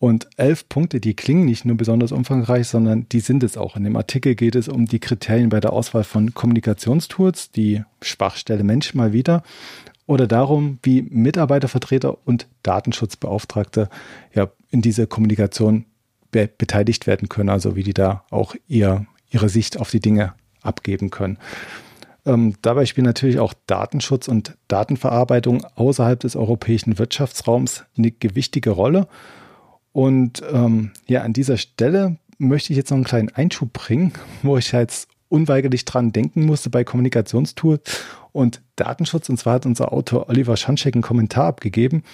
Und 0.00 0.28
elf 0.36 0.68
Punkte, 0.68 1.00
die 1.00 1.14
klingen 1.14 1.44
nicht 1.44 1.64
nur 1.64 1.76
besonders 1.76 2.12
umfangreich, 2.12 2.68
sondern 2.68 3.08
die 3.08 3.18
sind 3.18 3.42
es 3.42 3.56
auch. 3.56 3.74
In 3.74 3.82
dem 3.82 3.96
Artikel 3.96 4.36
geht 4.36 4.54
es 4.54 4.68
um 4.68 4.86
die 4.86 5.00
Kriterien 5.00 5.48
bei 5.48 5.58
der 5.58 5.72
Auswahl 5.72 6.04
von 6.04 6.34
Kommunikationstools, 6.34 7.50
die 7.50 7.82
Schwachstelle 8.00 8.62
Mensch 8.62 8.94
mal 8.94 9.12
wieder, 9.12 9.42
oder 10.06 10.26
darum, 10.26 10.78
wie 10.82 11.02
Mitarbeitervertreter 11.02 12.16
und 12.26 12.46
Datenschutzbeauftragte 12.62 13.88
ja 14.34 14.48
in 14.70 14.82
dieser 14.82 15.06
Kommunikation 15.06 15.84
be 16.30 16.48
beteiligt 16.48 17.06
werden 17.06 17.28
können, 17.28 17.48
also 17.48 17.74
wie 17.74 17.82
die 17.82 17.94
da 17.94 18.24
auch 18.30 18.54
ihr, 18.68 19.06
ihre 19.30 19.48
Sicht 19.48 19.78
auf 19.78 19.90
die 19.90 20.00
Dinge 20.00 20.34
abgeben 20.62 21.10
können. 21.10 21.38
Ähm, 22.24 22.54
dabei 22.62 22.86
spielen 22.86 23.06
natürlich 23.06 23.38
auch 23.38 23.54
Datenschutz 23.66 24.28
und 24.28 24.56
Datenverarbeitung 24.68 25.64
außerhalb 25.74 26.20
des 26.20 26.36
europäischen 26.36 26.98
Wirtschaftsraums 26.98 27.84
eine 27.96 28.10
gewichtige 28.10 28.70
Rolle. 28.70 29.08
Und 29.98 30.44
ähm, 30.52 30.92
ja, 31.08 31.22
an 31.22 31.32
dieser 31.32 31.56
Stelle 31.56 32.18
möchte 32.38 32.72
ich 32.72 32.76
jetzt 32.76 32.90
noch 32.90 32.98
einen 32.98 33.04
kleinen 33.04 33.30
Einschub 33.30 33.72
bringen, 33.72 34.12
wo 34.44 34.56
ich 34.56 34.70
jetzt 34.70 35.08
unweigerlich 35.28 35.86
dran 35.86 36.12
denken 36.12 36.46
musste 36.46 36.70
bei 36.70 36.84
Kommunikationstool 36.84 37.80
und 38.30 38.62
Datenschutz. 38.76 39.28
Und 39.28 39.38
zwar 39.38 39.54
hat 39.54 39.66
unser 39.66 39.92
Autor 39.92 40.28
Oliver 40.28 40.56
Schanschek 40.56 40.94
einen 40.94 41.02
Kommentar 41.02 41.46
abgegeben 41.46 42.04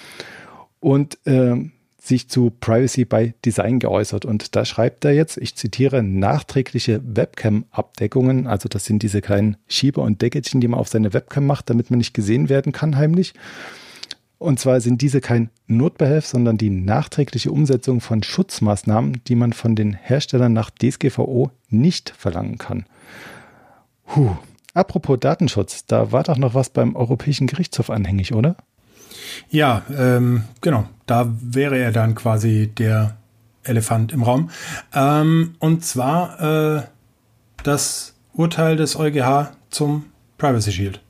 und 0.79 1.19
äh, 1.27 1.57
sich 2.01 2.27
zu 2.27 2.51
Privacy 2.59 3.05
by 3.05 3.35
Design 3.45 3.77
geäußert. 3.77 4.25
Und 4.25 4.55
da 4.55 4.65
schreibt 4.65 5.05
er 5.05 5.11
jetzt, 5.11 5.37
ich 5.37 5.55
zitiere, 5.55 6.01
nachträgliche 6.01 7.03
Webcam-Abdeckungen, 7.05 8.47
also 8.47 8.67
das 8.67 8.85
sind 8.85 9.03
diese 9.03 9.21
kleinen 9.21 9.57
Schieber 9.67 10.01
und 10.01 10.23
Deckelchen, 10.23 10.59
die 10.59 10.67
man 10.67 10.79
auf 10.79 10.87
seine 10.87 11.13
Webcam 11.13 11.45
macht, 11.45 11.69
damit 11.69 11.91
man 11.91 11.99
nicht 11.99 12.15
gesehen 12.15 12.49
werden 12.49 12.71
kann 12.71 12.97
heimlich. 12.97 13.35
Und 14.45 14.59
zwar 14.59 14.79
sind 14.79 15.01
diese 15.01 15.21
kein 15.21 15.49
Notbehelf, 15.65 16.27
sondern 16.27 16.59
die 16.59 16.69
nachträgliche 16.69 17.51
Umsetzung 17.51 17.99
von 17.99 18.21
Schutzmaßnahmen, 18.21 19.23
die 19.27 19.33
man 19.33 19.53
von 19.53 19.75
den 19.75 19.93
Herstellern 19.93 20.53
nach 20.53 20.69
DSGVO 20.69 21.49
nicht 21.69 22.11
verlangen 22.15 22.59
kann. 22.59 22.85
Puh. 24.05 24.37
Apropos 24.75 25.17
Datenschutz, 25.19 25.87
da 25.87 26.11
war 26.11 26.21
doch 26.21 26.37
noch 26.37 26.53
was 26.53 26.69
beim 26.69 26.95
Europäischen 26.95 27.47
Gerichtshof 27.47 27.89
anhängig, 27.89 28.35
oder? 28.35 28.55
Ja, 29.49 29.81
ähm, 29.97 30.43
genau. 30.61 30.87
Da 31.07 31.33
wäre 31.41 31.79
er 31.79 31.91
dann 31.91 32.13
quasi 32.13 32.67
der 32.67 33.17
Elefant 33.63 34.11
im 34.11 34.21
Raum. 34.21 34.51
Ähm, 34.93 35.55
und 35.57 35.83
zwar 35.83 36.77
äh, 36.77 36.83
das 37.63 38.13
Urteil 38.33 38.75
des 38.75 38.95
EuGH 38.95 39.53
zum 39.71 40.05
Privacy 40.37 40.71
Shield. 40.71 41.01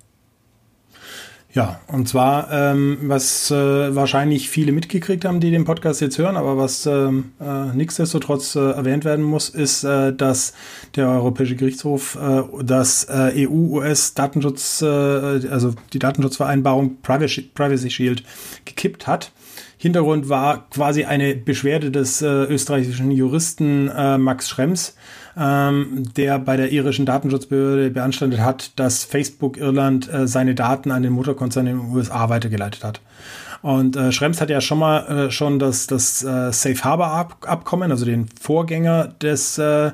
Ja, 1.56 1.80
und 1.88 2.10
zwar, 2.10 2.51
ähm, 2.51 2.97
was 3.03 3.49
äh, 3.49 3.95
wahrscheinlich 3.95 4.49
viele 4.49 4.74
mitgekriegt 4.74 5.24
haben, 5.24 5.39
die 5.39 5.51
den 5.51 5.64
Podcast 5.64 6.01
jetzt 6.01 6.18
hören, 6.18 6.36
aber 6.36 6.58
was 6.58 6.86
ähm, 6.86 7.32
äh, 7.39 7.74
nichtsdestotrotz 7.74 8.58
äh, 8.58 8.72
erwähnt 8.72 9.06
werden 9.06 9.24
muss, 9.24 9.47
ist, 9.47 9.86
äh, 9.86 10.12
dass 10.12 10.53
der 10.97 11.08
Europäische 11.08 11.56
Gerichtshof 11.56 12.18
äh, 12.22 12.43
das 12.62 13.06
äh, 13.06 13.47
EU-US-Datenschutz, 13.47 14.82
äh, 14.82 14.86
also 14.86 15.74
die 15.93 15.99
Datenschutzvereinbarung 15.99 16.97
Privacy, 17.01 17.89
Shield 17.89 18.24
gekippt 18.66 19.08
hat. 19.08 19.32
Hintergrund 19.78 20.28
war 20.28 20.70
quasi 20.72 21.06
eine 21.06 21.36
Beschwerde 21.36 21.89
des 21.89 22.22
äh, 22.22 22.28
österreichischen 22.28 23.12
Juristen 23.12 23.88
äh, 23.88 24.18
Max 24.18 24.49
Schrems, 24.49 24.97
ähm, 25.38 26.03
der 26.15 26.39
bei 26.39 26.57
der 26.57 26.71
irischen 26.71 27.05
Datenschutzbehörde 27.05 27.89
beanstandet 27.89 28.39
hat, 28.39 28.71
dass 28.79 29.03
Facebook 29.03 29.57
Irland 29.57 30.11
äh, 30.11 30.27
seine 30.27 30.55
Daten 30.55 30.91
an 30.91 31.03
den 31.03 31.13
Mutterkonzern 31.13 31.67
in 31.67 31.77
den 31.79 31.89
USA 31.91 32.29
weitergeleitet 32.29 32.83
hat. 32.83 33.01
Und 33.65 33.95
äh, 33.95 34.11
Schrems 34.11 34.41
hat 34.41 34.51
ja 34.51 34.61
schon 34.61 34.77
mal 34.77 35.07
äh, 35.07 35.31
schon 35.31 35.57
das, 35.57 35.88
das 35.88 36.23
äh, 36.23 36.51
Safe 36.51 36.83
Harbor 36.83 37.07
Ab 37.07 37.38
Abkommen, 37.47 37.89
also 37.89 38.05
den 38.05 38.27
Vorgänger 38.39 39.07
des 39.21 39.57
äh, 39.57 39.88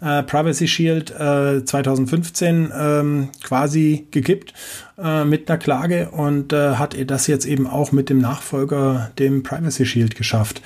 äh, 0.00 0.22
Privacy 0.22 0.68
Shield 0.68 1.10
äh, 1.10 1.64
2015 1.64 2.72
ähm, 2.72 3.28
quasi 3.42 4.06
gekippt 4.12 4.54
äh, 4.96 5.24
mit 5.24 5.50
einer 5.50 5.58
Klage 5.58 6.10
und 6.10 6.52
äh, 6.52 6.76
hat 6.76 6.96
das 7.10 7.26
jetzt 7.26 7.46
eben 7.46 7.66
auch 7.66 7.90
mit 7.90 8.10
dem 8.10 8.18
Nachfolger, 8.18 9.10
dem 9.18 9.42
Privacy 9.42 9.86
Shield, 9.86 10.14
geschafft. 10.14 10.62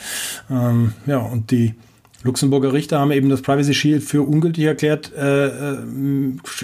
Ähm, 0.50 0.92
ja, 1.06 1.16
und 1.16 1.50
die 1.50 1.74
Luxemburger 2.22 2.72
Richter 2.72 2.98
haben 2.98 3.12
eben 3.12 3.30
das 3.30 3.40
Privacy 3.40 3.72
Shield 3.72 4.02
für 4.02 4.22
ungültig 4.22 4.64
erklärt, 4.64 5.12
äh, 5.16 5.46
äh 5.46 5.76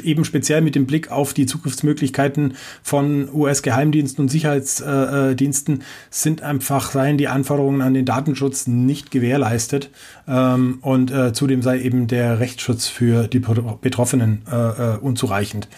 eben 0.02 0.24
speziell 0.24 0.60
mit 0.60 0.74
dem 0.74 0.86
Blick 0.86 1.10
auf 1.10 1.32
die 1.32 1.46
Zukunftsmöglichkeiten 1.46 2.54
von 2.82 3.28
US-Geheimdiensten 3.32 4.22
und 4.22 4.28
Sicherheitsdiensten 4.28 5.80
äh, 5.80 5.84
sind 6.10 6.42
einfach, 6.42 6.90
seien 6.90 7.16
die 7.16 7.28
Anforderungen 7.28 7.80
an 7.80 7.94
den 7.94 8.04
Datenschutz 8.04 8.66
nicht 8.66 9.10
gewährleistet 9.10 9.90
ähm, 10.28 10.78
und 10.82 11.10
äh, 11.10 11.32
zudem 11.32 11.62
sei 11.62 11.80
eben 11.80 12.06
der 12.06 12.38
Rechtsschutz 12.38 12.86
für 12.86 13.26
die 13.28 13.38
Betroffenen 13.40 14.42
äh, 14.50 14.56
äh, 14.56 14.98
unzureichend. 14.98 15.68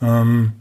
Ähm, 0.00 0.52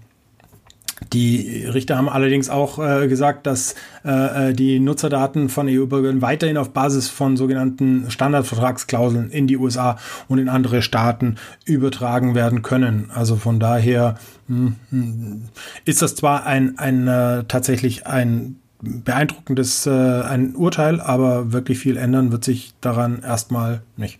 die 1.13 1.65
Richter 1.65 1.97
haben 1.97 2.09
allerdings 2.09 2.49
auch 2.49 2.79
äh, 2.79 3.07
gesagt, 3.07 3.47
dass 3.47 3.75
äh, 4.05 4.49
äh 4.49 4.53
die 4.53 4.79
Nutzerdaten 4.79 5.49
von 5.49 5.67
EU-Bürgern 5.67 6.21
weiterhin 6.21 6.57
auf 6.57 6.71
Basis 6.71 7.09
von 7.09 7.37
sogenannten 7.37 8.09
Standardvertragsklauseln 8.09 9.31
in 9.31 9.47
die 9.47 9.57
USA 9.57 9.97
und 10.27 10.39
in 10.39 10.49
andere 10.49 10.81
Staaten 10.81 11.35
übertragen 11.65 12.35
werden 12.35 12.61
können. 12.61 13.09
Also 13.13 13.35
von 13.35 13.59
daher 13.59 14.15
hm, 14.47 14.75
hm, 14.89 15.43
ist 15.85 16.01
das 16.01 16.15
zwar 16.15 16.45
ein, 16.45 16.77
ein 16.77 17.07
äh, 17.07 17.43
tatsächlich 17.47 18.07
ein 18.07 18.57
beeindruckendes 18.81 19.85
äh, 19.85 19.89
ein 19.89 20.55
Urteil, 20.55 21.01
aber 21.01 21.51
wirklich 21.51 21.79
viel 21.79 21.97
ändern 21.97 22.31
wird 22.31 22.43
sich 22.43 22.73
daran 22.81 23.21
erstmal 23.21 23.81
nicht. 23.97 24.19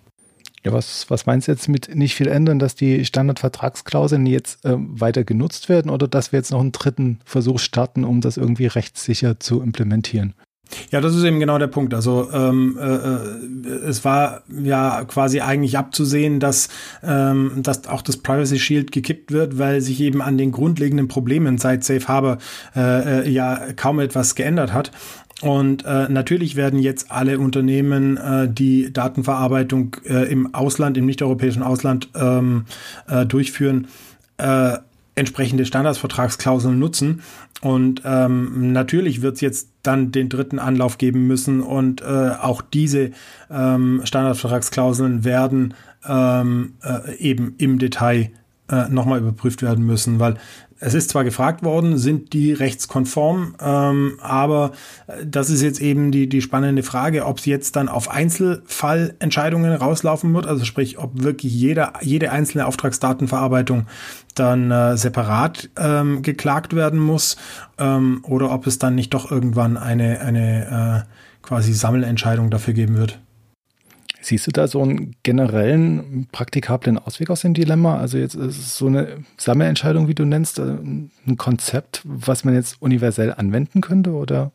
Ja, 0.63 0.73
was, 0.73 1.09
was 1.09 1.25
meinst 1.25 1.47
du 1.47 1.53
jetzt 1.53 1.69
mit 1.69 1.95
nicht 1.95 2.15
viel 2.15 2.27
ändern, 2.27 2.59
dass 2.59 2.75
die 2.75 3.05
Standardvertragsklauseln 3.05 4.25
jetzt 4.25 4.65
äh, 4.65 4.75
weiter 4.77 5.23
genutzt 5.23 5.69
werden 5.69 5.89
oder 5.89 6.07
dass 6.07 6.31
wir 6.31 6.39
jetzt 6.39 6.51
noch 6.51 6.59
einen 6.59 6.73
dritten 6.73 7.19
Versuch 7.23 7.59
starten, 7.59 8.03
um 8.03 8.19
das 8.21 8.37
irgendwie 8.37 8.67
rechtssicher 8.67 9.39
zu 9.39 9.61
implementieren? 9.61 10.33
Ja, 10.91 11.01
das 11.01 11.15
ist 11.15 11.23
eben 11.23 11.39
genau 11.39 11.57
der 11.57 11.67
Punkt. 11.67 11.93
Also 11.93 12.29
ähm, 12.31 12.77
äh, 12.79 12.85
äh, 12.85 13.69
es 13.87 14.05
war 14.05 14.43
ja 14.61 15.03
quasi 15.05 15.41
eigentlich 15.41 15.77
abzusehen, 15.77 16.39
dass, 16.39 16.69
ähm, 17.03 17.53
dass 17.57 17.87
auch 17.87 18.01
das 18.01 18.17
Privacy 18.17 18.59
Shield 18.59 18.91
gekippt 18.91 19.31
wird, 19.31 19.57
weil 19.57 19.81
sich 19.81 19.99
eben 19.99 20.21
an 20.21 20.37
den 20.37 20.51
grundlegenden 20.51 21.07
Problemen 21.07 21.57
seit 21.57 21.83
Safe 21.83 22.07
Harbor 22.07 22.37
äh, 22.75 23.21
äh, 23.21 23.29
ja 23.29 23.73
kaum 23.75 23.99
etwas 23.99 24.35
geändert 24.35 24.73
hat. 24.73 24.91
Und 25.41 25.85
äh, 25.85 26.09
natürlich 26.09 26.55
werden 26.55 26.79
jetzt 26.79 27.11
alle 27.11 27.39
Unternehmen, 27.39 28.17
äh, 28.17 28.49
die 28.49 28.91
Datenverarbeitung 28.91 29.95
äh, 30.05 30.29
im 30.29 30.53
Ausland, 30.53 30.97
im 30.97 31.05
nicht-europäischen 31.05 31.63
Ausland 31.63 32.09
ähm, 32.15 32.65
äh, 33.07 33.25
durchführen, 33.25 33.87
äh, 34.37 34.77
entsprechende 35.15 35.65
Standardsvertragsklauseln 35.65 36.77
nutzen. 36.77 37.21
Und 37.61 38.01
ähm, 38.05 38.71
natürlich 38.71 39.21
wird 39.21 39.35
es 39.35 39.41
jetzt 39.41 39.69
dann 39.83 40.11
den 40.11 40.29
dritten 40.29 40.59
Anlauf 40.59 40.97
geben 40.97 41.27
müssen 41.27 41.61
und 41.61 42.01
äh, 42.01 42.31
auch 42.41 42.61
diese 42.61 43.11
ähm, 43.49 44.01
Standardvertragsklauseln 44.03 45.25
werden 45.25 45.73
ähm, 46.07 46.73
äh, 46.81 47.15
eben 47.17 47.55
im 47.57 47.79
Detail 47.79 48.31
äh, 48.69 48.87
nochmal 48.89 49.19
überprüft 49.19 49.61
werden 49.61 49.85
müssen, 49.85 50.19
weil 50.19 50.35
es 50.79 50.93
ist 50.93 51.09
zwar 51.09 51.23
gefragt 51.23 51.63
worden, 51.63 51.97
sind 51.97 52.33
die 52.33 52.53
rechtskonform, 52.53 53.55
ähm, 53.61 54.17
aber 54.21 54.71
das 55.25 55.49
ist 55.49 55.61
jetzt 55.61 55.81
eben 55.81 56.11
die, 56.11 56.27
die 56.29 56.41
spannende 56.41 56.83
Frage, 56.83 57.25
ob 57.25 57.39
es 57.39 57.45
jetzt 57.45 57.75
dann 57.75 57.89
auf 57.89 58.09
Einzelfallentscheidungen 58.09 59.73
rauslaufen 59.73 60.33
wird, 60.33 60.47
also 60.47 60.63
sprich, 60.65 60.97
ob 60.97 61.21
wirklich 61.21 61.53
jeder, 61.53 61.93
jede 62.01 62.31
einzelne 62.31 62.65
Auftragsdatenverarbeitung 62.65 63.87
dann 64.35 64.71
äh, 64.71 64.95
separat 64.95 65.69
ähm, 65.77 66.21
geklagt 66.21 66.75
werden 66.75 66.99
muss 66.99 67.35
ähm, 67.77 68.23
oder 68.23 68.51
ob 68.51 68.65
es 68.65 68.79
dann 68.79 68.95
nicht 68.95 69.13
doch 69.13 69.29
irgendwann 69.29 69.77
eine, 69.77 70.21
eine 70.21 71.05
äh, 71.05 71.45
quasi 71.45 71.73
Sammelentscheidung 71.73 72.49
dafür 72.49 72.73
geben 72.73 72.97
wird. 72.97 73.19
Siehst 74.21 74.47
du 74.47 74.51
da 74.51 74.67
so 74.67 74.81
einen 74.81 75.15
generellen 75.23 76.27
praktikablen 76.31 76.97
Ausweg 76.97 77.29
aus 77.29 77.41
dem 77.41 77.53
Dilemma? 77.53 77.97
Also 77.97 78.17
jetzt 78.17 78.35
ist 78.35 78.57
es 78.57 78.77
so 78.77 78.87
eine 78.87 79.23
Sammelentscheidung, 79.37 80.07
wie 80.07 80.15
du 80.15 80.25
nennst, 80.25 80.59
äh, 80.59 80.63
ein 80.63 81.37
Konzept, 81.37 82.01
was 82.03 82.43
man 82.43 82.53
jetzt 82.53 82.81
universell 82.81 83.33
anwenden 83.33 83.81
könnte 83.81 84.11
oder? 84.11 84.51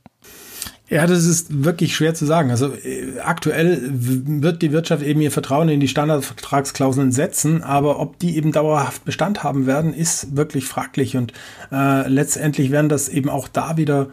Ja, 0.90 1.06
das 1.06 1.24
ist 1.24 1.64
wirklich 1.64 1.96
schwer 1.96 2.14
zu 2.14 2.26
sagen. 2.26 2.50
Also 2.50 2.74
äh, 2.74 3.18
aktuell 3.20 3.80
wird 3.90 4.60
die 4.60 4.70
Wirtschaft 4.70 5.02
eben 5.02 5.22
ihr 5.22 5.30
Vertrauen 5.30 5.70
in 5.70 5.80
die 5.80 5.88
Standardvertragsklauseln 5.88 7.10
setzen, 7.10 7.62
aber 7.62 8.00
ob 8.00 8.18
die 8.18 8.36
eben 8.36 8.52
dauerhaft 8.52 9.04
Bestand 9.04 9.42
haben 9.42 9.66
werden, 9.66 9.94
ist 9.94 10.36
wirklich 10.36 10.66
fraglich. 10.66 11.16
Und 11.16 11.32
äh, 11.72 12.06
letztendlich 12.06 12.70
werden 12.70 12.90
das 12.90 13.08
eben 13.08 13.30
auch 13.30 13.48
da 13.48 13.78
wieder 13.78 14.08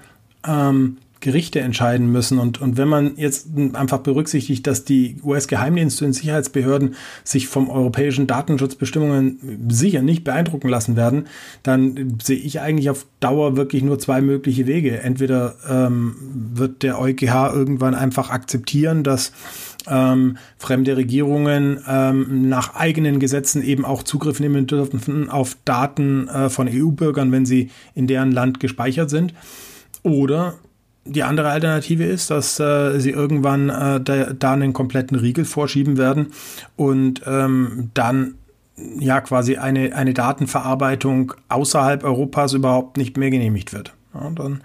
ähm, 0.48 0.98
Gerichte 1.22 1.62
entscheiden 1.62 2.12
müssen. 2.12 2.40
Und, 2.40 2.60
und 2.60 2.78
wenn 2.78 2.88
man 2.88 3.16
jetzt 3.16 3.48
einfach 3.74 4.00
berücksichtigt, 4.00 4.68
dass 4.68 4.84
die 4.84 5.18
US-Geheimdienste 5.24 6.06
und 6.06 6.14
Sicherheitsbehörden 6.14 6.96
sich 7.24 7.48
vom 7.48 7.70
europäischen 7.70 8.28
Datenschutzbestimmungen 8.28 9.68
sicher 9.70 10.02
nicht 10.02 10.24
beeindrucken 10.24 10.68
lassen 10.68 10.96
werden, 10.96 11.28
dann 11.64 12.18
sehe 12.22 12.38
ich 12.38 12.60
eigentlich 12.60 12.90
auf 12.90 13.06
Dauer 13.20 13.56
wirklich 13.56 13.84
nur 13.84 14.00
zwei 14.00 14.22
mögliche 14.22 14.68
Wege. 14.68 15.00
Entweder 15.02 15.56
ähm, 15.70 16.16
wird 16.54 16.84
der 16.84 17.00
EuGH 17.00 17.54
irgendwann 17.54 17.96
einfach 17.96 18.32
akzeptieren, 18.32 19.04
dass 19.04 19.32
ähm, 19.88 20.38
fremde 20.58 20.98
Regierungen 20.98 21.80
ähm, 21.88 22.50
nach 22.50 22.76
eigenen 22.76 23.20
Gesetzen 23.20 23.64
eben 23.64 23.86
auch 23.86 24.04
Zugriff 24.04 24.40
nehmen 24.40 24.68
dürfen 24.68 25.30
auf 25.30 25.58
Daten 25.66 26.28
äh, 26.28 26.50
von 26.50 26.68
EU-Bürgern, 26.68 27.32
wenn 27.32 27.46
sie 27.46 27.70
in 27.96 28.08
deren 28.08 28.32
Land 28.32 28.60
gespeichert 28.60 29.10
sind. 29.10 29.34
Oder 30.04 30.56
die 31.06 31.24
andere 31.24 31.50
Alternative 31.50 32.04
ist, 32.04 32.30
dass 32.30 32.60
äh, 32.60 33.00
sie 33.00 33.12
irgendwann 33.12 33.70
äh, 33.70 34.02
da, 34.02 34.34
da, 34.34 34.54
einen 34.54 34.74
kompletten 34.74 35.18
Riegel 35.18 35.46
vorschieben 35.46 35.98
werden 35.98 36.28
und 36.76 37.22
ähm, 37.26 37.90
dann 37.94 38.36
ja 39.00 39.22
quasi 39.22 39.58
eine, 39.58 39.96
eine 39.96 40.14
Datenverarbeitung 40.14 41.34
außerhalb 41.50 42.04
Europas 42.04 42.54
überhaupt 42.54 42.98
nicht 42.98 43.18
mehr 43.18 43.30
genehmigt 43.30 43.74
wird. 43.74 43.94
Ja, 44.14 44.30
dann 44.30 44.62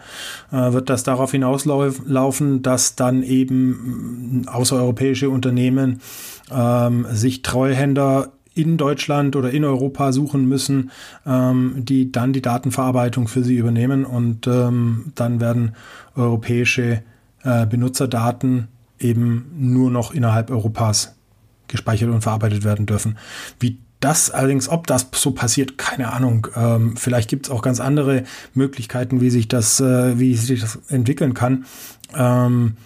äh, 0.50 0.72
wird 0.72 0.90
das 0.90 1.04
darauf 1.04 1.30
hinauslaufen, 1.30 2.62
dass 2.62 2.96
dann 2.96 3.22
eben 3.22 4.42
außereuropäische 4.46 5.30
Unternehmen 5.30 6.00
ähm, 6.50 7.06
sich 7.10 7.42
Treuhänder 7.42 8.32
in 8.56 8.78
Deutschland 8.78 9.36
oder 9.36 9.50
in 9.50 9.64
Europa 9.64 10.12
suchen 10.12 10.48
müssen, 10.48 10.90
ähm, 11.26 11.74
die 11.76 12.10
dann 12.10 12.32
die 12.32 12.42
Datenverarbeitung 12.42 13.28
für 13.28 13.44
sie 13.44 13.56
übernehmen 13.56 14.04
und 14.04 14.46
ähm, 14.46 15.12
dann 15.14 15.40
werden 15.40 15.76
europäische 16.16 17.02
äh, 17.44 17.66
Benutzerdaten 17.66 18.68
eben 18.98 19.52
nur 19.56 19.90
noch 19.90 20.12
innerhalb 20.12 20.50
Europas 20.50 21.14
gespeichert 21.68 22.10
und 22.10 22.22
verarbeitet 22.22 22.64
werden 22.64 22.86
dürfen. 22.86 23.18
Wie 23.60 23.78
das 24.00 24.30
allerdings, 24.30 24.68
ob 24.68 24.86
das 24.86 25.08
so 25.14 25.32
passiert, 25.32 25.78
keine 25.78 26.12
Ahnung. 26.12 26.48
Ähm, 26.56 26.96
vielleicht 26.96 27.28
gibt 27.28 27.46
es 27.46 27.52
auch 27.52 27.62
ganz 27.62 27.80
andere 27.80 28.24
Möglichkeiten, 28.54 29.20
wie 29.20 29.30
sich 29.30 29.48
das, 29.48 29.80
äh, 29.80 30.18
wie 30.18 30.34
sich 30.34 30.60
das 30.60 30.78
entwickeln 30.88 31.34
kann. 31.34 31.66
Ähm, 32.14 32.76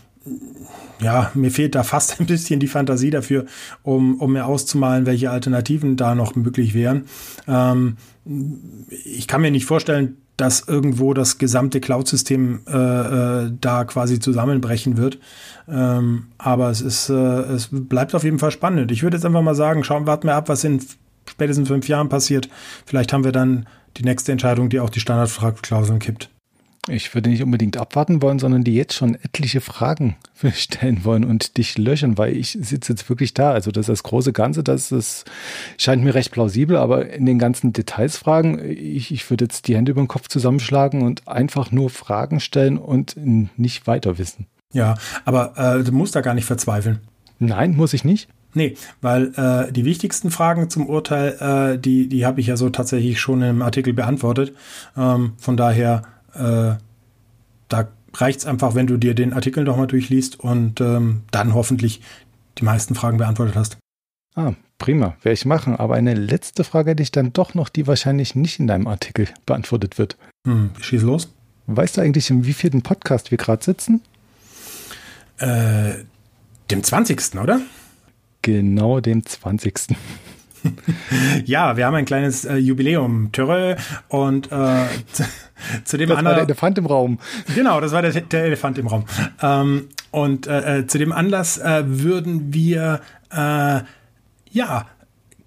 ja, 1.01 1.31
mir 1.35 1.51
fehlt 1.51 1.75
da 1.75 1.83
fast 1.83 2.21
ein 2.21 2.27
bisschen 2.27 2.61
die 2.61 2.69
Fantasie 2.69 3.11
dafür, 3.11 3.47
um, 3.83 4.21
um 4.21 4.33
mir 4.33 4.47
auszumalen, 4.47 5.07
welche 5.07 5.31
Alternativen 5.31 5.97
da 5.97 6.15
noch 6.15 6.35
möglich 6.35 6.75
wären. 6.75 7.05
Ähm, 7.49 7.97
ich 9.05 9.27
kann 9.27 9.41
mir 9.41 9.51
nicht 9.51 9.67
vorstellen, 9.67 10.17
dass 10.37 10.67
irgendwo 10.67 11.13
das 11.13 11.37
gesamte 11.37 11.81
Cloud-System 11.81 12.61
äh, 12.67 12.77
äh, 12.77 13.53
da 13.61 13.85
quasi 13.85 14.21
zusammenbrechen 14.21 14.97
wird. 14.97 15.19
Ähm, 15.69 16.29
aber 16.39 16.71
es 16.71 16.81
ist, 16.81 17.11
äh, 17.11 17.15
es 17.15 17.69
bleibt 17.71 18.15
auf 18.15 18.25
jeden 18.25 18.39
Fall 18.39 18.51
spannend. 18.51 18.91
Ich 18.91 19.03
würde 19.03 19.19
jetzt 19.19 19.27
einfach 19.27 19.43
mal 19.43 19.55
sagen, 19.55 19.85
schauen, 19.85 20.07
warten 20.07 20.29
wir 20.29 20.37
ab, 20.37 20.49
was 20.49 20.65
in 20.65 20.81
spätestens 21.29 21.69
fünf 21.69 21.89
Jahren 21.89 22.09
passiert. 22.09 22.49
Vielleicht 22.87 23.13
haben 23.13 23.25
wir 23.25 23.33
dann 23.33 23.67
die 23.99 24.05
nächste 24.05 24.33
Entscheidung, 24.33 24.71
die 24.71 24.81
auch 24.81 24.91
die 24.91 25.01
Standardklauseln 25.01 25.99
kippt. 25.99 26.31
Ich 26.91 27.15
würde 27.15 27.31
nicht 27.31 27.43
unbedingt 27.43 27.77
abwarten 27.77 28.23
wollen, 28.23 28.39
sondern 28.39 28.65
die 28.65 28.75
jetzt 28.75 28.95
schon 28.95 29.15
etliche 29.15 29.61
Fragen 29.61 30.17
stellen 30.53 31.05
wollen 31.05 31.25
und 31.25 31.57
dich 31.57 31.79
löchern, 31.79 32.19
weil 32.19 32.37
ich 32.37 32.59
sitze 32.61 32.93
jetzt 32.93 33.09
wirklich 33.09 33.35
da. 33.35 33.53
Also 33.53 33.71
das 33.71 33.83
ist 33.83 33.89
das 33.89 34.03
große 34.03 34.33
Ganze, 34.33 34.63
das 34.63 34.93
ist, 34.93 35.25
scheint 35.79 36.03
mir 36.03 36.15
recht 36.15 36.33
plausibel, 36.33 36.77
aber 36.77 37.09
in 37.11 37.27
den 37.27 37.39
ganzen 37.39 37.73
Details 37.73 38.17
fragen, 38.17 38.61
ich, 38.71 39.13
ich 39.13 39.29
würde 39.31 39.45
jetzt 39.45 39.69
die 39.69 39.77
Hände 39.77 39.93
über 39.93 40.03
den 40.03 40.09
Kopf 40.09 40.29
zusammenschlagen 40.29 41.03
und 41.03 41.29
einfach 41.29 41.73
nur 41.73 41.91
Fragen 41.91 42.41
stellen 42.41 42.79
und 42.79 43.17
nicht 43.17 43.87
weiter 43.87 44.19
wissen. 44.19 44.47
Ja, 44.73 44.97
aber 45.25 45.57
äh, 45.57 45.83
du 45.83 45.93
musst 45.93 46.15
da 46.15 46.21
gar 46.21 46.35
nicht 46.35 46.45
verzweifeln. 46.45 47.01
Nein, 47.39 47.75
muss 47.75 47.95
ich 47.95 48.05
nicht. 48.05 48.29
Nee, 48.53 48.75
weil 49.01 49.33
äh, 49.37 49.73
die 49.73 49.85
wichtigsten 49.85 50.31
Fragen 50.31 50.71
zum 50.71 50.87
Urteil, 50.89 51.75
äh, 51.75 51.79
die, 51.79 52.09
die 52.09 52.27
habe 52.27 52.41
ich 52.41 52.49
ja 52.49 52.57
so 52.57 52.69
tatsächlich 52.69 53.21
schon 53.21 53.43
im 53.43 53.63
Artikel 53.63 53.93
beantwortet. 53.93 54.55
Ähm, 54.97 55.35
von 55.39 55.57
daher 55.57 56.03
äh, 56.35 56.75
da 57.69 57.89
reicht 58.15 58.41
es 58.41 58.47
einfach, 58.47 58.75
wenn 58.75 58.87
du 58.87 58.97
dir 58.97 59.15
den 59.15 59.33
Artikel 59.33 59.65
nochmal 59.65 59.87
durchliest 59.87 60.41
und 60.41 60.81
ähm, 60.81 61.23
dann 61.31 61.55
hoffentlich 61.55 62.01
die 62.59 62.65
meisten 62.65 62.95
Fragen 62.95 63.19
beantwortet 63.19 63.57
hast. 63.57 63.79
Ah, 64.35 64.53
prima, 64.79 65.17
werde 65.23 65.35
ich 65.35 65.45
machen. 65.45 65.77
Aber 65.77 65.95
eine 65.95 66.15
letzte 66.15 66.65
Frage 66.65 66.91
hätte 66.91 67.03
ich 67.03 67.13
dann 67.13 67.33
doch 67.33 67.55
noch, 67.55 67.69
die 67.69 67.87
wahrscheinlich 67.87 68.35
nicht 68.35 68.61
in 68.61 68.67
deinem 68.67 68.87
Artikel 68.87 69.29
beantwortet 69.47 69.99
wird. 69.99 70.17
Hm, 70.47 70.71
schieß 70.81 71.03
los. 71.03 71.33
Weißt 71.67 71.97
du 71.97 72.01
eigentlich, 72.01 72.31
in 72.31 72.45
wie 72.45 72.53
vierten 72.53 72.83
Podcast 72.83 73.31
wir 73.31 73.39
gerade 73.39 73.63
sitzen? 73.63 74.01
Äh, 75.39 76.05
dem 76.71 76.83
20. 76.83 77.37
oder? 77.41 77.61
Genau 78.43 79.01
dem 79.01 79.25
20. 79.25 79.97
ja, 81.45 81.77
wir 81.77 81.87
haben 81.87 81.95
ein 81.95 82.05
kleines 82.05 82.45
äh, 82.45 82.57
Jubiläum, 82.57 83.31
Törre, 83.33 83.77
und 84.09 84.51
äh, 84.53 84.87
zu 85.85 85.97
dem 85.97 86.09
das 86.09 86.19
anderen. 86.19 86.25
war 86.25 86.35
der 86.35 86.45
Elefant 86.45 86.79
im 86.79 86.87
Raum. 86.87 87.19
Genau, 87.55 87.81
das 87.81 87.93
war 87.93 88.03
der, 88.03 88.13
der 88.13 88.45
Elefant 88.45 88.79
im 88.79 88.87
Raum. 88.87 89.05
Ähm, 89.43 89.89
und 90.11 90.47
äh, 90.47 90.79
äh, 90.79 90.87
zu 90.87 90.99
dem 90.99 91.13
Anlass 91.13 91.59
äh, 91.59 91.83
würden 91.87 92.53
wir 92.53 93.01
äh, 93.31 93.81
ja 94.51 94.87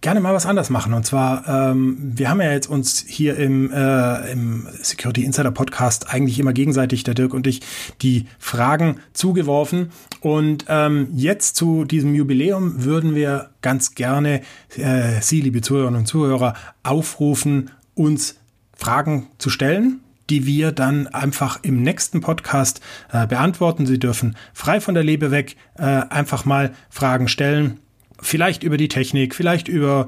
gerne 0.03 0.19
mal 0.19 0.33
was 0.35 0.45
anders 0.45 0.69
machen. 0.69 0.93
Und 0.93 1.05
zwar, 1.05 1.47
ähm, 1.47 1.97
wir 1.99 2.29
haben 2.29 2.41
ja 2.41 2.51
jetzt 2.51 2.67
uns 2.69 3.03
hier 3.07 3.37
im, 3.37 3.71
äh, 3.71 4.31
im 4.31 4.67
Security 4.81 5.23
Insider 5.23 5.49
Podcast 5.49 6.13
eigentlich 6.13 6.39
immer 6.39 6.53
gegenseitig, 6.53 7.03
der 7.03 7.15
Dirk 7.15 7.33
und 7.33 7.47
ich, 7.47 7.61
die 8.01 8.27
Fragen 8.37 8.99
zugeworfen. 9.13 9.91
Und 10.19 10.65
ähm, 10.67 11.07
jetzt 11.15 11.55
zu 11.55 11.85
diesem 11.85 12.13
Jubiläum 12.13 12.83
würden 12.83 13.15
wir 13.15 13.49
ganz 13.61 13.95
gerne 13.95 14.41
äh, 14.75 15.21
Sie, 15.21 15.41
liebe 15.41 15.61
Zuhörerinnen 15.61 16.01
und 16.01 16.05
Zuhörer, 16.05 16.53
aufrufen, 16.83 17.71
uns 17.95 18.35
Fragen 18.75 19.27
zu 19.39 19.49
stellen 19.49 20.01
die 20.29 20.45
wir 20.45 20.71
dann 20.71 21.07
einfach 21.07 21.59
im 21.63 21.83
nächsten 21.83 22.21
Podcast 22.21 22.79
äh, 23.11 23.27
beantworten. 23.27 23.85
Sie 23.85 23.99
dürfen 23.99 24.37
frei 24.53 24.79
von 24.79 24.93
der 24.93 25.03
Lebe 25.03 25.31
weg 25.31 25.57
äh, 25.77 25.83
einfach 25.83 26.45
mal 26.45 26.73
Fragen 26.89 27.27
stellen 27.27 27.81
vielleicht 28.23 28.63
über 28.63 28.77
die 28.77 28.87
Technik, 28.87 29.35
vielleicht 29.35 29.67
über 29.67 30.07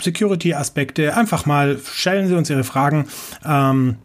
Security-Aspekte. 0.00 1.16
Einfach 1.16 1.46
mal 1.46 1.78
stellen 1.84 2.28
Sie 2.28 2.36
uns 2.36 2.50
Ihre 2.50 2.64
Fragen. 2.64 3.06
Ähm, 3.44 3.96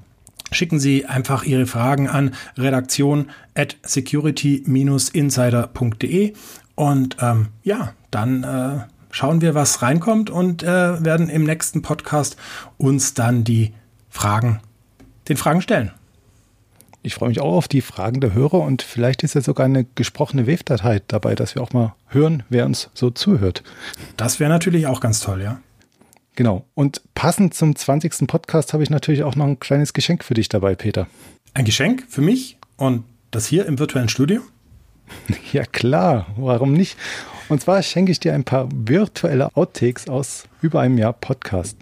schicken 0.51 0.79
Sie 0.79 1.05
einfach 1.05 1.43
Ihre 1.43 1.65
Fragen 1.65 2.07
an 2.07 2.35
redaktion 2.57 3.31
at 3.55 3.75
security-insider.de 3.83 6.33
und 6.75 7.17
ähm, 7.21 7.47
ja, 7.63 7.93
dann 8.11 8.43
äh, 8.43 8.79
schauen 9.11 9.41
wir, 9.41 9.55
was 9.55 9.81
reinkommt 9.81 10.29
und 10.29 10.63
äh, 10.63 11.03
werden 11.03 11.27
im 11.29 11.43
nächsten 11.43 11.81
Podcast 11.81 12.37
uns 12.77 13.13
dann 13.13 13.43
die 13.43 13.73
Fragen, 14.09 14.61
den 15.29 15.37
Fragen 15.37 15.61
stellen. 15.61 15.91
Ich 17.05 17.15
freue 17.15 17.27
mich 17.27 17.41
auch 17.41 17.53
auf 17.53 17.67
die 17.67 17.81
Fragen 17.81 18.21
der 18.21 18.33
Hörer 18.33 18.61
und 18.61 18.81
vielleicht 18.81 19.23
ist 19.23 19.35
ja 19.35 19.41
sogar 19.41 19.65
eine 19.65 19.83
gesprochene 19.83 20.47
Wave-Datei 20.47 21.01
dabei, 21.09 21.35
dass 21.35 21.53
wir 21.53 21.61
auch 21.61 21.73
mal 21.73 21.95
hören, 22.07 22.43
wer 22.47 22.65
uns 22.65 22.89
so 22.93 23.09
zuhört. 23.09 23.61
Das 24.15 24.39
wäre 24.39 24.49
natürlich 24.49 24.87
auch 24.87 25.01
ganz 25.01 25.19
toll, 25.19 25.41
ja. 25.41 25.59
Genau. 26.35 26.65
Und 26.75 27.01
passend 27.13 27.53
zum 27.55 27.75
20. 27.75 28.25
Podcast 28.25 28.71
habe 28.71 28.83
ich 28.83 28.89
natürlich 28.89 29.23
auch 29.23 29.35
noch 29.35 29.45
ein 29.45 29.59
kleines 29.59 29.91
Geschenk 29.91 30.23
für 30.23 30.33
dich 30.33 30.47
dabei, 30.47 30.75
Peter. 30.75 31.07
Ein 31.53 31.65
Geschenk 31.65 32.05
für 32.07 32.21
mich 32.21 32.57
und 32.77 33.03
das 33.31 33.47
hier 33.47 33.65
im 33.65 33.79
virtuellen 33.79 34.09
Studio? 34.09 34.41
Ja 35.51 35.65
klar, 35.65 36.27
warum 36.37 36.71
nicht? 36.71 36.97
Und 37.49 37.61
zwar 37.61 37.83
schenke 37.83 38.13
ich 38.13 38.21
dir 38.21 38.33
ein 38.33 38.45
paar 38.45 38.69
virtuelle 38.73 39.55
Outtakes 39.55 40.07
aus 40.07 40.45
über 40.61 40.79
einem 40.79 40.97
Jahr 40.97 41.13
Podcast. 41.13 41.77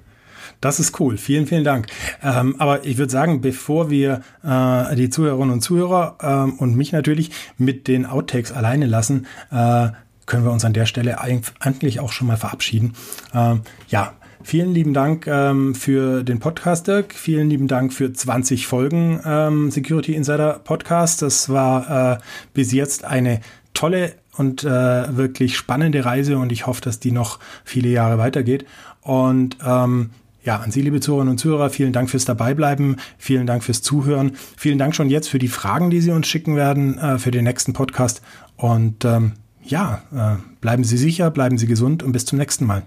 Das 0.60 0.80
ist 0.80 0.99
cool. 0.99 1.18
Vielen, 1.18 1.47
vielen 1.47 1.64
Dank. 1.64 1.88
Ähm, 2.24 2.56
aber 2.60 2.86
ich 2.86 2.97
würde 2.97 3.12
sagen, 3.12 3.41
bevor 3.41 3.89
wir 3.89 4.22
äh, 4.43 4.95
die 4.95 5.10
Zuhörerinnen 5.10 5.52
und 5.52 5.62
Zuhörer 5.62 6.18
ähm, 6.22 6.54
und 6.54 6.76
mich 6.76 6.91
natürlich 6.91 7.32
mit 7.58 7.88
den 7.88 8.06
Outtakes 8.06 8.52
alleine 8.52 8.86
lassen, 8.86 9.28
äh, 9.52 9.89
können 10.26 10.43
wir 10.43 10.52
uns 10.52 10.66
an 10.66 10.74
der 10.74 10.86
Stelle 10.86 11.20
eigentlich 11.20 11.99
auch 11.99 12.12
schon 12.12 12.28
mal 12.28 12.38
verabschieden. 12.38 12.93
Ähm, 13.34 13.62
ja, 13.88 14.14
Vielen 14.43 14.74
lieben 14.74 14.93
Dank 14.93 15.28
ähm, 15.28 15.76
für 15.76 16.24
den 16.24 16.39
Podcast, 16.39 16.88
Dirk. 16.88 17.14
Vielen 17.14 17.49
lieben 17.49 17.68
Dank 17.68 17.93
für 17.93 18.12
20 18.12 18.66
Folgen 18.66 19.22
ähm, 19.24 19.70
Security 19.70 20.16
Insider 20.16 20.60
Podcast. 20.64 21.22
Das 21.22 21.49
war 21.49 22.16
äh, 22.16 22.18
bis 22.54 22.72
jetzt 22.72 23.06
eine 23.06 23.41
tolle 23.74 24.14
und 24.38 24.64
äh, 24.64 25.16
wirklich 25.16 25.58
spannende 25.58 26.06
Reise 26.06 26.38
und 26.38 26.52
ich 26.52 26.66
hoffe, 26.66 26.82
dass 26.82 26.99
die 26.99 27.12
noch 27.12 27.39
viele 27.64 27.89
Jahre 27.89 28.18
weitergeht. 28.18 28.66
Und 29.02 29.58
ähm, 29.66 30.12
ja, 30.44 30.58
an 30.58 30.72
Sie, 30.72 30.82
liebe 30.82 31.00
Zuhörerinnen 31.00 31.34
und 31.34 31.38
Zuhörer, 31.38 31.70
vielen 31.70 31.94
Dank 31.94 32.10
fürs 32.10 32.26
Dabeibleiben, 32.26 32.98
vielen 33.18 33.46
Dank 33.46 33.64
fürs 33.64 33.82
Zuhören, 33.82 34.32
vielen 34.58 34.78
Dank 34.78 34.96
schon 34.96 35.10
jetzt 35.10 35.30
für 35.30 35.39
die 35.39 35.48
Fragen, 35.48 35.89
die 35.89 36.02
Sie 36.02 36.12
uns 36.12 36.28
schicken 36.28 36.56
werden 36.56 36.98
äh, 36.98 37.18
für 37.20 37.32
den 37.32 37.44
nächsten 37.44 37.74
Podcast. 37.74 38.22
Und 38.58 39.06
ähm, 39.06 39.34
ja, 39.64 40.02
äh, 40.14 40.42
bleiben 40.60 40.84
Sie 40.84 40.98
sicher, 40.98 41.30
bleiben 41.30 41.58
Sie 41.58 41.68
gesund 41.68 42.02
und 42.02 42.12
bis 42.12 42.26
zum 42.26 42.39
nächsten 42.39 42.66
Mal. 42.66 42.84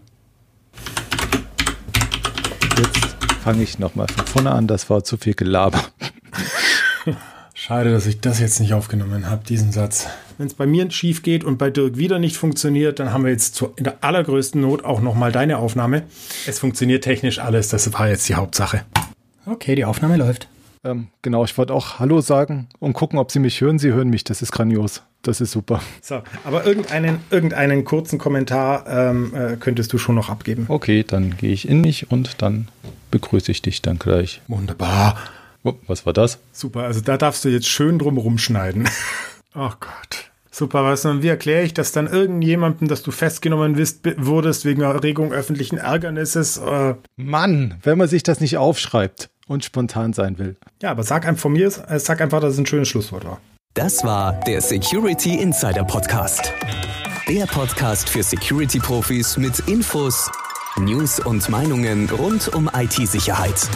Jetzt 2.77 3.17
fange 3.43 3.63
ich 3.63 3.79
nochmal 3.79 4.09
von 4.09 4.27
vorne 4.27 4.51
an, 4.51 4.67
das 4.67 4.91
war 4.91 5.05
zu 5.05 5.17
viel 5.17 5.35
Gelaber. 5.35 5.81
Schade, 7.67 7.93
dass 7.93 8.05
ich 8.05 8.21
das 8.21 8.41
jetzt 8.41 8.61
nicht 8.61 8.75
aufgenommen 8.75 9.31
habe, 9.31 9.43
diesen 9.43 9.73
Satz. 9.73 10.07
Wenn 10.37 10.49
es 10.49 10.53
bei 10.53 10.67
mir 10.67 10.91
schief 10.91 11.23
geht 11.23 11.45
und 11.45 11.57
bei 11.57 11.71
Dirk 11.71 11.97
wieder 11.97 12.19
nicht 12.19 12.37
funktioniert, 12.37 12.99
dann 12.99 13.11
haben 13.11 13.25
wir 13.25 13.31
jetzt 13.31 13.55
zu, 13.55 13.73
in 13.77 13.85
der 13.85 14.05
allergrößten 14.05 14.61
Not 14.61 14.85
auch 14.85 15.01
nochmal 15.01 15.33
deine 15.33 15.57
Aufnahme. 15.57 16.03
Es 16.47 16.59
funktioniert 16.59 17.05
technisch 17.05 17.39
alles, 17.39 17.71
das 17.71 17.91
war 17.95 18.07
jetzt 18.07 18.29
die 18.29 18.35
Hauptsache. 18.35 18.83
Okay, 19.47 19.77
die 19.77 19.87
Aufnahme 19.87 20.19
läuft. 20.19 20.47
Ähm, 20.85 21.07
genau, 21.23 21.43
ich 21.43 21.57
wollte 21.57 21.73
auch 21.73 21.99
Hallo 21.99 22.21
sagen 22.21 22.69
und 22.81 22.93
gucken, 22.93 23.19
ob 23.19 23.33
Sie 23.33 23.39
mich 23.39 23.62
hören. 23.62 23.79
Sie 23.79 23.95
hören 23.95 24.11
mich, 24.11 24.25
das 24.25 24.43
ist 24.43 24.53
grandios. 24.53 25.01
Das 25.23 25.41
ist 25.41 25.53
super. 25.53 25.81
So, 26.03 26.21
aber 26.45 26.67
irgendeinen, 26.67 27.21
irgendeinen 27.31 27.87
kurzen 27.87 28.19
Kommentar 28.19 28.85
ähm, 28.87 29.35
äh, 29.35 29.57
könntest 29.57 29.91
du 29.95 29.97
schon 29.97 30.17
noch 30.17 30.29
abgeben. 30.29 30.67
Okay, 30.69 31.03
dann 31.03 31.39
gehe 31.39 31.55
ich 31.55 31.67
in 31.67 31.81
mich 31.81 32.11
und 32.11 32.43
dann 32.43 32.69
begrüße 33.11 33.51
ich 33.51 33.62
dich 33.62 33.81
dann 33.81 33.99
gleich. 33.99 34.43
Wunderbar. 34.49 35.17
Oh, 35.65 35.75
was 35.87 36.05
war 36.05 36.12
das? 36.12 36.39
Super, 36.53 36.83
also 36.83 37.01
da 37.01 37.17
darfst 37.17 37.45
du 37.45 37.49
jetzt 37.49 37.67
schön 37.67 37.99
drum 37.99 38.19
rumschneiden. 38.19 38.89
oh 39.55 39.73
Gott. 39.81 40.31
Super, 40.51 40.85
weißt 40.85 41.07
du, 41.07 41.09
und 41.09 41.23
wie 41.23 41.29
erkläre 41.29 41.65
ich 41.65 41.75
das 41.75 41.91
dann 41.91 42.07
irgendjemandem, 42.07 42.87
dass 42.87 43.03
du 43.03 43.11
festgenommen 43.11 43.75
bist, 43.75 44.01
wurdest 44.19 44.65
wegen 44.65 44.83
Erregung 44.83 45.33
öffentlichen 45.33 45.79
Ärgernisses? 45.79 46.59
Äh 46.59 46.95
Mann, 47.17 47.79
wenn 47.83 47.99
man 47.99 48.07
sich 48.07 48.23
das 48.23 48.41
nicht 48.41 48.57
aufschreibt 48.57 49.31
und 49.49 49.65
spontan 49.65 50.12
sein 50.12 50.39
will. 50.39 50.57
Ja, 50.81 50.93
aber 50.93 51.03
sag 51.03 51.27
einfach 51.27 51.43
von 51.43 51.55
mir, 51.55 51.73
äh, 51.89 51.99
sag 51.99 52.21
einfach, 52.21 52.41
dass 52.41 52.53
es 52.53 52.59
ein 52.59 52.67
schönes 52.67 52.87
Schlusswort 52.87 53.25
war. 53.25 53.41
Das 53.73 54.05
war 54.05 54.39
der 54.47 54.61
Security 54.61 55.41
Insider 55.41 55.83
Podcast. 55.83 56.53
Der 57.27 57.47
Podcast 57.47 58.09
für 58.09 58.23
Security-Profis 58.23 59.39
mit 59.39 59.59
Infos, 59.61 60.31
News 60.77 61.19
und 61.19 61.49
Meinungen 61.49 62.09
rund 62.11 62.55
um 62.55 62.71
IT-Sicherheit. 62.73 63.69